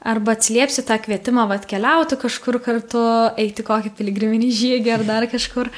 arba 0.00 0.32
atsiliepsi 0.32 0.82
tą 0.82 0.98
kvietimą 0.98 1.46
atkeliauti 1.54 2.18
kažkur 2.18 2.58
kartu, 2.62 3.02
eiti 3.38 3.62
kokį 3.66 3.92
piligriminį 3.98 4.50
žygį 4.54 4.94
ar 4.94 5.04
dar 5.06 5.28
kažkur, 5.30 5.70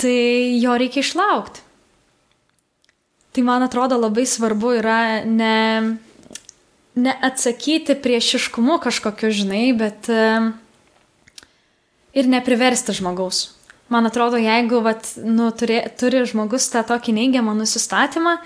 tai 0.00 0.56
jo 0.62 0.76
reikia 0.80 1.04
išlaukti. 1.04 1.60
Tai 3.34 3.42
man 3.42 3.66
atrodo 3.66 3.98
labai 3.98 4.24
svarbu 4.30 4.76
yra 4.78 5.24
ne, 5.26 5.98
neatsakyti 6.94 7.96
priešiškumu 7.98 8.78
kažkokiu, 8.84 9.32
žinai, 9.34 9.72
bet 9.74 10.06
e, 10.06 10.28
ir 12.14 12.30
nepriversti 12.30 12.94
žmogaus. 12.94 13.48
Man 13.94 14.08
atrodo, 14.10 14.40
jeigu 14.42 14.80
vat, 14.82 15.06
nu, 15.22 15.52
turi, 15.54 15.78
turi 16.00 16.24
žmogus 16.26 16.66
tą 16.72 16.82
tokį 16.88 17.14
neigiamą 17.20 17.54
nusistatymą 17.54 18.38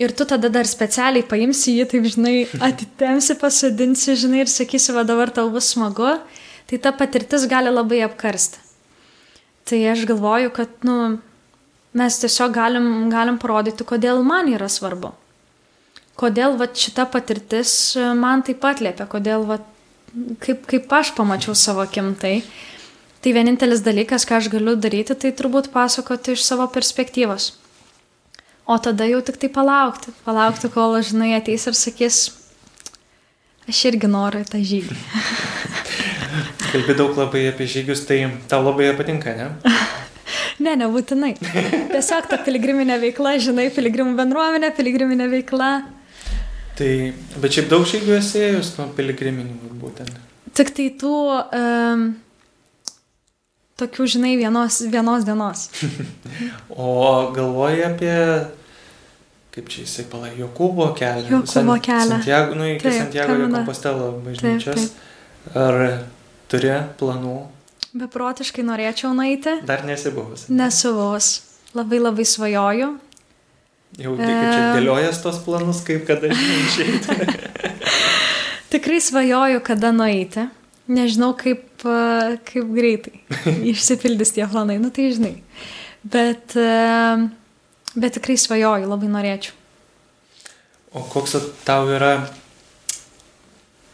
ir 0.00 0.14
tu 0.16 0.24
tada 0.26 0.48
dar 0.50 0.66
specialiai 0.66 1.22
paimsi 1.28 1.76
jį, 1.76 1.86
taip 1.92 2.08
žinai, 2.10 2.34
atitemsi, 2.70 3.36
pasodinsi, 3.38 4.16
žinai, 4.18 4.42
ir 4.44 4.50
sakysi, 4.50 4.94
va 4.96 5.04
dabar 5.06 5.30
tau 5.36 5.46
bus 5.52 5.70
smagu, 5.76 6.16
tai 6.70 6.80
ta 6.82 6.94
patirtis 6.96 7.46
gali 7.50 7.70
labai 7.70 8.02
apkarsti. 8.08 8.62
Tai 9.68 9.78
aš 9.92 10.06
galvoju, 10.08 10.50
kad, 10.56 10.72
nu, 10.88 11.20
mes 11.94 12.18
tiesiog 12.22 12.54
galim, 12.54 12.86
galim 13.12 13.38
parodyti, 13.38 13.86
kodėl 13.86 14.24
man 14.26 14.48
yra 14.50 14.70
svarbu. 14.72 15.12
Kodėl 16.20 16.56
va, 16.60 16.66
šita 16.66 17.06
patirtis 17.12 17.94
man 18.18 18.42
taip 18.44 18.58
pat 18.64 18.82
liepia, 18.82 19.06
kodėl 19.08 19.46
va, 19.48 19.60
kaip, 20.42 20.66
kaip 20.68 20.92
aš 20.98 21.14
pamačiau 21.16 21.54
savo 21.56 21.84
akim 21.84 22.12
tai. 22.18 22.40
Tai 23.20 23.32
vienintelis 23.36 23.82
dalykas, 23.84 24.24
ką 24.24 24.38
aš 24.40 24.48
galiu 24.52 24.76
daryti, 24.80 25.14
tai 25.14 25.34
turbūt 25.36 25.68
pasakoti 25.74 26.36
iš 26.36 26.44
savo 26.46 26.64
perspektyvos. 26.72 27.52
O 28.64 28.78
tada 28.80 29.04
jau 29.10 29.20
tik 29.24 29.36
tai 29.42 29.50
palaukti. 29.52 30.14
Palaukti, 30.24 30.70
kol, 30.72 30.96
žinai, 31.04 31.34
ateis 31.36 31.66
ir 31.68 31.76
sakys, 31.76 32.20
aš 33.68 33.84
irgi 33.92 34.08
noriu 34.08 34.46
tą 34.48 34.62
žygį. 34.64 34.96
kalbi 36.70 36.94
daug 36.94 37.16
labai 37.18 37.48
apie 37.50 37.66
žygius, 37.66 38.04
tai 38.06 38.22
tau 38.48 38.62
labai 38.64 38.92
patinka, 38.98 39.34
ne? 39.36 39.50
Ne, 40.60 40.74
nebūtinai. 40.76 41.30
Tiesiog 41.40 42.26
ta 42.28 42.36
piligriminė 42.44 42.98
veikla, 43.00 43.30
žinai, 43.40 43.70
piligrimų 43.72 44.12
bendruomenė, 44.18 44.68
piligriminė 44.76 45.30
veikla. 45.32 45.70
Tai, 46.76 46.90
bet 47.40 47.56
šiaip 47.56 47.70
daug 47.70 47.86
žygių 47.88 48.12
esi 48.18 48.42
ėjus 48.44 48.74
nuo 48.76 48.90
piligriminių 48.96 49.70
būtent. 49.80 50.18
Tik 50.60 50.74
tai 50.76 50.90
tų, 51.00 51.14
um, 51.56 52.04
tokių, 53.80 54.06
žinai, 54.14 54.32
vienos, 54.40 54.80
vienos 54.92 55.24
dienos. 55.28 55.66
O 56.80 57.30
galvoji 57.34 57.82
apie, 57.84 58.14
kaip 59.54 59.68
čia 59.72 59.82
jisai 59.84 60.06
palai, 60.12 60.30
Jokūbo 60.38 60.90
kelią. 60.96 61.28
Jokūbo 61.34 61.76
kelią. 61.84 62.16
Santiago, 62.20 62.54
nu, 62.56 62.68
iki 62.74 62.84
Taip, 62.86 62.96
Santiago 63.02 63.36
de. 63.40 63.48
Compostelo 63.52 64.10
bažnyčios. 64.24 64.88
taip. 64.90 65.56
Ar 65.56 65.80
turi 66.52 66.72
planų? 67.00 67.36
Beprotiškai 67.96 68.62
norėčiau 68.62 69.10
nueiti, 69.18 69.56
Dar 69.66 69.82
nesi 69.88 70.12
buvus. 70.14 70.44
nesu 70.48 70.92
buvus. 70.94 71.30
Labai 71.74 71.98
labai 72.02 72.24
svajoju. 72.26 72.90
Jau 73.98 74.12
tai, 74.18 74.26
kaip 74.30 74.50
čia 74.54 74.66
dėliojas 74.76 75.18
tos 75.22 75.40
planus, 75.42 75.80
kaip 75.86 76.04
kada 76.06 76.30
išeiti. 76.30 77.16
Tikrai 78.72 79.00
svajoju, 79.02 79.60
kada 79.66 79.90
nueiti. 79.94 80.46
Nežinau, 80.90 81.32
kaip, 81.38 81.64
a, 81.88 82.36
kaip 82.48 82.74
greitai 82.76 83.22
išsipildys 83.72 84.34
tie 84.36 84.48
planai, 84.50 84.80
nu 84.82 84.92
tai 84.94 85.10
žinai. 85.14 85.36
Bet, 86.00 86.54
bet 87.92 88.14
tikrai 88.16 88.38
svajoju, 88.40 88.88
labai 88.88 89.10
norėčiau. 89.12 89.52
O 90.96 91.02
koks 91.06 91.36
tau 91.66 91.90
yra 91.92 92.14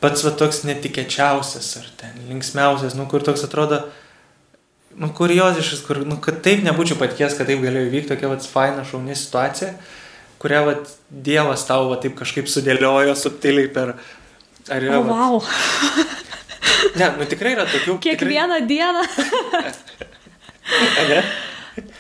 pats 0.01 0.25
va 0.25 0.33
toks 0.39 0.63
netikėčiausias 0.69 1.71
ar 1.81 1.87
ten 2.01 2.19
linksmiausias, 2.31 2.97
nu 2.99 3.07
kur 3.11 3.25
toks 3.27 3.45
atrodo, 3.47 3.83
nu 4.97 5.11
kurioziškas, 5.17 5.83
kur, 5.87 6.03
nu 6.09 6.19
kad 6.23 6.41
taip 6.45 6.65
nebūčiau 6.67 6.99
patikėjęs, 7.01 7.37
kad 7.39 7.51
taip 7.51 7.65
galėjo 7.65 7.91
įvykti 7.91 8.13
tokia 8.13 8.31
va 8.33 8.39
faina 8.53 8.85
šauni 8.87 9.17
situacija, 9.17 9.73
kurią 10.43 10.63
va 10.69 10.77
Dievas 11.27 11.67
tau 11.69 11.91
va 11.91 11.99
taip 12.03 12.17
kažkaip 12.19 12.49
sudėliojo 12.51 13.17
subtiliai 13.19 13.73
per... 13.73 13.97
Ar 14.73 14.83
yra... 14.83 14.99
O, 14.99 15.05
vat- 15.07 15.13
wow. 15.15 16.17
Ne, 16.97 17.11
nu 17.19 17.27
tikrai 17.29 17.55
yra 17.57 17.67
tokių... 17.71 17.99
Kiekvieną 18.05 18.61
dieną. 18.69 19.05
Tikrai, 20.67 21.07
ne? 21.11 21.21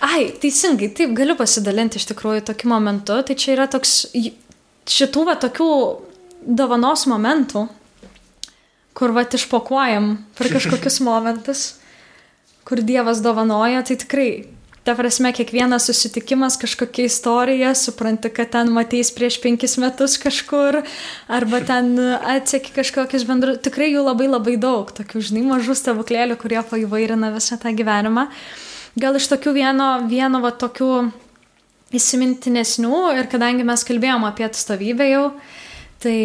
Ai, 0.01 0.31
teisingai, 0.41 0.89
taip, 0.97 1.13
galiu 1.17 1.37
pasidalinti 1.37 2.01
iš 2.01 2.07
tikrųjų 2.11 2.45
tokiu 2.49 2.71
momentu. 2.73 3.19
Tai 3.27 3.37
čia 3.39 3.55
yra 3.57 3.67
toks, 3.71 4.07
šitų 4.89 5.25
va 5.29 5.37
tokių 5.41 5.71
dovanos 6.47 7.05
momentų, 7.11 7.67
kur 8.97 9.13
va 9.17 9.27
išpakuojam 9.27 10.15
per 10.39 10.53
kažkokius 10.55 11.01
momentus, 11.09 11.67
kur 12.67 12.81
Dievas 12.83 13.21
dovanoja, 13.25 13.85
tai 13.87 13.99
tikrai, 14.01 14.31
ta 14.87 14.95
prasme, 14.95 15.33
kiekvienas 15.35 15.89
susitikimas 15.89 16.57
kažkokia 16.63 17.09
istorija, 17.11 17.73
supranti, 17.75 18.31
kad 18.31 18.53
ten 18.55 18.71
mateis 18.71 19.11
prieš 19.15 19.41
penkis 19.43 19.75
metus 19.83 20.15
kažkur, 20.23 20.79
arba 21.27 21.61
ten 21.67 21.97
atseki 21.99 22.71
kažkokius 22.77 23.27
bendrus, 23.27 23.59
tikrai 23.67 23.91
jų 23.91 24.05
labai 24.07 24.31
labai 24.31 24.55
daug, 24.63 24.93
tokių, 24.95 25.25
žinai, 25.29 25.43
mažų 25.49 25.75
stebuklėlių, 25.81 26.39
kurie 26.39 26.63
paįvairina 26.71 27.33
visą 27.35 27.59
tą 27.59 27.75
gyvenimą. 27.75 28.29
Gal 28.97 29.19
iš 29.19 29.27
tokių 29.35 29.57
vieno, 29.59 29.91
vieno 30.07 30.41
va 30.45 30.55
tokių 30.55 30.93
įsimintinesnių 31.97 33.03
ir 33.19 33.29
kadangi 33.31 33.67
mes 33.67 33.83
kalbėjom 33.87 34.25
apie 34.29 34.47
atstovybę 34.47 35.11
jau, 35.11 35.27
tai, 36.03 36.17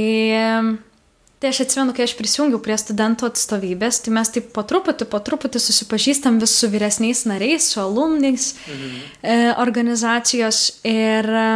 tai 1.41 1.49
aš 1.49 1.63
atsimenu, 1.63 1.93
kai 1.97 2.05
aš 2.05 2.13
prisijungiau 2.19 2.59
prie 2.61 2.75
studentų 2.77 3.25
atstovybės, 3.31 4.03
tai 4.05 4.13
mes 4.13 4.29
taip 4.29 4.51
po 4.53 4.61
truputį, 4.67 5.07
po 5.09 5.17
truputį 5.25 5.57
susipažįstam 5.63 6.37
vis 6.41 6.53
su 6.53 6.69
vyresniais 6.69 7.23
nariais, 7.25 7.65
su 7.65 7.81
alumniais 7.81 8.51
e, 8.69 9.37
organizacijos 9.57 10.59
ir 10.85 11.25
e, 11.25 11.47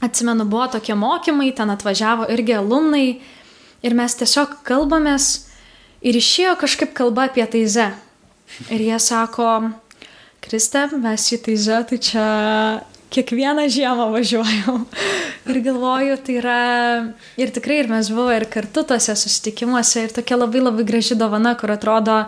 atsimenu, 0.00 0.48
buvo 0.48 0.64
tokie 0.78 0.96
mokymai, 0.96 1.50
ten 1.52 1.68
atvažiavo 1.74 2.30
irgi 2.32 2.56
alumnai 2.56 3.06
ir 3.84 3.98
mes 4.00 4.16
tiesiog 4.16 4.62
kalbamės 4.64 5.28
ir 6.00 6.16
išėjo 6.16 6.56
kažkaip 6.64 6.96
kalba 6.96 7.28
apie 7.28 7.44
taizę. 7.52 7.90
Ir 8.72 8.80
jie 8.80 8.96
sako, 8.96 9.74
Kriste, 10.40 10.86
mes 10.96 11.26
į 11.36 11.42
taizę, 11.44 11.82
tai 11.90 11.98
čia 12.00 12.28
kiekvieną 13.14 13.68
žiemą 13.72 14.10
važiuojam. 14.12 14.84
Ir 15.48 15.60
galvoju, 15.64 16.18
tai 16.24 16.34
yra, 16.42 16.58
ir 17.40 17.52
tikrai 17.54 17.80
ir 17.82 17.88
mes 17.88 18.10
buvome 18.12 18.36
ir 18.36 18.44
kartu 18.52 18.84
tose 18.88 19.14
susitikimuose, 19.16 20.04
ir 20.04 20.14
tokia 20.16 20.36
labai 20.36 20.60
labai 20.60 20.84
graži 20.88 21.16
dovana, 21.18 21.54
kur 21.56 21.72
atrodo, 21.72 22.18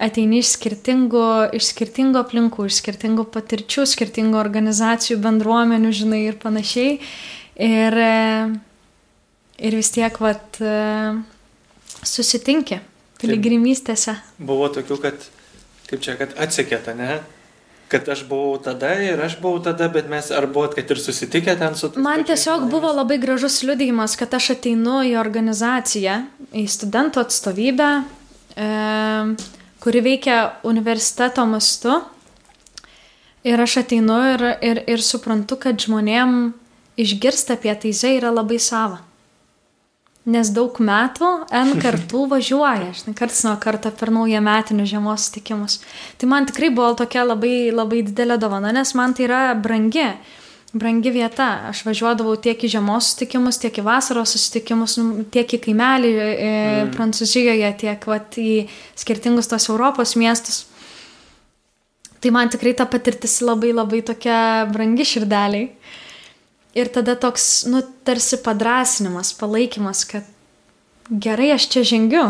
ateini 0.00 0.42
iš 0.42 0.54
skirtingų, 0.56 1.24
iš 1.56 1.70
skirtingų 1.72 2.20
aplinkų, 2.20 2.68
iš 2.68 2.82
skirtingų 2.82 3.26
patirčių, 3.32 3.86
skirtingų 3.88 4.40
organizacijų, 4.40 5.20
bendruomenių, 5.24 5.92
žinai, 6.02 6.22
ir 6.28 6.38
panašiai. 6.40 6.98
Ir, 7.60 7.98
ir 9.60 9.76
vis 9.76 9.92
tiek, 9.92 10.20
vat, 10.20 10.60
susitinki 12.04 12.80
piligrimystėse. 13.20 14.16
Buvo 14.38 14.70
tokių, 14.72 14.96
kad, 15.02 15.28
kaip 15.90 16.04
čia, 16.04 16.16
kad 16.20 16.32
atsikėta, 16.40 16.96
ne? 16.96 17.20
Kad 17.90 18.06
aš 18.08 18.22
buvau 18.28 18.54
tada 18.62 18.92
ir 19.02 19.18
aš 19.18 19.34
buvau 19.42 19.58
tada, 19.64 19.88
bet 19.90 20.06
mes 20.10 20.30
ar 20.30 20.46
buvot, 20.46 20.76
kad 20.78 20.90
ir 20.90 21.00
susitikę 21.02 21.56
ten 21.58 21.74
su... 21.74 21.90
Man 21.98 22.22
tiesiog 22.22 22.62
žmonėmis? 22.62 22.70
buvo 22.70 22.92
labai 22.94 23.18
gražus 23.18 23.60
liudijimas, 23.66 24.14
kad 24.20 24.34
aš 24.38 24.52
ateinu 24.54 25.00
į 25.08 25.16
organizaciją, 25.18 26.20
į 26.54 26.64
studentų 26.70 27.24
atstovybę, 27.24 27.90
e, 28.54 28.70
kuri 29.82 30.04
veikia 30.06 30.38
universiteto 30.70 31.44
mastu. 31.50 31.98
Ir 33.42 33.58
aš 33.58 33.80
ateinu 33.82 34.22
ir, 34.36 34.46
ir, 34.62 34.84
ir 34.94 35.02
suprantu, 35.02 35.58
kad 35.58 35.80
žmonėm 35.82 36.52
išgirsti 37.00 37.56
apie 37.56 37.74
teisę 37.86 38.14
yra 38.20 38.30
labai 38.30 38.60
sava. 38.62 39.00
Nes 40.28 40.50
daug 40.52 40.76
metų 40.84 41.28
N 41.56 41.76
kartų 41.82 42.26
važiuoja, 42.34 42.90
žinai, 42.98 43.14
karts 43.16 43.40
nuo 43.46 43.54
karto 43.62 43.92
per 43.96 44.12
naują 44.12 44.42
metinių 44.44 44.84
žiemos 44.90 45.30
sutikimus. 45.30 45.78
Tai 46.20 46.28
man 46.28 46.48
tikrai 46.50 46.68
buvo 46.74 46.92
tokia 46.98 47.24
labai, 47.24 47.70
labai 47.72 48.02
didelė 48.04 48.36
dovana, 48.40 48.74
nes 48.76 48.92
man 48.98 49.16
tai 49.16 49.24
yra 49.30 49.40
brangi, 49.56 50.04
brangi 50.76 51.12
vieta. 51.14 51.48
Aš 51.70 51.86
važiuodavau 51.88 52.36
tiek 52.36 52.60
į 52.60 52.72
žiemos 52.76 53.14
sutikimus, 53.14 53.58
tiek 53.62 53.80
į 53.80 53.86
vasaros 53.86 54.36
susitikimus, 54.36 54.98
nu, 55.00 55.24
tiek 55.32 55.56
į 55.56 55.62
kaimelį 55.68 56.12
e, 56.20 56.50
Mm. 56.80 56.92
Prancūzijoje, 56.94 57.70
tiek 57.80 58.04
vat, 58.06 58.36
į 58.36 58.66
skirtingus 58.98 59.48
tos 59.50 59.68
Europos 59.72 60.14
miestus. 60.20 60.66
Tai 62.20 62.30
man 62.36 62.52
tikrai 62.52 62.74
ta 62.76 62.84
patirtis 62.84 63.40
labai 63.40 63.72
labai 63.72 64.02
tokia 64.04 64.68
brangi 64.68 65.06
širdeliai. 65.08 65.70
Ir 66.78 66.86
tada 66.94 67.16
toks, 67.18 67.64
nu, 67.66 67.80
tarsi 68.06 68.38
padrasinimas, 68.44 69.32
palaikymas, 69.34 70.04
kad 70.06 70.26
gerai 71.10 71.48
aš 71.56 71.66
čia 71.72 71.82
žengiu, 71.82 72.28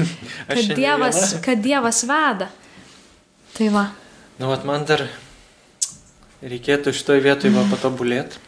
kad, 0.46 0.54
Aš 0.58 0.68
dievas, 0.78 1.22
kad 1.42 1.58
Dievas 1.64 2.04
veda. 2.06 2.46
Tai 3.56 3.68
va. 3.74 3.88
Nu, 4.38 4.46
vat 4.52 4.62
man 4.64 4.86
dar 4.86 5.02
reikėtų 6.40 6.92
šitoje 6.96 7.24
vietoje 7.24 7.50
va 7.56 7.66
patobulėti. 7.72 8.38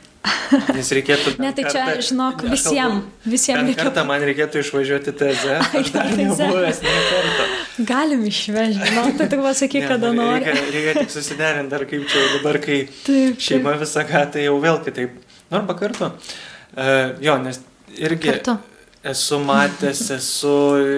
Nes 0.76 0.88
reikėtų... 0.94 1.32
Ne, 1.42 1.50
tai 1.56 1.64
čia, 1.66 1.82
kartą- 1.88 2.04
žinok, 2.06 2.42
Ne, 2.44 2.52
aš 2.52 2.52
visiem, 2.54 2.92
kalbu, 3.00 3.30
visiem 3.34 3.56
Bent 3.58 3.68
reikia. 3.72 3.82
kartą 3.88 4.04
man 4.06 4.24
reikėtų 4.28 4.62
išvažiuoti 4.62 5.14
TZ. 5.18 5.56
Aš 5.80 5.90
dar 5.96 6.12
nebuvęs 6.14 6.80
ne 6.84 6.94
kartą. 7.08 7.46
Galim 7.88 8.22
išvežti, 8.30 8.88
nu, 8.94 9.04
tai 9.18 9.26
tik 9.32 9.42
pasakyk, 9.42 9.82
Ne, 9.82 9.88
kada 9.90 10.12
nu, 10.12 10.22
nori. 10.22 10.44
Reikia, 10.46 10.70
reikia 10.76 10.94
tik 11.02 11.10
susiderinti 11.16 11.72
dar 11.74 11.84
kaip 11.90 12.06
čia 12.12 12.24
dabar, 12.36 12.60
kai 12.62 12.78
Taip, 13.02 13.42
šeima 13.42 13.74
visą 13.82 14.04
ką, 14.12 14.22
tai 14.36 14.46
jau 14.46 14.54
vėl 14.62 14.78
kitaip. 14.86 15.18
Arba 15.52 15.76
kartu. 15.76 16.10
Uh, 16.72 17.12
jo, 17.20 17.36
nes 17.42 17.60
irgi 18.00 18.30
Kartu. 18.30 18.56
esu 19.04 19.38
matęs, 19.44 20.06
esu 20.18 20.54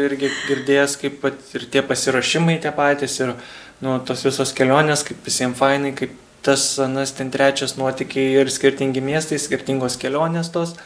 irgi 0.06 0.30
girdėjęs, 0.48 0.98
kaip 1.00 1.20
pat 1.24 1.54
ir 1.58 1.66
tie 1.72 1.82
pasirašymai 1.82 2.60
tie 2.62 2.70
patys, 2.74 3.18
ir 3.24 3.34
nu, 3.82 3.98
tos 4.06 4.22
visos 4.26 4.54
kelionės, 4.54 5.02
kaip 5.08 5.26
visiems 5.26 5.58
fainai, 5.58 5.94
kaip 5.98 6.14
tas, 6.44 6.66
anas, 6.78 7.14
ten 7.16 7.32
trečias 7.34 7.74
nuotikiai 7.80 8.36
ir 8.42 8.52
skirtingi 8.52 9.02
miestai, 9.02 9.40
skirtingos 9.40 9.96
kelionės 10.00 10.52
tos. 10.54 10.76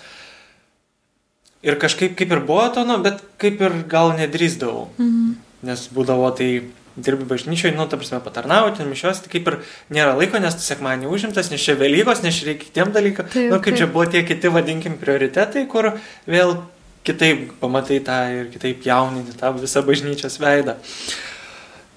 Ir 1.66 1.74
kažkaip 1.82 2.14
kaip 2.16 2.32
ir 2.32 2.44
buvo 2.46 2.68
to, 2.72 2.86
nu, 2.86 3.00
bet 3.02 3.20
kaip 3.42 3.60
ir 3.66 3.82
gal 3.90 4.14
nedrįsdavau. 4.16 4.88
Mhm. 4.96 5.36
Nes 5.68 5.88
būdavo 5.90 6.30
tai 6.38 6.50
dirbi 7.04 7.26
bažnyčioje, 7.28 7.74
nu, 7.76 7.86
ta 7.88 7.98
prasme, 8.00 8.20
patarnauti, 8.24 8.86
mišios, 8.88 9.22
tai 9.24 9.30
kaip 9.32 9.48
ir 9.52 9.56
nėra 9.94 10.16
laiko, 10.18 10.40
nes 10.42 10.56
tu 10.58 10.64
sekmanį 10.66 11.08
užimtas, 11.12 11.50
nes 11.52 11.62
čia 11.62 11.76
Velykos, 11.78 12.22
nes 12.24 12.36
čia 12.36 12.50
reikia 12.50 12.66
kitiem 12.66 12.92
dalykam. 12.94 13.28
Taip, 13.32 13.52
Nu, 13.52 13.60
kaip 13.64 13.76
čia 13.78 13.86
taip. 13.86 13.94
buvo 13.94 14.06
tie 14.10 14.24
kiti, 14.26 14.50
vadinkim, 14.52 14.98
prioritetai, 15.00 15.64
kur 15.70 15.92
vėl 16.26 16.56
kitaip 17.06 17.54
pamatai 17.62 18.00
tą 18.04 18.18
ir 18.34 18.50
kitaip 18.52 18.84
jaunini 18.84 19.32
tą 19.38 19.52
visą 19.56 19.82
bažnyčios 19.86 20.36
veidą. 20.42 20.74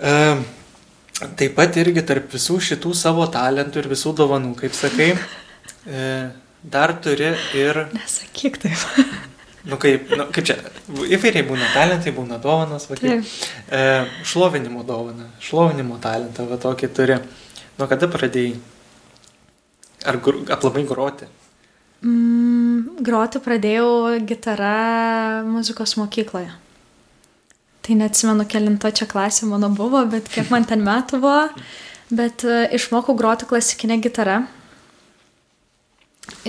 E, 0.01 0.13
taip 1.37 1.57
pat 1.57 1.75
irgi 1.81 2.05
tarp 2.07 2.31
visų 2.33 2.59
šitų 2.71 2.93
savo 2.97 3.25
talentų 3.33 3.83
ir 3.83 3.89
visų 3.91 4.15
dovanų, 4.21 4.53
kaip 4.61 4.77
sakai, 4.77 5.11
e, 5.87 6.07
dar 6.63 6.93
turi 7.03 7.33
ir 7.57 7.85
Nesakyk 7.97 8.61
taip. 8.63 8.87
Nu 9.63 9.77
kaip, 9.77 10.09
nu, 10.17 10.25
kaip 10.33 10.45
čia, 10.47 10.55
įvairiai 10.89 11.45
būna 11.45 11.67
talentai, 11.75 12.13
būna 12.15 12.39
dovanas, 12.41 12.87
va, 12.89 12.97
e, 12.97 13.81
šlovinimo 14.25 14.81
dovana, 14.87 15.27
šlovinimo 15.43 15.99
talentą, 16.01 16.47
va 16.49 16.57
tokį 16.61 16.89
turi. 16.97 17.19
Nuo 17.77 17.87
kada 17.91 18.09
pradėjai? 18.09 18.55
Ar 20.09 20.17
gr 20.17 20.41
aplamai 20.55 20.81
groti? 20.89 21.29
Mm, 22.01 23.03
groti 23.05 23.41
pradėjau 23.45 24.17
gitarą 24.25 25.45
muzikos 25.45 25.93
mokykloje. 26.01 26.49
Tai 27.85 27.97
neatsimenu, 28.01 28.47
kelinto 28.49 28.89
čia 28.89 29.05
klasė 29.09 29.45
mano 29.49 29.69
buvo, 29.73 30.01
bet 30.09 30.29
kiek 30.29 30.49
man 30.53 30.65
ten 30.65 30.81
metų 30.85 31.21
buvo. 31.21 31.45
Bet 32.09 32.43
uh, 32.49 32.65
išmokau 32.73 33.13
groti 33.17 33.45
klasikinę 33.49 34.01
gitarą. 34.01 34.41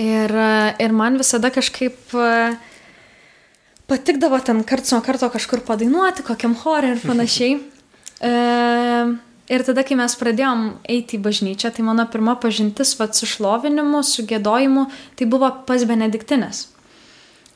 Ir, 0.01 0.33
uh, 0.33 0.73
ir 0.81 0.93
man 0.93 1.21
visada 1.21 1.53
kažkaip 1.53 2.17
uh, 2.17 2.57
patikdavo 3.87 4.39
ten 4.39 4.63
karts 4.63 4.93
nuo 4.93 5.01
karto 5.05 5.29
kažkur 5.33 5.63
padainuoti, 5.67 6.25
kokiam 6.25 6.55
chorui 6.55 6.95
ir 6.95 7.05
panašiai. 7.05 7.59
E, 8.23 8.29
ir 9.51 9.63
tada, 9.67 9.83
kai 9.83 9.97
mes 9.99 10.13
pradėjom 10.15 10.59
eiti 10.87 11.17
į 11.17 11.23
bažnyčią, 11.25 11.73
tai 11.75 11.83
mano 11.83 12.05
pirma 12.07 12.37
pažintis 12.39 12.93
vat, 12.95 13.17
su 13.19 13.27
šlovinimu, 13.27 13.99
su 14.07 14.23
gėdojimu, 14.29 14.85
tai 15.19 15.27
buvo 15.27 15.49
pas 15.67 15.83
Benediktinės, 15.83 16.61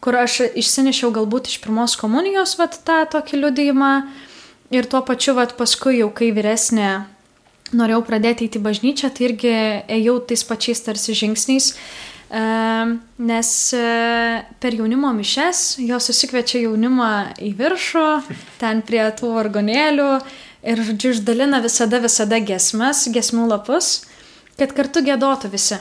kur 0.03 0.17
aš 0.19 0.41
išsinešiau 0.59 1.13
galbūt 1.15 1.47
iš 1.47 1.61
pirmos 1.63 1.95
komunijos 1.95 2.57
vat, 2.59 2.75
tą 2.83 2.97
tokį 3.13 3.39
liudijimą 3.45 3.93
ir 4.75 4.91
tuo 4.91 4.99
pačiu 5.07 5.37
vat, 5.39 5.55
paskui 5.55 6.01
jau 6.01 6.11
kai 6.11 6.33
vyresnė 6.35 6.91
norėjau 7.75 8.03
pradėti 8.07 8.47
eiti 8.47 8.59
į 8.59 8.65
bažnyčią, 8.67 9.11
tai 9.11 9.29
irgi 9.29 9.55
ėjau 9.97 10.19
tais 10.27 10.43
pačiais 10.47 10.83
tarsi 10.83 11.15
žingsniais 11.17 11.73
nes 12.29 13.49
e, 13.73 13.83
per 14.59 14.75
jaunimo 14.75 15.13
mišes 15.15 15.77
jos 15.79 16.09
susikviečia 16.09 16.65
jaunimą 16.65 17.11
į 17.39 17.53
viršų, 17.55 18.07
ten 18.59 18.81
prie 18.83 19.05
tų 19.15 19.31
vargonėlių 19.37 20.09
ir, 20.67 20.81
žodžiu, 20.89 21.13
išdalina 21.15 21.61
visada, 21.63 22.01
visada 22.03 22.41
gesmes, 22.43 23.05
gesmių 23.15 23.47
lapus, 23.53 24.01
kad 24.59 24.75
kartu 24.75 25.05
gėdotų 25.07 25.53
visi. 25.53 25.79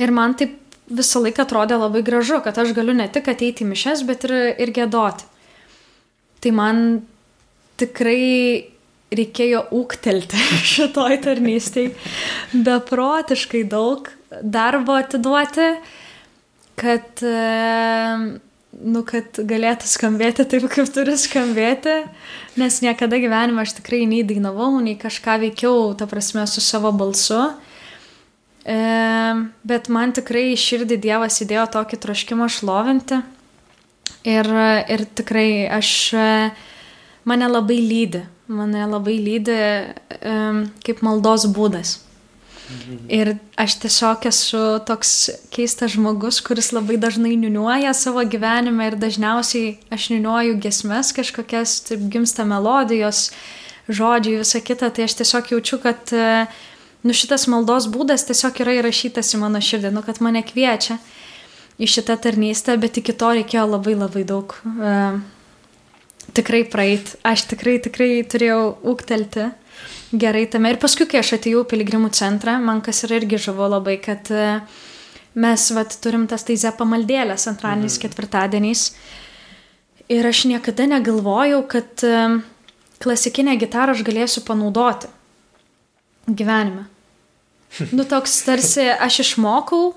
Ir 0.00 0.12
man 0.12 0.36
taip 0.36 0.58
visą 0.90 1.22
laiką 1.24 1.46
atrodė 1.46 1.80
labai 1.80 2.04
gražu, 2.04 2.42
kad 2.44 2.58
aš 2.60 2.74
galiu 2.76 2.92
ne 2.92 3.08
tik 3.08 3.32
ateiti 3.32 3.64
į 3.64 3.70
mišes, 3.72 4.04
bet 4.04 4.28
ir, 4.28 4.36
ir 4.60 4.74
gėdoti. 4.76 5.24
Tai 6.40 6.54
man 6.56 6.84
tikrai 7.80 8.68
reikėjo 9.16 9.64
ūktelti 9.74 10.44
šitoj 10.76 11.22
tarnystėj 11.24 11.92
beprotiškai 12.52 13.64
daug 13.70 14.12
darbo 14.42 14.94
atiduoti, 14.98 15.66
kad, 16.80 17.22
nu, 18.80 19.02
kad 19.08 19.40
galėtų 19.50 19.88
skambėti 19.90 20.46
taip, 20.48 20.68
kaip 20.72 20.92
turi 20.94 21.16
skambėti, 21.20 21.96
nes 22.60 22.80
niekada 22.84 23.20
gyvenime 23.20 23.64
aš 23.64 23.76
tikrai 23.80 24.04
nei 24.08 24.22
dainavau, 24.26 24.72
nei 24.82 24.96
kažką 25.00 25.40
veikiau, 25.44 25.90
ta 25.98 26.08
prasme, 26.10 26.46
su 26.48 26.62
savo 26.64 26.92
balsu. 26.96 27.42
E, 28.60 28.78
bet 29.66 29.88
man 29.92 30.14
tikrai 30.16 30.52
širdį 30.58 31.00
Dievas 31.00 31.40
įdėjo 31.42 31.66
tokį 31.76 32.00
troškimą 32.04 32.50
šlovinti. 32.52 33.22
Ir, 34.28 34.46
ir 34.92 35.06
tikrai 35.16 35.64
aš, 35.72 35.90
mane 37.24 37.48
labai 37.48 37.78
lydi, 37.80 38.20
mane 38.52 38.84
labai 38.84 39.16
lydi 39.16 39.56
kaip 40.84 41.00
maldos 41.06 41.46
būdas. 41.56 41.96
Ir 43.10 43.34
aš 43.58 43.76
tiesiog 43.82 44.26
esu 44.30 44.62
toks 44.86 45.12
keistas 45.54 45.94
žmogus, 45.96 46.40
kuris 46.44 46.70
labai 46.74 46.98
dažnai 47.00 47.34
niuniuoja 47.40 47.92
savo 47.96 48.22
gyvenime 48.22 48.90
ir 48.90 48.98
dažniausiai 49.00 49.76
aš 49.92 50.10
niuniuoju 50.14 50.58
gesmes 50.62 51.12
kažkokias, 51.16 51.78
taip 51.88 52.04
gimsta 52.12 52.46
melodijos, 52.48 53.30
žodžiai, 53.90 54.42
visa 54.44 54.62
kita, 54.62 54.90
tai 54.94 55.08
aš 55.08 55.18
tiesiog 55.20 55.50
jaučiu, 55.54 55.80
kad 55.82 56.14
nu, 57.02 57.16
šitas 57.16 57.48
maldos 57.50 57.88
būdas 57.90 58.26
tiesiog 58.28 58.62
yra 58.62 58.78
įrašytas 58.80 59.34
į 59.34 59.42
mano 59.42 59.62
širdį, 59.64 59.92
nu, 59.96 60.04
kad 60.06 60.22
mane 60.24 60.44
kviečia 60.46 61.00
į 61.80 61.88
šitą 61.88 62.18
tarnystę, 62.20 62.76
bet 62.80 63.00
iki 63.00 63.16
to 63.16 63.32
reikėjo 63.40 63.66
labai 63.72 63.96
labai 63.96 64.24
daug 64.28 64.52
uh, 64.68 65.20
tikrai 66.36 66.64
praeit. 66.68 67.14
Aš 67.26 67.46
tikrai, 67.50 67.78
tikrai 67.82 68.20
turėjau 68.28 68.76
ūktelti 68.92 69.50
gerai 70.12 70.46
tame. 70.50 70.72
Ir 70.72 70.80
paskui, 70.82 71.06
kai 71.10 71.20
aš 71.22 71.34
atėjau 71.38 71.64
į 71.64 71.70
piligrimų 71.70 72.10
centrą, 72.16 72.58
man 72.62 72.82
kas 72.84 73.04
yra 73.06 73.20
irgi 73.20 73.40
žavo 73.40 73.68
labai, 73.70 73.96
kad 74.02 74.30
e, 74.34 74.60
mes 75.38 75.66
vat, 75.76 75.96
turim 76.02 76.26
tas 76.30 76.46
taize 76.46 76.70
pamaldėlės 76.78 77.48
antradieniais, 77.50 77.96
mhm. 77.98 78.04
ketvirtadieniais. 78.06 78.84
Ir 80.10 80.26
aš 80.26 80.44
niekada 80.50 80.88
negalvojau, 80.90 81.62
kad 81.70 82.04
e, 82.06 82.40
klasikinę 83.02 83.56
gitarą 83.60 83.94
aš 83.94 84.04
galėsiu 84.06 84.44
panaudoti 84.46 85.10
gyvenime. 86.26 86.88
Nu 87.96 88.02
toks 88.04 88.40
tarsi 88.42 88.88
aš 88.90 89.20
išmokau, 89.22 89.92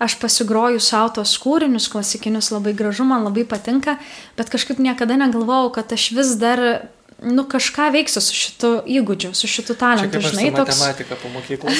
aš 0.00 0.16
pasigroju 0.22 0.80
savo 0.80 1.10
tos 1.20 1.34
kūrinius 1.42 1.90
klasikinius, 1.92 2.48
labai 2.54 2.72
gražu, 2.76 3.04
man 3.04 3.26
labai 3.26 3.44
patinka, 3.44 3.98
bet 4.38 4.48
kažkaip 4.52 4.80
niekada 4.80 5.18
negalvojau, 5.20 5.68
kad 5.76 5.92
aš 5.92 6.06
vis 6.16 6.32
dar 6.40 6.88
nu, 7.22 7.44
kažką 7.44 7.90
veiksiu 7.92 8.22
su 8.24 8.34
šitu 8.36 8.70
įgūdžiu, 8.88 9.32
su 9.36 9.48
šitu 9.50 9.76
talentu. 9.78 10.20
Žinai, 10.24 10.50
toks... 10.54 10.80
Matematika 10.80 11.18
po 11.20 11.28
mokyklos. 11.34 11.76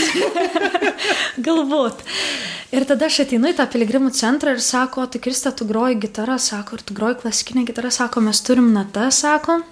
Galbūt. 1.47 2.05
Ir 2.77 2.85
tada 2.87 3.09
aš 3.09 3.23
ateinu 3.25 3.51
į 3.51 3.57
tą 3.59 3.67
piligrimų 3.73 4.13
centrą 4.17 4.53
ir 4.57 4.63
sako, 4.65 5.07
tai 5.11 5.23
Krista, 5.23 5.53
tu 5.57 5.67
groji 5.69 5.97
gitarą, 6.03 6.37
sako, 6.43 6.77
ir 6.77 6.85
tu 6.87 6.97
groji 6.97 7.19
klasikinę 7.23 7.65
gitarą, 7.69 7.93
sako, 7.95 8.23
mes 8.27 8.43
turim 8.45 8.69
natą, 8.77 9.09
sako. 9.15 9.63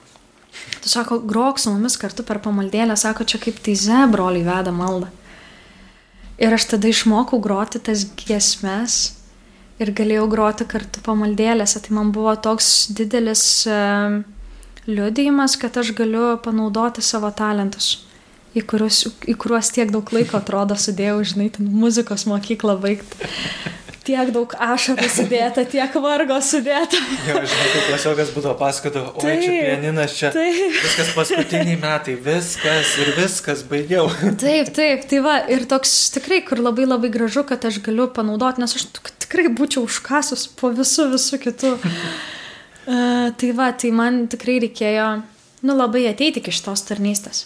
Tu 0.82 0.90
sako, 0.90 1.20
grok 1.28 1.60
su 1.60 1.70
mumis 1.74 1.98
kartu 2.00 2.24
per 2.26 2.40
pamaldėlę, 2.42 2.96
sako, 2.98 3.28
čia 3.28 3.40
kaip 3.42 3.60
teize 3.62 4.06
broliai 4.10 4.46
veda 4.46 4.72
maldą. 4.74 5.12
Ir 6.38 6.54
aš 6.54 6.68
tada 6.72 6.88
išmokau 6.88 7.42
groti 7.42 7.82
tas 7.82 8.06
giesmes 8.18 8.98
ir 9.82 9.92
galėjau 9.94 10.26
groti 10.30 10.66
kartu 10.70 11.02
pamaldėlėse. 11.04 11.82
Tai 11.84 11.94
man 11.98 12.12
buvo 12.14 12.34
toks 12.38 12.88
didelis 12.94 13.42
uh, 13.70 14.20
liudijimas, 14.88 15.56
kad 15.56 15.76
aš 15.76 15.92
galiu 15.92 16.36
panaudoti 16.44 17.04
savo 17.04 17.30
talentus, 17.30 17.98
į 18.56 18.64
kuriuos, 18.68 19.04
į 19.28 19.36
kuriuos 19.40 19.72
tiek 19.76 19.92
daug 19.92 20.08
laiko 20.16 20.38
atrodo 20.40 20.78
sudėjau, 20.78 21.20
žinai, 21.32 21.50
ten 21.58 21.68
muzikos 21.68 22.26
mokyklą 22.30 22.78
baigti. 22.80 23.28
Tiek 24.08 24.30
daug 24.32 24.54
ašarų 24.56 25.04
sudėta, 25.12 25.66
tiek 25.68 25.96
vargo 26.00 26.38
sudėta. 26.40 26.96
Jau, 27.28 27.42
žinai, 27.42 27.66
kaip 27.74 27.82
klasiokas 27.90 28.30
būdavo 28.32 28.54
pasakodavo, 28.56 29.10
oi, 29.20 29.26
taip, 29.26 29.42
čia 29.42 29.50
pianinas, 29.66 30.14
čia 30.16 30.30
taip. 30.32 30.78
viskas 30.78 31.10
paskutiniai 31.12 31.76
metai, 31.82 32.14
viskas 32.24 32.94
ir 33.04 33.12
viskas 33.18 33.66
baigiau. 33.68 34.08
Taip, 34.44 34.72
taip, 34.72 35.04
tai 35.12 35.20
va, 35.26 35.36
ir 35.52 35.68
toks 35.68 35.92
tikrai, 36.16 36.40
kur 36.48 36.64
labai 36.64 36.88
labai 36.88 37.12
gražu, 37.12 37.44
kad 37.52 37.68
aš 37.68 37.82
galiu 37.84 38.08
panaudoti, 38.08 38.64
nes 38.64 38.78
aš 38.80 38.88
tikrai 39.26 39.50
būčiau 39.52 39.84
užkasus 39.84 40.48
po 40.56 40.72
visų, 40.72 41.10
visų 41.12 41.44
kitų 41.44 41.76
Uh, 42.88 43.28
tai 43.36 43.50
va, 43.52 43.68
tai 43.76 43.90
man 43.92 44.22
tikrai 44.32 44.54
reikėjo, 44.64 45.08
nu, 45.60 45.74
labai 45.76 46.06
ateiti 46.08 46.40
iki 46.40 46.54
šitos 46.56 46.86
tarnystės. 46.88 47.44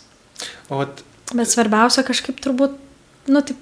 O. 0.70 0.84
Bet 1.32 1.50
svarbiausia 1.50 2.04
kažkaip 2.06 2.38
turbūt, 2.44 2.76
nu, 3.26 3.42
taip, 3.42 3.58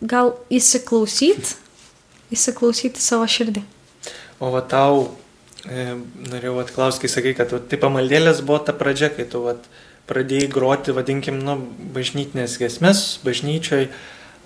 gal 0.00 0.32
įsiklausyti, 0.48 1.56
įsiklausyti 2.32 3.02
savo 3.02 3.28
širdį. 3.28 3.60
O 4.40 4.50
va 4.54 4.62
tau, 4.64 5.04
e, 5.68 5.98
norėjau 6.30 6.60
atklausti, 6.64 7.04
kai 7.04 7.12
sakai, 7.12 7.34
kad 7.36 7.52
tai 7.68 7.80
pamaldėlės 7.80 8.40
buvo 8.46 8.62
ta 8.64 8.72
pradžia, 8.76 9.12
kai 9.12 9.28
tu 9.28 9.44
vat, 9.44 9.68
pradėjai 10.08 10.50
groti, 10.52 10.96
vadinkim, 10.96 11.40
nu, 11.42 11.58
bažnytinės 11.92 12.58
gesmes, 12.62 13.06
bažnyčioj, 13.26 13.88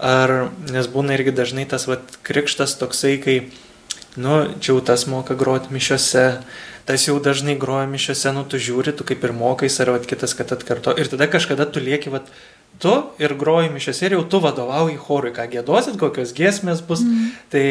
ar, 0.00 0.50
nes 0.70 0.90
būna 0.90 1.18
irgi 1.18 1.34
dažnai 1.36 1.66
tas 1.68 1.86
vat, 1.90 2.18
krikštas 2.26 2.78
toksai, 2.80 3.18
kai 3.22 3.36
nu, 4.20 4.36
čia 4.60 4.74
jau 4.74 4.82
tas 4.84 5.06
moka 5.10 5.34
groti 5.38 5.72
mišiuose, 5.74 6.24
tas 6.88 7.06
jau 7.08 7.16
dažnai 7.22 7.56
groja 7.60 7.88
mišiuose, 7.90 8.32
nu, 8.36 8.44
tu 8.44 8.60
žiūri, 8.60 8.94
tu 8.96 9.06
kaip 9.08 9.24
ir 9.26 9.34
mokais, 9.36 9.76
ar 9.82 9.94
vat, 9.96 10.06
kitas, 10.08 10.36
kad 10.38 10.52
atkarto. 10.54 10.94
Ir 11.00 11.10
tada 11.10 11.28
kažkada 11.30 11.66
tu 11.70 11.82
lieki, 11.82 12.12
vat, 12.12 12.28
tu 12.82 12.94
ir 13.22 13.36
groji 13.40 13.72
mišiuose 13.74 14.06
ir 14.08 14.18
jau 14.18 14.24
tu 14.28 14.42
vadovauji 14.44 15.00
chorui, 15.00 15.34
ką 15.36 15.48
gėdosit, 15.52 15.98
kokios 16.00 16.34
giesmės 16.36 16.84
bus. 16.86 17.04
Mm. 17.04 17.32
Tai 17.52 17.64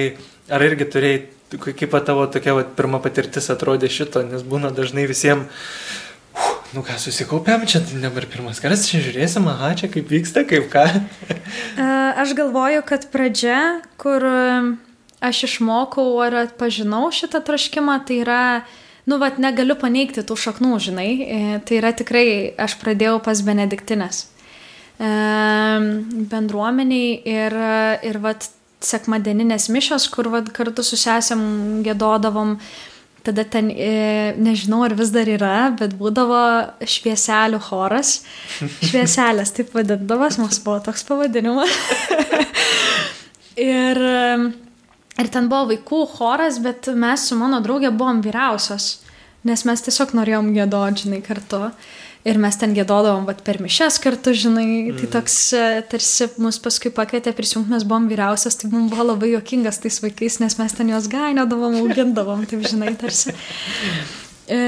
ar 0.58 0.66
irgi 0.66 0.89
turėjai, 0.93 1.24
kaip 1.70 1.97
tavo 2.06 2.28
tokia 2.32 2.58
vat, 2.58 2.76
pirma 2.78 3.02
patirtis 3.04 3.50
atrodė 3.54 3.89
šito, 3.91 4.26
nes 4.26 4.45
būna 4.45 4.74
dažnai 4.76 5.10
visiems 5.10 5.50
Nu 6.70 6.84
ką, 6.86 7.00
susikaupėm, 7.02 7.64
čia 7.66 7.80
dabar 7.82 8.28
pirmas 8.30 8.60
kartas, 8.62 8.84
čia 8.86 9.00
žiūrėsim, 9.02 9.47
aha, 9.50 9.72
čia 9.80 9.88
kaip 9.89 10.12
vyksta, 10.12 10.43
kaip 10.45 10.68
ką. 10.70 10.84
Aš 12.22 12.36
galvoju, 12.38 12.84
kad 12.86 13.08
pradžia, 13.10 13.80
kur 13.97 14.22
aš 15.20 15.44
išmokau 15.50 16.12
ar 16.24 16.46
atpažinau 16.46 17.10
šitą 17.12 17.42
troškimą, 17.46 18.00
tai 18.08 18.22
yra, 18.24 18.44
nu, 19.10 19.20
vat, 19.22 19.40
negaliu 19.42 19.76
paneigti 19.80 20.24
tų 20.24 20.38
šaknų, 20.40 20.76
žinai, 20.90 21.10
e, 21.20 21.42
tai 21.66 21.80
yra 21.82 21.92
tikrai, 21.96 22.28
aš 22.58 22.78
pradėjau 22.82 23.18
pas 23.26 23.42
Benediktinės 23.46 24.24
e, 25.00 25.10
bendruomeniai 26.32 27.20
ir, 27.28 27.60
ir 28.08 28.22
vat, 28.24 28.48
sekmadieninės 28.80 29.68
mišos, 29.72 30.08
kur 30.14 30.30
vat, 30.32 30.54
kartu 30.56 30.86
su 30.88 31.00
sesėm 31.00 31.84
gėdodavom. 31.84 32.56
Tada 33.28 33.44
ten, 33.44 33.68
e, 33.68 34.32
nežinau 34.40 34.86
ar 34.86 34.96
vis 34.96 35.12
dar 35.12 35.28
yra, 35.28 35.56
bet 35.76 35.92
būdavo 36.00 36.40
švieselių 36.88 37.60
choras. 37.66 38.22
Švieselės 38.88 39.52
taip 39.58 39.76
vadindavas, 39.76 40.40
mums 40.40 40.62
buvo 40.64 40.80
toks 40.86 41.04
pavadinimas. 41.10 41.76
ir, 43.76 44.00
ir 45.20 45.30
ten 45.32 45.50
buvo 45.52 45.70
vaikų 45.74 46.04
choras, 46.18 46.60
bet 46.64 46.90
mes 46.96 47.28
su 47.30 47.38
mano 47.40 47.62
draugė 47.64 47.92
buvom 47.96 48.22
vyriausios, 48.26 49.00
nes 49.48 49.66
mes 49.68 49.84
tiesiog 49.86 50.14
norėjom 50.18 50.54
gėdoti, 50.56 51.06
žinai, 51.06 51.24
kartu. 51.26 51.70
Ir 52.28 52.36
mes 52.36 52.58
ten 52.60 52.74
gėdodavom 52.76 53.24
vat, 53.30 53.40
per 53.48 53.62
mišes 53.64 53.96
kartu, 54.04 54.34
žinai, 54.36 54.92
tai 54.98 55.08
toks 55.08 55.36
e, 55.56 55.62
tarsi 55.88 56.28
mus 56.44 56.58
paskui 56.60 56.92
pakvietė 56.92 57.32
prisijungti, 57.32 57.72
mes 57.72 57.86
buvom 57.88 58.10
vyriausias, 58.12 58.60
tai 58.60 58.68
mums 58.74 58.92
buvo 58.92 59.06
labai 59.14 59.30
jokingas 59.38 59.80
tais 59.80 60.02
vaikais, 60.04 60.42
nes 60.44 60.58
mes 60.60 60.76
ten 60.76 60.92
juos 60.92 61.08
gainiodavom, 61.10 61.80
augindavom, 61.80 62.44
taip 62.52 62.68
žinai, 62.68 62.92
tarsi. 63.00 63.32
E, 64.52 64.60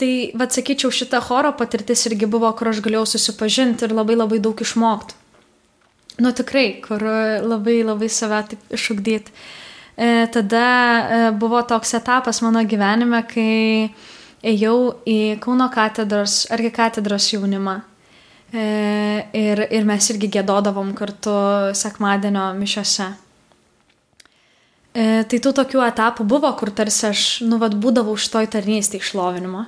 tai, 0.00 0.10
vad 0.40 0.56
sakyčiau, 0.56 0.88
šita 0.94 1.20
choro 1.28 1.52
patirtis 1.58 2.08
irgi 2.08 2.30
buvo, 2.32 2.48
kur 2.56 2.72
aš 2.72 2.80
galėjau 2.80 3.04
susipažinti 3.12 3.84
ir 3.84 3.96
labai 4.00 4.16
labai 4.16 4.40
daug 4.40 4.64
išmokti. 4.64 5.27
Nu 6.18 6.32
tikrai, 6.34 6.80
kur 6.82 7.02
labai 7.46 7.80
labai 7.86 8.08
save 8.10 8.42
taip 8.50 8.72
išugdyti. 8.74 9.34
E, 9.98 10.26
tada 10.30 10.64
e, 10.64 11.30
buvo 11.34 11.62
toks 11.62 11.94
etapas 11.98 12.38
mano 12.42 12.62
gyvenime, 12.62 13.18
kai 13.26 13.90
ėjau 14.46 14.98
į 15.06 15.38
Kauno 15.42 15.66
katedros, 15.74 16.44
arkikatedros 16.54 17.32
jaunimą. 17.32 17.80
E, 18.54 18.66
ir, 19.34 19.64
ir 19.74 19.88
mes 19.88 20.10
irgi 20.14 20.30
gėdodavom 20.38 20.94
kartu 20.96 21.34
sekmadienio 21.76 22.46
mišiose. 22.60 23.08
E, 24.94 25.08
tai 25.26 25.42
tų 25.42 25.52
tokių 25.58 25.82
etapų 25.88 26.28
buvo, 26.30 26.52
kur 26.56 26.70
tarsi 26.70 27.08
aš, 27.10 27.24
nu, 27.46 27.58
vad, 27.58 27.74
būdavau 27.74 28.14
už 28.14 28.30
toj 28.32 28.48
tarnystį 28.54 29.02
išlovinimo. 29.02 29.66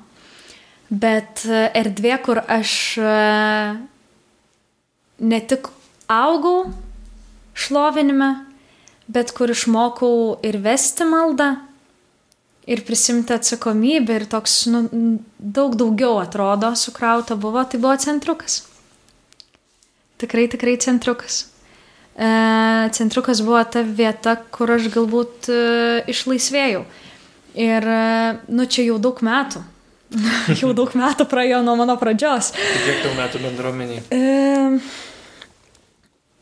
Bet 0.90 1.42
erdvė, 1.46 2.16
kur 2.22 2.40
aš 2.46 2.72
e, 3.02 3.18
ne 5.26 5.42
tik 5.50 5.68
augau 6.10 6.70
šlovinime, 7.54 8.30
bet 9.10 9.32
kur 9.36 9.50
išmokau 9.50 10.40
ir 10.46 10.58
vesti 10.62 11.06
maldą, 11.06 11.54
ir 12.70 12.84
prisimti 12.86 13.34
atsakomybę 13.34 14.20
ir 14.20 14.26
toks 14.30 14.66
nu, 14.70 14.84
daug 15.38 15.74
daugiau 15.78 16.20
atrodo 16.22 16.74
sukrauta 16.76 17.36
buvo, 17.36 17.64
tai 17.64 17.80
buvo 17.80 17.96
centrukas. 17.98 18.62
Tikrai, 20.20 20.46
tikrai 20.52 20.76
centrukas. 20.78 21.46
E, 22.14 22.28
centrukas 22.92 23.40
buvo 23.40 23.62
ta 23.64 23.82
vieta, 23.82 24.36
kur 24.52 24.70
aš 24.76 24.90
galbūt 24.92 25.48
e, 25.48 25.60
išlaisvėjau. 26.12 26.84
Ir, 27.58 27.90
e, 27.96 28.32
nu, 28.52 28.68
čia 28.68 28.84
jau 28.90 28.98
daug 29.02 29.22
metų. 29.24 29.64
jau 30.60 30.74
daug 30.76 30.92
metų 30.98 31.26
praėjo 31.30 31.62
nuo 31.64 31.78
mano 31.80 31.96
pradžios. 31.98 32.52
Kiek 32.54 33.00
tau 33.06 33.14
metų 33.16 33.40
bendruomeniai? 33.46 34.04
E, 34.12 34.20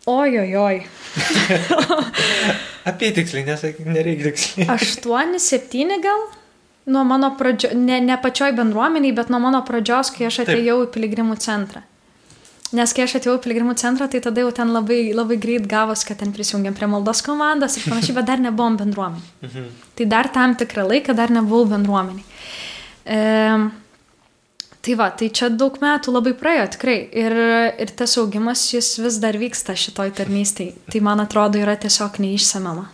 oj, 0.08 0.38
oj, 0.42 0.56
oj. 0.62 0.80
Apie 2.88 3.12
tiksliai, 3.16 3.44
nesakyk, 3.48 3.86
nereikia 3.92 4.32
tiksliai. 4.32 4.68
8-7 4.72 6.00
gal? 6.04 6.26
Nuo 6.88 7.04
mano 7.04 7.34
pradžios, 7.36 7.74
ne, 7.76 8.00
ne 8.00 8.16
pačioj 8.16 8.54
bendruomeniai, 8.56 9.12
bet 9.16 9.28
nuo 9.32 9.40
mano 9.44 9.60
pradžios, 9.66 10.10
kai 10.14 10.30
aš 10.30 10.42
atėjau 10.46 10.78
Taip. 10.80 10.88
į 10.88 10.92
piligrimų 10.96 11.36
centrą. 11.44 11.84
Nes 12.76 12.92
kai 12.92 13.06
aš 13.06 13.14
atėjau 13.16 13.38
į 13.38 13.42
piligrimų 13.44 13.74
centrą, 13.80 14.08
tai 14.12 14.20
tada 14.24 14.42
jau 14.44 14.52
ten 14.56 14.72
labai, 14.72 15.00
labai 15.16 15.38
greit 15.40 15.68
gavos, 15.68 16.04
kad 16.04 16.20
ten 16.20 16.32
prisijungiam 16.36 16.76
prie 16.76 16.88
maldos 16.88 17.22
komandos 17.24 17.78
ir 17.78 17.86
panašiai, 17.88 18.16
bet 18.18 18.28
dar 18.28 18.40
nebuvom 18.44 18.76
bendruomeniai. 18.80 19.30
Mhm. 19.44 19.68
Tai 19.96 20.08
dar 20.12 20.28
tam 20.32 20.56
tikrą 20.60 20.84
laiką 20.88 21.16
dar 21.16 21.32
nebuvau 21.32 21.68
bendruomeniai. 21.70 22.24
E, 23.08 23.20
Tai 24.88 24.94
va, 24.96 25.10
tai 25.12 25.26
čia 25.28 25.50
daug 25.52 25.74
metų 25.82 26.14
labai 26.14 26.30
praėjo 26.32 26.62
tikrai 26.78 26.94
ir, 27.20 27.34
ir 27.76 27.90
tas 27.92 28.14
augimas 28.16 28.62
jis 28.72 28.94
vis 29.04 29.18
dar 29.20 29.36
vyksta 29.36 29.74
šitoj 29.76 30.14
tarnystėj. 30.16 30.70
Tai 30.88 31.02
man 31.04 31.20
atrodo 31.20 31.60
yra 31.60 31.74
tiesiog 31.76 32.16
neišsamama. 32.24 32.86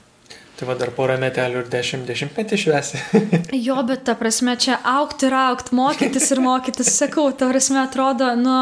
Tai 0.59 0.67
va 0.67 0.75
dar 0.81 0.91
porą 0.97 1.21
metelių 1.23 1.61
ir 1.63 1.69
dešimt 1.71 2.11
dešimtmetį 2.11 2.59
šviesi. 2.65 2.99
jo, 3.69 3.77
bet 3.87 4.03
ta 4.09 4.17
prasme 4.19 4.57
čia 4.59 4.81
aukti 4.97 5.29
ir 5.29 5.39
aukti, 5.39 5.77
mokytis 5.79 6.27
ir 6.35 6.43
mokytis, 6.43 6.91
sakau, 6.99 7.29
ta 7.31 7.53
prasme 7.53 7.79
atrodo, 7.85 8.33
nu, 8.43 8.59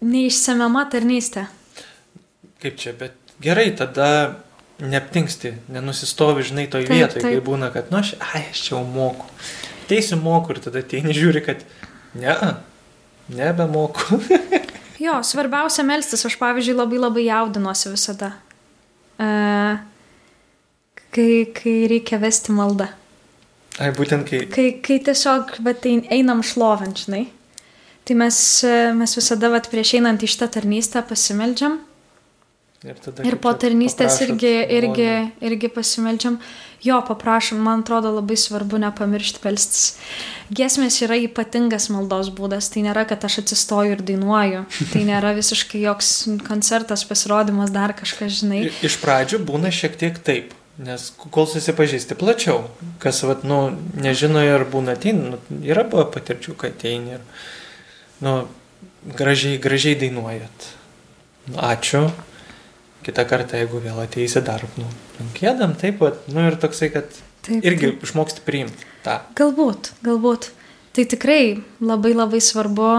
neišsamama 0.00 0.86
tarnystė. 0.96 1.44
Kaip 2.64 2.80
čia, 2.80 2.96
bet 2.96 3.36
gerai, 3.44 3.68
tada 3.76 4.08
neaptinksti, 4.80 5.52
nenusistovi, 5.76 6.48
žinai, 6.48 6.70
toj 6.72 6.88
vietoj, 6.88 7.20
kai 7.20 7.36
būna, 7.44 7.68
kad, 7.76 7.92
nu, 7.92 8.00
aš, 8.00 8.16
ai, 8.32 8.46
aš 8.48 8.64
čia 8.64 8.78
jau 8.78 8.84
moku 8.88 9.28
teisiu 9.88 10.18
moku 10.20 10.54
ir 10.54 10.62
tada 10.64 10.82
ateini 10.82 11.14
žiūri, 11.16 11.42
kad 11.46 11.62
ne, 12.18 12.34
nebemoku. 13.32 14.20
jo, 15.06 15.18
svarbiausia 15.26 15.86
melstis, 15.86 16.24
aš 16.28 16.38
pavyzdžiui 16.40 16.76
labai 16.78 17.00
labai 17.02 17.26
jaudinuosi 17.28 17.92
visada. 17.94 18.32
E, 19.18 19.28
kai, 21.16 21.30
kai 21.56 21.76
reikia 21.92 22.20
vesti 22.22 22.54
maldą. 22.56 22.90
Ai, 23.76 23.90
būtent 23.96 24.24
kai. 24.28 24.44
Kai, 24.52 24.68
kai 24.84 25.00
tiesiog 25.04 25.58
vat, 25.64 25.84
einam 25.86 26.40
šlovenčinai. 26.44 27.26
Tai 28.06 28.14
mes, 28.16 28.38
mes 28.96 29.16
visada 29.18 29.50
vat, 29.52 29.66
prieš 29.72 29.96
einant 29.98 30.22
į 30.22 30.30
šitą 30.30 30.48
tarnystę 30.54 31.02
pasimeldžiam. 31.04 31.80
Ir, 32.86 32.98
tada, 33.02 33.24
ir 33.26 33.34
po 33.42 33.50
tarnystės 33.58 34.20
irgi, 34.22 34.52
irgi, 34.76 35.10
irgi 35.42 35.70
pasimeldžiam. 35.74 36.38
Jo, 36.84 37.00
paprašom, 37.02 37.58
man 37.66 37.80
atrodo 37.82 38.12
labai 38.14 38.36
svarbu 38.38 38.78
nepamiršti 38.78 39.40
pelstis. 39.42 39.96
Giesmės 40.54 41.00
yra 41.02 41.16
ypatingas 41.18 41.88
maldos 41.90 42.28
būdas, 42.36 42.68
tai 42.70 42.84
nėra, 42.84 43.02
kad 43.10 43.24
aš 43.26 43.40
atsistoju 43.42 43.96
ir 43.96 44.04
dainuoju, 44.06 44.60
tai 44.92 45.02
nėra 45.08 45.32
visiškai 45.38 45.80
joks 45.82 46.12
koncertas, 46.46 47.02
pasirodymas, 47.08 47.72
dar 47.74 47.96
kažkas, 47.96 48.38
žinai. 48.42 48.60
Iš 48.86 49.00
pradžių 49.02 49.40
būna 49.48 49.72
šiek 49.74 49.98
tiek 49.98 50.20
taip, 50.28 50.54
nes 50.78 51.08
kol 51.24 51.48
susipažįsti 51.50 52.18
plačiau, 52.20 52.68
kas, 53.02 53.24
vat, 53.26 53.42
nu, 53.48 53.72
nežino 53.98 54.44
ir 54.46 54.68
būna 54.70 54.94
atein, 54.94 55.24
nu, 55.32 55.42
yra 55.66 55.82
buvo 55.88 56.06
patirčių, 56.14 56.54
kad 56.60 56.76
ateini 56.76 57.16
ir, 57.16 57.26
nu, 58.22 58.38
gražiai, 59.16 59.58
gražiai 59.58 59.98
dainuojat. 60.04 60.70
Nu, 61.50 61.58
ačiū 61.66 62.06
kitą 63.06 63.24
kartą, 63.28 63.60
jeigu 63.60 63.80
vėl 63.84 64.02
ateisi 64.02 64.42
dar, 64.44 64.64
nu, 64.80 64.88
gėdam, 65.36 65.76
taip 65.78 66.00
pat, 66.02 66.20
nu 66.32 66.48
ir 66.48 66.58
toksai, 66.60 66.90
kad 66.94 67.08
taip, 67.46 67.60
irgi 67.62 67.92
taip. 67.92 68.06
išmoksti 68.06 68.44
priimti 68.46 68.88
tą. 69.06 69.20
Galbūt, 69.38 69.92
galbūt. 70.06 70.50
Tai 70.96 71.04
tikrai 71.12 71.58
labai 71.84 72.14
labai 72.16 72.40
svarbu, 72.42 72.90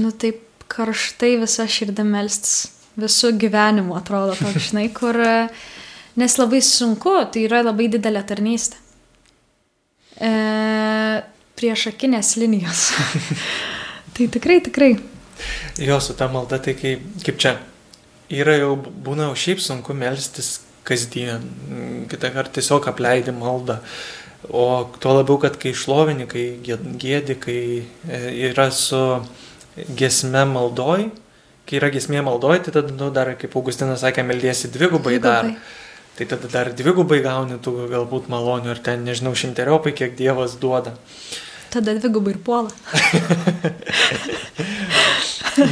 nu 0.00 0.12
taip 0.16 0.42
karštai 0.70 1.34
visą 1.42 1.66
širdą 1.70 2.06
melstis, 2.06 2.70
visų 3.00 3.34
gyvenimu 3.40 3.96
atrodo, 3.98 4.36
toks, 4.38 4.64
žinai, 4.70 4.88
kur, 4.94 5.18
nes 6.20 6.38
labai 6.40 6.62
sunku, 6.64 7.16
tai 7.32 7.46
yra 7.48 7.62
labai 7.66 7.90
didelė 7.92 8.24
tarnystė. 8.26 8.80
E, 10.20 10.30
priešakinės 11.60 12.34
linijos. 12.40 12.90
tai 14.16 14.28
tikrai, 14.32 14.60
tikrai. 14.64 14.94
Jo, 15.80 15.96
su 16.04 16.16
ta 16.16 16.28
malda, 16.32 16.58
tai 16.60 16.74
kaip, 16.76 17.04
kaip 17.24 17.38
čia, 17.40 17.54
yra 18.30 18.56
jau 18.60 18.74
būna 18.78 19.30
jau 19.30 19.38
šiaip 19.44 19.62
sunku 19.62 19.94
melstis 19.96 20.60
kasdien, 20.86 21.44
kitą 22.10 22.32
kartą 22.34 22.58
tiesiog 22.58 22.88
apleidi 22.90 23.34
maldą. 23.34 23.80
O 24.48 24.88
tuo 25.02 25.12
labiau, 25.18 25.36
kad 25.42 25.58
kai 25.60 25.74
šlovini, 25.76 26.24
kai 26.30 26.44
gėdi, 26.64 27.36
kai 27.38 27.58
e, 28.08 28.20
yra 28.48 28.70
su 28.72 29.00
gesme 29.98 30.46
maldoj, 30.48 31.10
kai 31.68 31.78
yra 31.78 31.90
gesmė 31.92 32.22
maldoj, 32.26 32.62
tai 32.64 32.72
tada 32.78 32.96
nu, 32.96 33.10
dar, 33.14 33.34
kaip 33.38 33.54
Augustinas 33.58 34.00
sakė, 34.02 34.24
meldiesi 34.26 34.72
dvigubai, 34.72 35.18
dvigubai. 35.18 35.52
dar. 35.52 35.76
Tai 36.16 36.26
tada 36.32 36.48
dar 36.52 36.72
dvigubai 36.76 37.20
gauni 37.24 37.60
tų 37.62 37.86
galbūt 37.92 38.26
malonių 38.32 38.74
ir 38.74 38.80
ten 38.84 39.04
nežinau 39.06 39.34
šimteriopai, 39.38 39.92
kiek 39.96 40.16
Dievas 40.18 40.56
duoda. 40.60 40.96
Tada 41.70 41.94
dvigubai 41.94 42.34
ir 42.34 42.40
puola. 42.44 42.70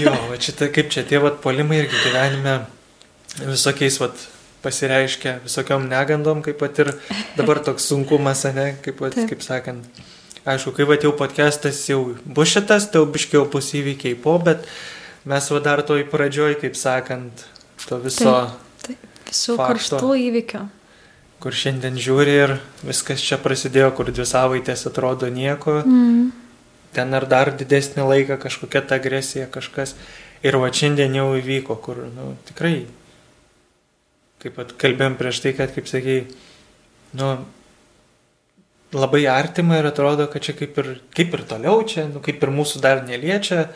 jo, 0.02 0.12
va 0.30 0.38
šitą, 0.40 0.68
kaip 0.74 0.90
čia 0.92 1.04
tie 1.08 1.20
vat 1.22 1.40
polimai 1.44 1.82
irgi 1.82 2.02
gyvenime 2.06 2.58
visokiais 3.38 3.98
vat 4.02 4.26
pasireiškia, 4.62 5.38
visokiom 5.44 5.86
negandom, 5.90 6.42
kaip 6.42 6.58
pat 6.58 6.78
ir 6.82 6.92
dabar 7.38 7.60
toks 7.64 7.86
sunkumas, 7.90 8.44
ne, 8.54 8.72
kaip, 8.82 9.00
vat, 9.04 9.18
kaip 9.30 9.44
sakant. 9.44 10.00
Aišku, 10.48 10.72
kai 10.74 10.86
vat 10.88 11.04
jau 11.04 11.12
podcastas 11.16 11.80
jau 11.90 12.00
bus 12.24 12.54
šitas, 12.54 12.88
tai 12.90 13.02
jau 13.02 13.10
biškiau 13.12 13.44
bus 13.52 13.70
įvykiai 13.78 14.16
po, 14.18 14.38
bet 14.42 14.66
mes 15.28 15.50
va 15.52 15.60
dar 15.62 15.84
toj 15.86 16.06
pradžioj, 16.10 16.56
kaip 16.62 16.78
sakant, 16.78 17.44
to 17.84 18.00
viso. 18.02 18.34
Taip, 18.82 18.90
taip. 18.96 19.06
Visų 19.28 19.58
fakto, 19.58 19.68
karštų 19.68 20.12
įvykių. 20.24 20.64
Kur 21.38 21.54
šiandien 21.54 21.98
žiūri 22.02 22.34
ir 22.34 22.56
viskas 22.82 23.22
čia 23.22 23.38
prasidėjo, 23.38 23.92
kur 23.94 24.10
dvi 24.10 24.26
savaitės 24.26 24.88
atrodo 24.90 25.30
nieko. 25.30 25.82
Mm 25.84 26.47
ten 26.96 27.14
ar 27.14 27.26
dar 27.28 27.52
didesnį 27.56 28.06
laiką 28.06 28.38
kažkokia 28.42 28.84
ta 28.86 29.00
agresija 29.00 29.48
kažkas. 29.50 29.96
Ir 30.46 30.54
va 30.62 30.70
šiandien 30.70 31.16
jau 31.18 31.32
įvyko, 31.34 31.74
kur 31.82 32.04
nu, 32.14 32.32
tikrai 32.46 32.86
kaip 34.42 34.54
pat 34.54 34.74
kalbėjom 34.78 35.16
prieš 35.18 35.42
tai, 35.42 35.52
kad, 35.58 35.72
kaip 35.74 35.88
sakėjai, 35.90 36.26
nu, 37.18 37.30
labai 38.94 39.24
artima 39.32 39.80
ir 39.80 39.88
atrodo, 39.90 40.28
kad 40.30 40.44
čia 40.44 40.54
kaip 40.58 40.78
ir, 40.82 40.92
kaip 41.16 41.34
ir 41.34 41.44
toliau 41.50 41.82
čia, 41.88 42.06
nu, 42.12 42.22
kaip 42.24 42.42
ir 42.42 42.54
mūsų 42.54 42.82
dar 42.84 43.02
neliečia, 43.06 43.66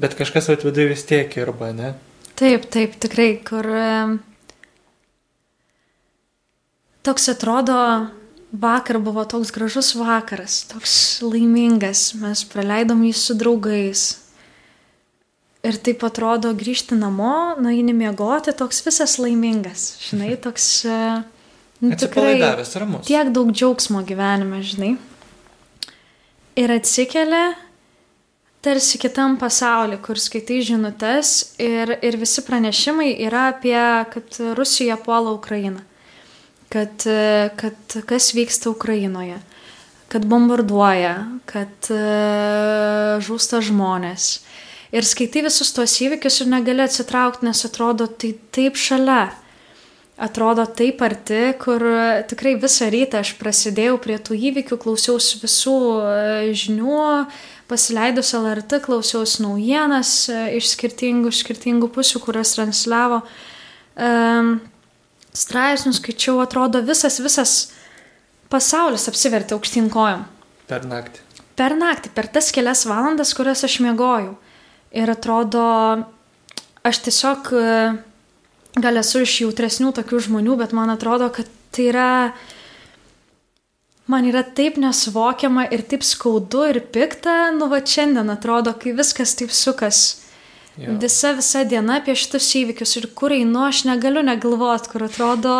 bet 0.00 0.16
kažkas 0.18 0.50
atvidai 0.54 0.88
vis 0.94 1.04
tiek 1.08 1.36
irba, 1.40 1.74
ne? 1.76 1.92
Taip, 2.40 2.64
taip, 2.72 2.96
tikrai, 3.02 3.34
kur 3.44 3.68
toks 7.04 7.28
atrodo, 7.34 7.76
vakar 8.52 8.98
buvo 8.98 9.24
toks 9.24 9.52
gražus 9.54 9.94
vakaras, 9.94 10.64
toks 10.70 10.94
laimingas, 11.22 12.10
mes 12.18 12.44
praleidom 12.50 13.04
jį 13.06 13.12
su 13.16 13.36
draugais. 13.38 14.04
Ir 15.66 15.76
taip 15.76 16.02
atrodo 16.08 16.52
grįžti 16.56 16.96
namo, 16.96 17.54
nueini 17.60 17.92
miegoti, 17.92 18.54
toks 18.56 18.80
visas 18.86 19.18
laimingas, 19.20 19.92
žinai, 20.08 20.34
toks... 20.46 20.68
e, 20.88 21.00
nu, 21.82 21.92
Atsipalaidavęs, 21.94 22.76
ramus. 22.80 23.08
tiek 23.08 23.32
daug 23.34 23.52
džiaugsmo 23.52 24.02
gyvenime, 24.08 24.62
žinai. 24.64 24.94
Ir 26.60 26.72
atsikelia 26.74 27.52
tarsi 28.60 28.98
kitam 29.00 29.36
pasauliu, 29.40 30.00
kur 30.04 30.18
skaitai 30.20 30.60
žinutes 30.64 31.54
ir, 31.60 31.94
ir 32.04 32.18
visi 32.20 32.44
pranešimai 32.44 33.12
yra 33.26 33.46
apie, 33.54 33.78
kad 34.12 34.40
Rusija 34.56 34.98
puola 35.00 35.32
Ukrainą, 35.32 35.84
kad, 36.70 37.06
kad 37.58 37.96
kas 38.06 38.30
vyksta 38.36 38.70
Ukrainoje, 38.70 39.40
kad 40.10 40.26
bombarduoja, 40.26 41.14
kad 41.46 41.90
e, 41.90 41.98
žūsta 43.22 43.60
žmonės. 43.62 44.40
Ir 44.90 45.06
skaitai 45.06 45.44
visus 45.46 45.70
tuos 45.70 45.92
įvykius 46.02 46.40
ir 46.42 46.50
negali 46.50 46.82
atsitraukti, 46.82 47.46
nes 47.46 47.62
atrodo 47.66 48.08
tai 48.10 48.32
taip 48.54 48.78
šalia 48.78 49.28
atrodo 50.20 50.66
taip 50.66 51.00
arti, 51.06 51.54
kur 51.62 51.84
e, 51.86 52.24
tikrai 52.30 52.56
visą 52.60 52.90
rytą 52.92 53.22
aš 53.22 53.36
prasidėjau 53.38 54.00
prie 54.02 54.18
tų 54.18 54.40
įvykių, 54.50 54.80
klausiausi 54.82 55.38
visų 55.44 55.76
e, 56.02 56.50
žinių, 56.58 57.04
pasileidus 57.70 58.34
LRT, 58.34 58.82
klausiausi 58.84 59.46
naujienas 59.46 60.12
iš 60.58 60.74
skirtingų, 60.74 61.30
skirtingų 61.30 61.86
pusių, 61.94 62.22
kurias 62.26 62.56
transliavo. 62.56 63.22
Um, 63.94 64.56
straipsnius 65.36 66.00
skaičiau, 66.00 66.38
atrodo 66.42 66.82
visas, 66.84 67.20
visas 67.22 67.54
pasaulis 68.50 69.08
apsivertė 69.10 69.56
aukštyn 69.56 69.90
kojom. 69.92 70.24
Per 70.70 70.86
naktį. 70.86 71.26
Per 71.58 71.74
naktį, 71.76 72.12
per 72.14 72.30
tas 72.32 72.50
kelias 72.54 72.86
valandas, 72.88 73.34
kurias 73.36 73.64
aš 73.66 73.80
miegojau. 73.84 74.36
Ir 74.96 75.10
atrodo, 75.12 75.64
aš 76.86 77.02
tiesiog 77.06 77.50
e, 77.54 77.66
gal 78.82 79.00
esu 79.02 79.22
iš 79.22 79.40
jautresnių 79.44 79.92
tokių 79.98 80.22
žmonių, 80.26 80.56
bet 80.62 80.74
man 80.74 80.90
atrodo, 80.94 81.28
kad 81.34 81.50
tai 81.74 81.90
yra, 81.92 82.08
man 84.10 84.26
yra 84.26 84.42
taip 84.42 84.80
nesuvokiama 84.82 85.68
ir 85.70 85.84
taip 85.86 86.06
skaudu 86.06 86.64
ir 86.72 86.80
pikta, 86.94 87.52
nu 87.54 87.70
va 87.70 87.82
šiandien 87.84 88.32
atrodo, 88.34 88.74
kai 88.74 88.96
viskas 88.98 89.36
taip 89.38 89.54
sukas. 89.54 90.19
Jo. 90.80 90.94
Visa, 91.00 91.34
visa 91.36 91.64
diena 91.68 91.98
apie 92.00 92.14
šitus 92.16 92.46
įvykius 92.56 92.94
ir 92.96 93.10
kur 93.16 93.34
einu, 93.36 93.66
aš 93.66 93.82
negaliu 93.84 94.22
negalvot, 94.24 94.86
kur 94.88 95.04
atrodo, 95.04 95.56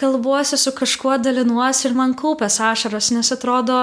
kalbuosi 0.00 0.56
su 0.56 0.72
kažkuo 0.72 1.18
dalinuosi 1.20 1.90
ir 1.90 1.96
man 1.98 2.14
kaupės 2.16 2.56
ašaras, 2.64 3.10
nes 3.12 3.28
atrodo, 3.34 3.76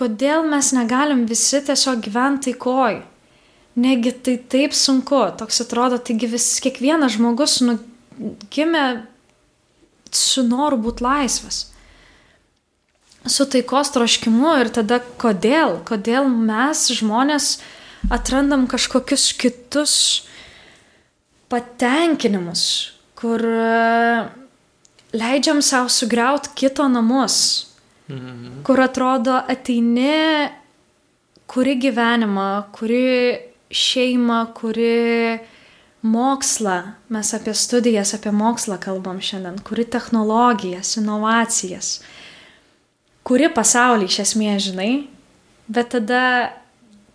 kodėl 0.00 0.46
mes 0.48 0.72
negalim 0.72 1.26
visi 1.28 1.60
tiesiog 1.66 2.00
gyventi 2.06 2.54
taikoj. 2.54 3.02
Negi 3.84 4.14
tai 4.24 4.38
taip 4.48 4.72
sunku, 4.78 5.20
toks 5.36 5.60
atrodo, 5.66 5.98
taigi 5.98 6.30
vis 6.30 6.48
kiekvienas 6.64 7.18
žmogus 7.18 7.58
nu, 7.66 7.76
gimė 8.54 8.86
su 10.14 10.46
noru 10.46 10.78
būti 10.80 11.04
laisvas. 11.04 11.64
Su 13.26 13.44
taikos 13.50 13.90
troškimu 13.92 14.52
ir 14.62 14.70
tada 14.72 15.00
kodėl, 15.20 15.80
kodėl 15.88 16.28
mes 16.28 16.86
žmonės 16.94 17.56
atrandam 18.10 18.66
kažkokius 18.68 19.32
kitus 19.38 19.94
patenkinimus, 21.48 22.64
kur 23.14 23.40
e, 23.44 24.24
leidžiam 25.14 25.62
savo 25.62 25.88
sugriauti 25.88 26.48
kito 26.54 26.88
namus, 26.88 27.70
Mhm. 28.08 28.62
kur 28.64 28.80
atrodo 28.80 29.32
ateini, 29.48 30.50
kuri 31.46 31.76
gyvenimą, 31.80 32.64
kuri 32.72 33.38
šeimą, 33.72 34.52
kuri 34.54 35.38
mokslą, 36.04 36.82
mes 37.08 37.34
apie 37.34 37.54
studijas, 37.54 38.12
apie 38.14 38.30
mokslą 38.32 38.76
kalbam 38.78 39.20
šiandien, 39.20 39.56
kuri 39.64 39.84
technologijas, 39.88 40.96
inovacijas, 41.00 42.02
kuri 43.24 43.48
pasaulį 43.48 44.04
iš 44.04 44.18
esmės 44.26 44.68
žinai, 44.68 45.06
bet 45.68 45.88
tada 45.96 46.52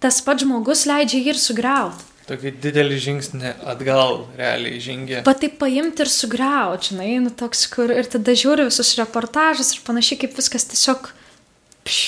tas 0.04 0.22
pats 0.24 0.46
žmogus 0.46 0.86
leidžia 0.90 1.20
jį 1.20 1.34
ir 1.34 1.42
sugriauti. 1.42 2.08
Tokį 2.30 2.52
didelį 2.62 2.98
žingsnį 3.02 3.52
atgal 3.72 4.20
realiai 4.38 4.78
žengė. 4.84 5.24
Va 5.26 5.34
taip 5.34 5.56
paimti 5.62 6.04
ir 6.06 6.12
sugriauti, 6.14 6.92
žinai, 6.92 7.16
nu 7.24 7.32
toks, 7.34 7.64
kur 7.74 7.90
ir 7.90 8.06
tada 8.06 8.36
žiūri 8.38 8.68
visus 8.68 8.94
reportažus 9.00 9.74
ir 9.74 9.82
panašiai, 9.88 10.20
kaip 10.22 10.38
viskas 10.38 10.68
tiesiog, 10.70 11.10
pš, 11.90 12.04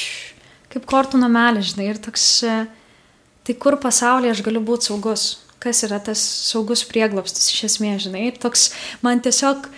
kaip 0.76 0.86
kortų 0.89 1.24
namelis, 1.24 1.72
žinai, 1.74 1.89
ir 1.89 2.02
toks, 2.06 2.28
e, 2.46 2.60
tai 3.50 3.58
kur 3.58 3.80
pasaulyje 3.82 4.36
aš 4.36 4.44
galiu 4.46 4.62
būti 4.68 4.92
saugus, 4.92 5.26
kas 5.62 5.82
yra 5.89 5.98
tas 6.06 6.22
saugus 6.22 6.86
prieglopstis 6.86 7.50
iš 7.56 7.66
esmės, 7.72 8.06
žinai, 8.06 8.28
ir 8.30 8.38
toks, 8.42 8.70
man 9.02 9.26
tiesiog 9.26 9.72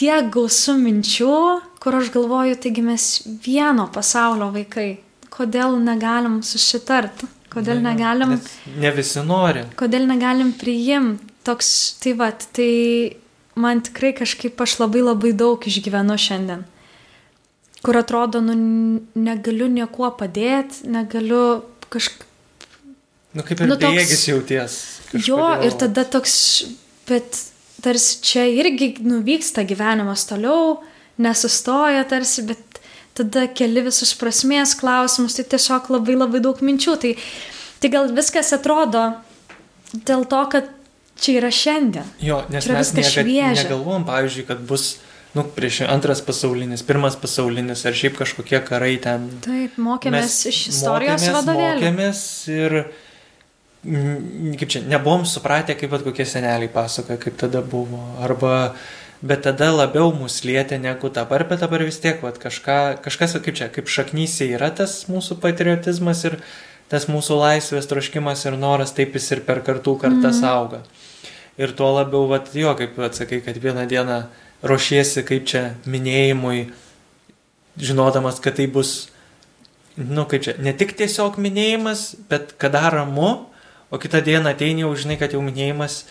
tiek 0.00 0.32
gausų 0.32 0.78
minčių, 0.80 1.36
kur 1.84 2.00
aš 2.00 2.08
galvoju, 2.16 2.56
taigi 2.64 2.88
mes 2.88 3.12
vieno 3.44 3.84
pasaulio 3.92 4.48
vaikai, 4.56 4.94
kodėl 5.28 5.76
negalim 5.82 6.40
susitarti, 6.46 7.28
kodėl 7.54 7.80
Ne, 7.80 7.92
negalim 7.94 8.34
nes 8.34 8.48
Ne 8.80 8.90
visi 8.96 9.22
nori. 9.24 9.64
kodėl 9.76 10.06
negalim 10.10 10.52
priimti 10.52 11.24
toks, 11.44 11.96
tai 12.00 12.12
va, 12.18 12.30
tai 12.32 13.16
man 13.56 13.80
tikrai 13.84 14.12
kažkaip 14.16 14.60
aš 14.64 14.78
labai 14.80 15.02
labai 15.04 15.32
daug 15.32 15.60
išgyvenu 15.68 16.16
šiandien. 16.18 16.64
Kur 17.84 17.98
atrodo, 18.00 18.40
nu, 18.40 18.54
negaliu 19.14 19.66
niekuo 19.68 20.08
padėti, 20.16 20.86
negaliu 20.88 21.62
kažkaip. 21.92 22.22
Nu 23.34 23.42
kaip 23.42 23.60
ir 23.60 23.66
Nu, 23.68 23.76
toks- 23.76 23.98
bėgis 23.98 24.24
jauties. 24.30 24.78
Jo, 25.26 25.60
ir 25.62 25.72
tada 25.76 26.04
toks, 26.04 26.64
bet 27.06 27.40
tarsi 27.82 28.20
čia 28.22 28.46
irgi 28.48 28.94
nuvyksta 29.04 29.66
gyvenimas 29.68 30.24
toliau, 30.30 30.80
nesustoja 31.18 32.04
tarsi, 32.08 32.42
bet 32.48 32.73
tada 33.14 33.46
keli 33.46 33.84
visus 33.86 34.14
prasmės 34.18 34.74
klausimus, 34.78 35.36
tai 35.38 35.46
tiesiog 35.54 35.92
labai 35.94 36.16
labai 36.18 36.42
daug 36.42 36.58
minčių. 36.58 36.96
Tai, 37.02 37.14
tai 37.82 37.90
gal 37.92 38.10
viskas 38.14 38.52
atrodo 38.56 39.12
dėl 39.94 40.26
to, 40.30 40.42
kad 40.50 40.70
čia 41.20 41.38
yra 41.38 41.50
šiandien. 41.54 42.06
Jo, 42.22 42.42
nes 42.50 42.66
mes 42.70 42.92
niekad 42.98 43.28
negalvom, 43.28 44.06
pavyzdžiui, 44.08 44.46
kad 44.48 44.62
bus, 44.66 44.96
nu, 45.36 45.46
prieš 45.56 45.84
antras 45.86 46.22
pasaulinis, 46.24 46.82
pirmas 46.86 47.18
pasaulinis 47.20 47.84
ar 47.86 47.96
šiaip 47.96 48.18
kažkokie 48.18 48.60
karai 48.66 48.96
ten. 49.02 49.28
Taip, 49.44 49.78
mokėmės 49.78 50.26
Mes 50.26 50.38
iš 50.50 50.60
istorijos 50.74 51.22
mokėmės, 51.22 51.38
vadovėlių. 51.38 51.78
Mokėmės 51.84 52.24
ir, 52.54 52.76
mm, 53.86 54.58
kaip 54.60 54.74
čia, 54.74 54.84
nebuvom 54.90 55.26
supratę, 55.28 55.78
kaip 55.78 55.94
vat 55.94 56.04
kokie 56.06 56.26
seneliai 56.28 56.72
pasakoja, 56.72 57.20
kaip 57.22 57.38
tada 57.46 57.62
buvo. 57.62 58.02
Arba, 58.24 58.74
bet 59.24 59.44
tada 59.46 59.70
labiau 59.72 60.12
mus 60.12 60.42
lietė 60.44 60.76
negu 60.82 61.08
dabar, 61.08 61.46
bet 61.48 61.64
dabar 61.64 61.84
vis 61.86 61.96
tiek, 62.02 62.20
vat, 62.24 62.36
kažką, 62.42 63.00
kažkas, 63.04 63.38
kaip 63.40 63.56
čia, 63.56 63.70
kaip 63.72 63.88
šaknysi 63.88 64.50
yra 64.52 64.68
tas 64.76 65.06
mūsų 65.08 65.38
patriotizmas 65.40 66.20
ir 66.28 66.36
tas 66.92 67.08
mūsų 67.08 67.38
laisvės 67.40 67.88
troškimas 67.88 68.44
ir 68.44 68.58
noras, 68.60 68.92
taip 68.92 69.16
jis 69.16 69.30
ir 69.32 69.42
per 69.46 69.62
kartų 69.64 69.96
kartas 70.02 70.42
mm. 70.42 70.50
auga. 70.50 70.82
Ir 71.56 71.72
tuo 71.72 71.88
labiau, 71.94 72.28
vat, 72.28 72.50
jo, 72.52 72.74
kaip 72.76 72.98
atsakai, 73.08 73.40
kad 73.46 73.56
vieną 73.62 73.86
dieną 73.88 74.20
ruošiesi, 74.66 75.24
kaip 75.24 75.48
čia 75.48 75.64
minėjimui, 75.88 76.66
žinodamas, 77.80 78.42
kad 78.44 78.58
tai 78.60 78.68
bus 78.70 78.94
nu 79.96 80.26
kaip 80.26 80.42
čia, 80.42 80.56
ne 80.58 80.74
tik 80.76 80.94
tiesiog 80.98 81.38
minėjimas, 81.38 82.14
bet 82.30 82.54
kada 82.58 82.88
ramu, 82.90 83.46
o 83.90 84.00
kitą 84.02 84.20
dieną 84.26 84.54
ateini 84.54 84.82
jau 84.82 84.92
žinai, 84.98 85.16
kad 85.20 85.34
jau 85.34 85.42
minėjimas, 85.44 86.02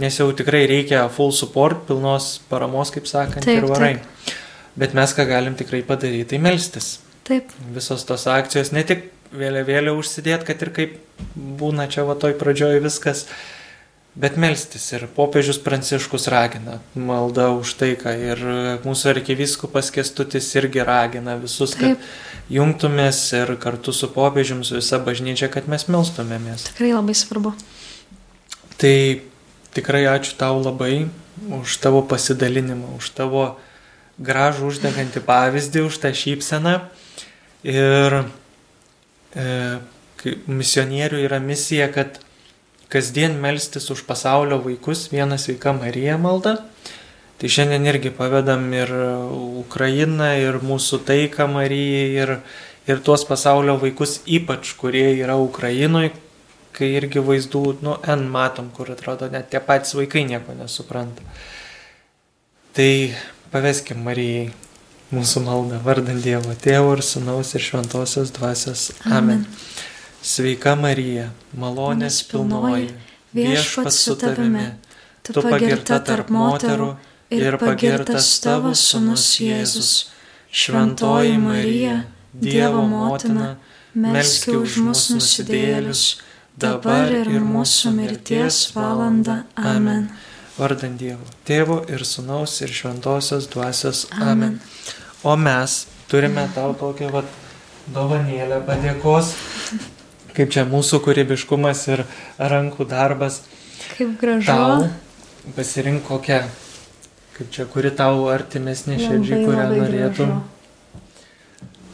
nes 0.00 0.16
jau 0.20 0.30
tikrai 0.36 0.64
reikia 0.70 1.04
full 1.12 1.32
support, 1.36 1.84
pilnos 1.88 2.32
paramos, 2.50 2.92
kaip 2.94 3.08
sakant, 3.10 3.44
Taip, 3.44 3.60
ir 3.60 3.68
varai. 3.70 3.94
Bet 4.80 4.96
mes 4.96 5.12
ką 5.16 5.26
galim 5.28 5.56
tikrai 5.58 5.82
padaryti, 5.86 6.32
tai 6.34 6.42
melstis. 6.42 6.98
Taip, 7.28 7.52
Visos 7.74 8.04
tos 8.08 8.26
akcijos, 8.30 8.72
ne 8.74 8.84
tik 8.86 9.08
vėliavėlę 9.36 9.92
užsidėti, 9.94 10.46
kad 10.48 10.62
ir 10.64 10.70
kaip 10.74 10.98
būna 11.60 11.86
čia 11.90 12.02
va 12.08 12.16
toj 12.18 12.34
pradžioj 12.40 12.80
viskas, 12.82 13.26
bet 14.18 14.38
melstis. 14.40 14.88
Ir 14.96 15.04
popiežius 15.14 15.60
Pranciškus 15.62 16.26
ragina 16.32 16.80
malda 16.98 17.50
už 17.54 17.76
taiką. 17.78 18.14
Ir 18.32 18.42
mūsų 18.86 19.12
arkiviskupas 19.14 19.92
Kestutis 19.94 20.48
irgi 20.58 20.82
ragina 20.86 21.36
visus, 21.38 21.76
kad 21.78 21.94
Taip. 21.94 22.08
jungtumės 22.50 23.20
ir 23.38 23.54
kartu 23.62 23.94
su 23.94 24.10
popiežium, 24.10 24.64
su 24.66 24.80
visa 24.80 24.98
bažnyčia, 24.98 25.50
kad 25.52 25.70
mes 25.70 25.86
melstumėmės. 25.86 26.70
tikrai 26.72 26.94
labai 26.96 27.14
svarbu. 27.14 27.54
Tai 28.80 28.96
tikrai 29.74 30.04
ačiū 30.10 30.36
tau 30.38 30.60
labai 30.62 31.08
už 31.48 31.76
tavo 31.80 32.02
pasidalinimą, 32.02 32.96
už 32.98 33.12
tavo 33.16 33.44
gražų 34.20 34.70
uždegantį 34.70 35.22
pavyzdį, 35.24 35.84
už 35.88 36.00
tą 36.02 36.12
šypseną. 36.16 36.74
Ir 37.64 38.22
e, 39.36 39.46
misionierių 40.46 41.24
yra 41.24 41.40
misija, 41.40 41.88
kad 41.92 42.20
kasdien 42.92 43.38
melstis 43.40 43.88
už 43.92 44.04
pasaulio 44.08 44.60
vaikus, 44.64 45.08
vieną 45.12 45.38
sveiką 45.38 45.76
Mariją 45.78 46.18
maldą. 46.20 46.58
Tai 47.40 47.48
šiandien 47.48 47.86
irgi 47.88 48.10
pavedam 48.12 48.66
ir 48.76 48.90
Ukrainą, 49.62 50.34
ir 50.36 50.58
mūsų 50.60 51.00
taiką 51.08 51.46
Marijai, 51.48 52.10
ir, 52.20 52.32
ir 52.84 53.00
tuos 53.00 53.24
pasaulio 53.24 53.78
vaikus, 53.80 54.18
ypač 54.28 54.74
kurie 54.76 55.06
yra 55.22 55.38
Ukrainoje, 55.40 56.12
kai 56.80 56.90
irgi 56.96 57.20
vaizdų, 57.24 57.64
nu, 57.84 57.98
N 58.08 58.26
matom, 58.32 58.72
kur 58.74 58.90
atrodo 58.96 59.28
net 59.30 59.50
tie 59.52 59.60
patys 59.60 59.94
vaikai 59.98 60.24
nieko 60.28 60.56
nesupranta. 60.56 61.22
Tai 62.74 62.90
paveskim 63.52 64.00
Marijai 64.06 64.48
mūsų 65.14 65.42
maldą 65.44 65.80
vardant 65.84 66.22
Dievo 66.24 66.54
Tėvo 66.54 66.94
ir 66.96 67.04
Sūnaus 67.04 67.54
ir 67.58 67.64
Šventosios 67.66 68.32
Dvasios. 68.36 68.90
Amen. 69.04 69.44
Amen. 69.44 69.46
Sveika 70.20 70.74
Marija, 70.76 71.30
malonės 71.56 72.18
pilnoji, 72.28 72.90
viešpats 73.32 74.02
su 74.04 74.16
tavimi, 74.20 74.66
tu 75.24 75.40
pagirta 75.40 75.96
tarp 76.04 76.28
moterų 76.34 76.90
ir 77.32 77.56
pagirtas 77.62 78.28
tavo 78.44 78.74
Sūnus 78.76 79.30
Jėzus. 79.40 79.92
Šventoji 80.52 81.38
Marija, 81.40 82.02
Dievo 82.34 82.82
motina, 82.90 83.54
melski 83.94 84.56
už 84.58 84.76
mus 84.84 85.06
nusidėlius, 85.14 86.04
dabar 86.60 87.10
ir 87.12 87.30
mūsų 87.44 87.92
mirties 87.96 88.64
valanda. 88.74 89.44
Amen. 89.56 90.08
Vardant 90.60 90.98
Dievo, 91.00 91.24
Tėvo 91.48 91.78
ir 91.88 92.04
Sūnaus 92.04 92.58
ir 92.64 92.72
Šventosios 92.76 93.48
Dvasios. 93.52 94.04
Amen. 94.20 94.58
O 95.24 95.36
mes 95.40 95.86
turime 96.10 96.44
tau 96.54 96.74
tokią 96.76 97.08
vat, 97.14 97.30
dovanėlę 97.94 98.60
padėkos, 98.66 99.32
kaip 100.36 100.52
čia 100.52 100.66
mūsų 100.68 101.00
kūrybiškumas 101.06 101.86
ir 101.94 102.04
rankų 102.38 102.88
darbas. 102.90 103.40
Kaip 103.94 104.18
gražu. 104.20 104.50
Tau 104.50 104.90
pasirink 105.56 106.04
kokią, 106.08 106.42
kaip 107.38 107.52
čia, 107.56 107.66
kuri 107.70 107.94
tau 107.96 108.28
artimesnė 108.32 109.00
širdžiai, 109.00 109.44
kurią 109.48 109.66
norėtum. 109.72 110.36
Gražu. 110.36 110.58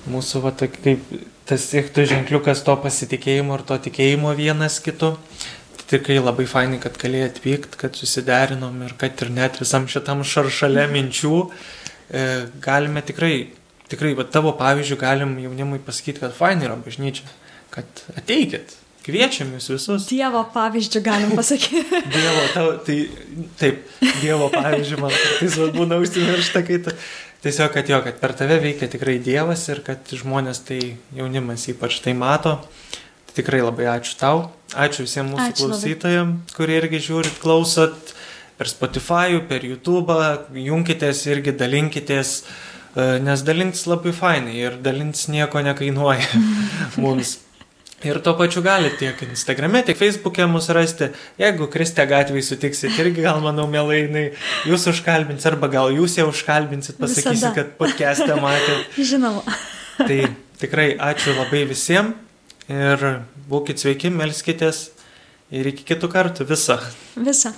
Mūsų, 0.06 0.42
va, 0.44 0.52
kaip 0.54 1.02
tas 1.46 1.68
siektų 1.70 2.06
ženkliukas 2.10 2.64
to 2.66 2.74
pasitikėjimo 2.82 3.58
ir 3.58 3.62
to 3.68 3.78
tikėjimo 3.88 4.32
vienas 4.38 4.80
kitu 4.82 5.14
tikrai 5.90 6.18
labai 6.20 6.46
fainai, 6.50 6.78
kad 6.82 6.96
galėjai 7.00 7.30
atvykti, 7.30 7.78
kad 7.80 7.98
susiderinom 7.98 8.80
ir 8.86 8.94
kad 8.98 9.22
ir 9.22 9.30
net 9.34 9.60
visam 9.60 9.86
šitam 9.90 10.24
šaršale 10.26 10.86
minčių 10.92 11.36
e, 11.42 12.24
galime 12.62 13.02
tikrai, 13.06 13.34
tikrai, 13.90 14.14
va, 14.18 14.26
tavo 14.26 14.54
pavyzdžių 14.58 14.98
galim 15.00 15.36
jaunimui 15.44 15.78
pasakyti, 15.86 16.22
kad 16.24 16.34
fainai 16.36 16.68
yra 16.68 16.78
bažnyčia, 16.82 17.28
kad 17.74 18.02
ateikit, 18.18 18.74
kviečiam 19.06 19.52
jūs 19.54 19.70
visus. 19.76 20.08
Dievo 20.10 20.42
pavyzdžių 20.54 21.02
galim 21.06 21.36
pasakyti. 21.38 22.02
dievo, 22.16 22.46
tau, 22.54 22.74
tai 22.86 22.98
taip, 23.60 23.86
Dievo 24.22 24.50
pavyzdžių 24.54 25.00
man 25.04 25.14
kartais 25.14 25.60
būna 25.76 26.00
užsimiršta, 26.02 26.66
kai 26.66 26.80
ta, 26.82 26.96
tiesiog, 27.46 27.72
kad 27.74 27.88
jo, 27.90 28.00
kad 28.04 28.18
per 28.20 28.34
tave 28.36 28.58
veikia 28.62 28.88
tikrai 28.90 29.16
Dievas 29.22 29.62
ir 29.70 29.82
kad 29.86 30.10
žmonės 30.10 30.64
tai 30.66 30.80
jaunimas 31.14 31.68
ypač 31.72 32.00
tai 32.04 32.16
mato. 32.18 32.58
Tikrai 33.36 33.60
labai 33.62 33.86
ačiū 33.92 34.16
tau. 34.18 34.46
Ačiū 34.74 35.04
visiems 35.04 35.34
mūsų 35.34 35.44
ačiū 35.44 35.66
klausytojams, 35.66 36.38
labai. 36.38 36.56
kurie 36.56 36.78
irgi 36.80 37.02
žiūrit, 37.06 37.36
klausot 37.42 38.14
per 38.56 38.70
Spotify, 38.70 39.36
per 39.48 39.64
YouTube, 39.68 40.16
junkitės 40.56 41.22
irgi 41.28 41.52
dalinkitės, 41.60 42.32
e, 42.96 43.08
nes 43.22 43.44
dalintis 43.46 43.84
labai 43.86 44.14
fainai 44.16 44.56
ir 44.58 44.78
dalintis 44.82 45.28
nieko 45.32 45.62
nekainuoja 45.62 46.42
mums. 47.04 47.36
Ir 48.04 48.18
tuo 48.20 48.34
pačiu 48.36 48.60
galite 48.60 48.98
tiek 49.00 49.22
Instagrame, 49.24 49.80
tiek 49.86 49.96
Facebook'e 49.96 50.44
mus 50.50 50.68
rasti. 50.76 51.08
Jeigu 51.40 51.64
Kristė 51.72 52.04
gatvėje 52.10 52.44
sutiksit, 52.50 52.92
irgi 53.00 53.24
gal, 53.24 53.40
manau, 53.40 53.64
mielai 53.72 54.26
jūs 54.68 54.84
užkalbins, 54.92 55.46
arba 55.48 55.70
gal 55.72 55.88
jūs 55.96 56.18
ją 56.20 56.26
užkalbinsit, 56.28 56.98
pasakysit, 57.00 57.38
Visada. 57.38 57.54
kad 57.56 57.72
podcast'ą 57.80 58.36
matėt. 58.42 58.98
Žinoma. 59.10 59.56
Tai 59.96 60.18
tikrai 60.60 60.90
ačiū 61.08 61.38
labai 61.38 61.64
visiems. 61.72 62.20
Ir 62.66 63.02
būkite 63.46 63.78
sveiki, 63.78 64.10
melskitės 64.10 64.88
ir 65.54 65.68
iki 65.70 65.86
kitų 65.86 66.10
kartų. 66.10 66.46
Visą. 66.50 66.80
Visą. 67.16 67.54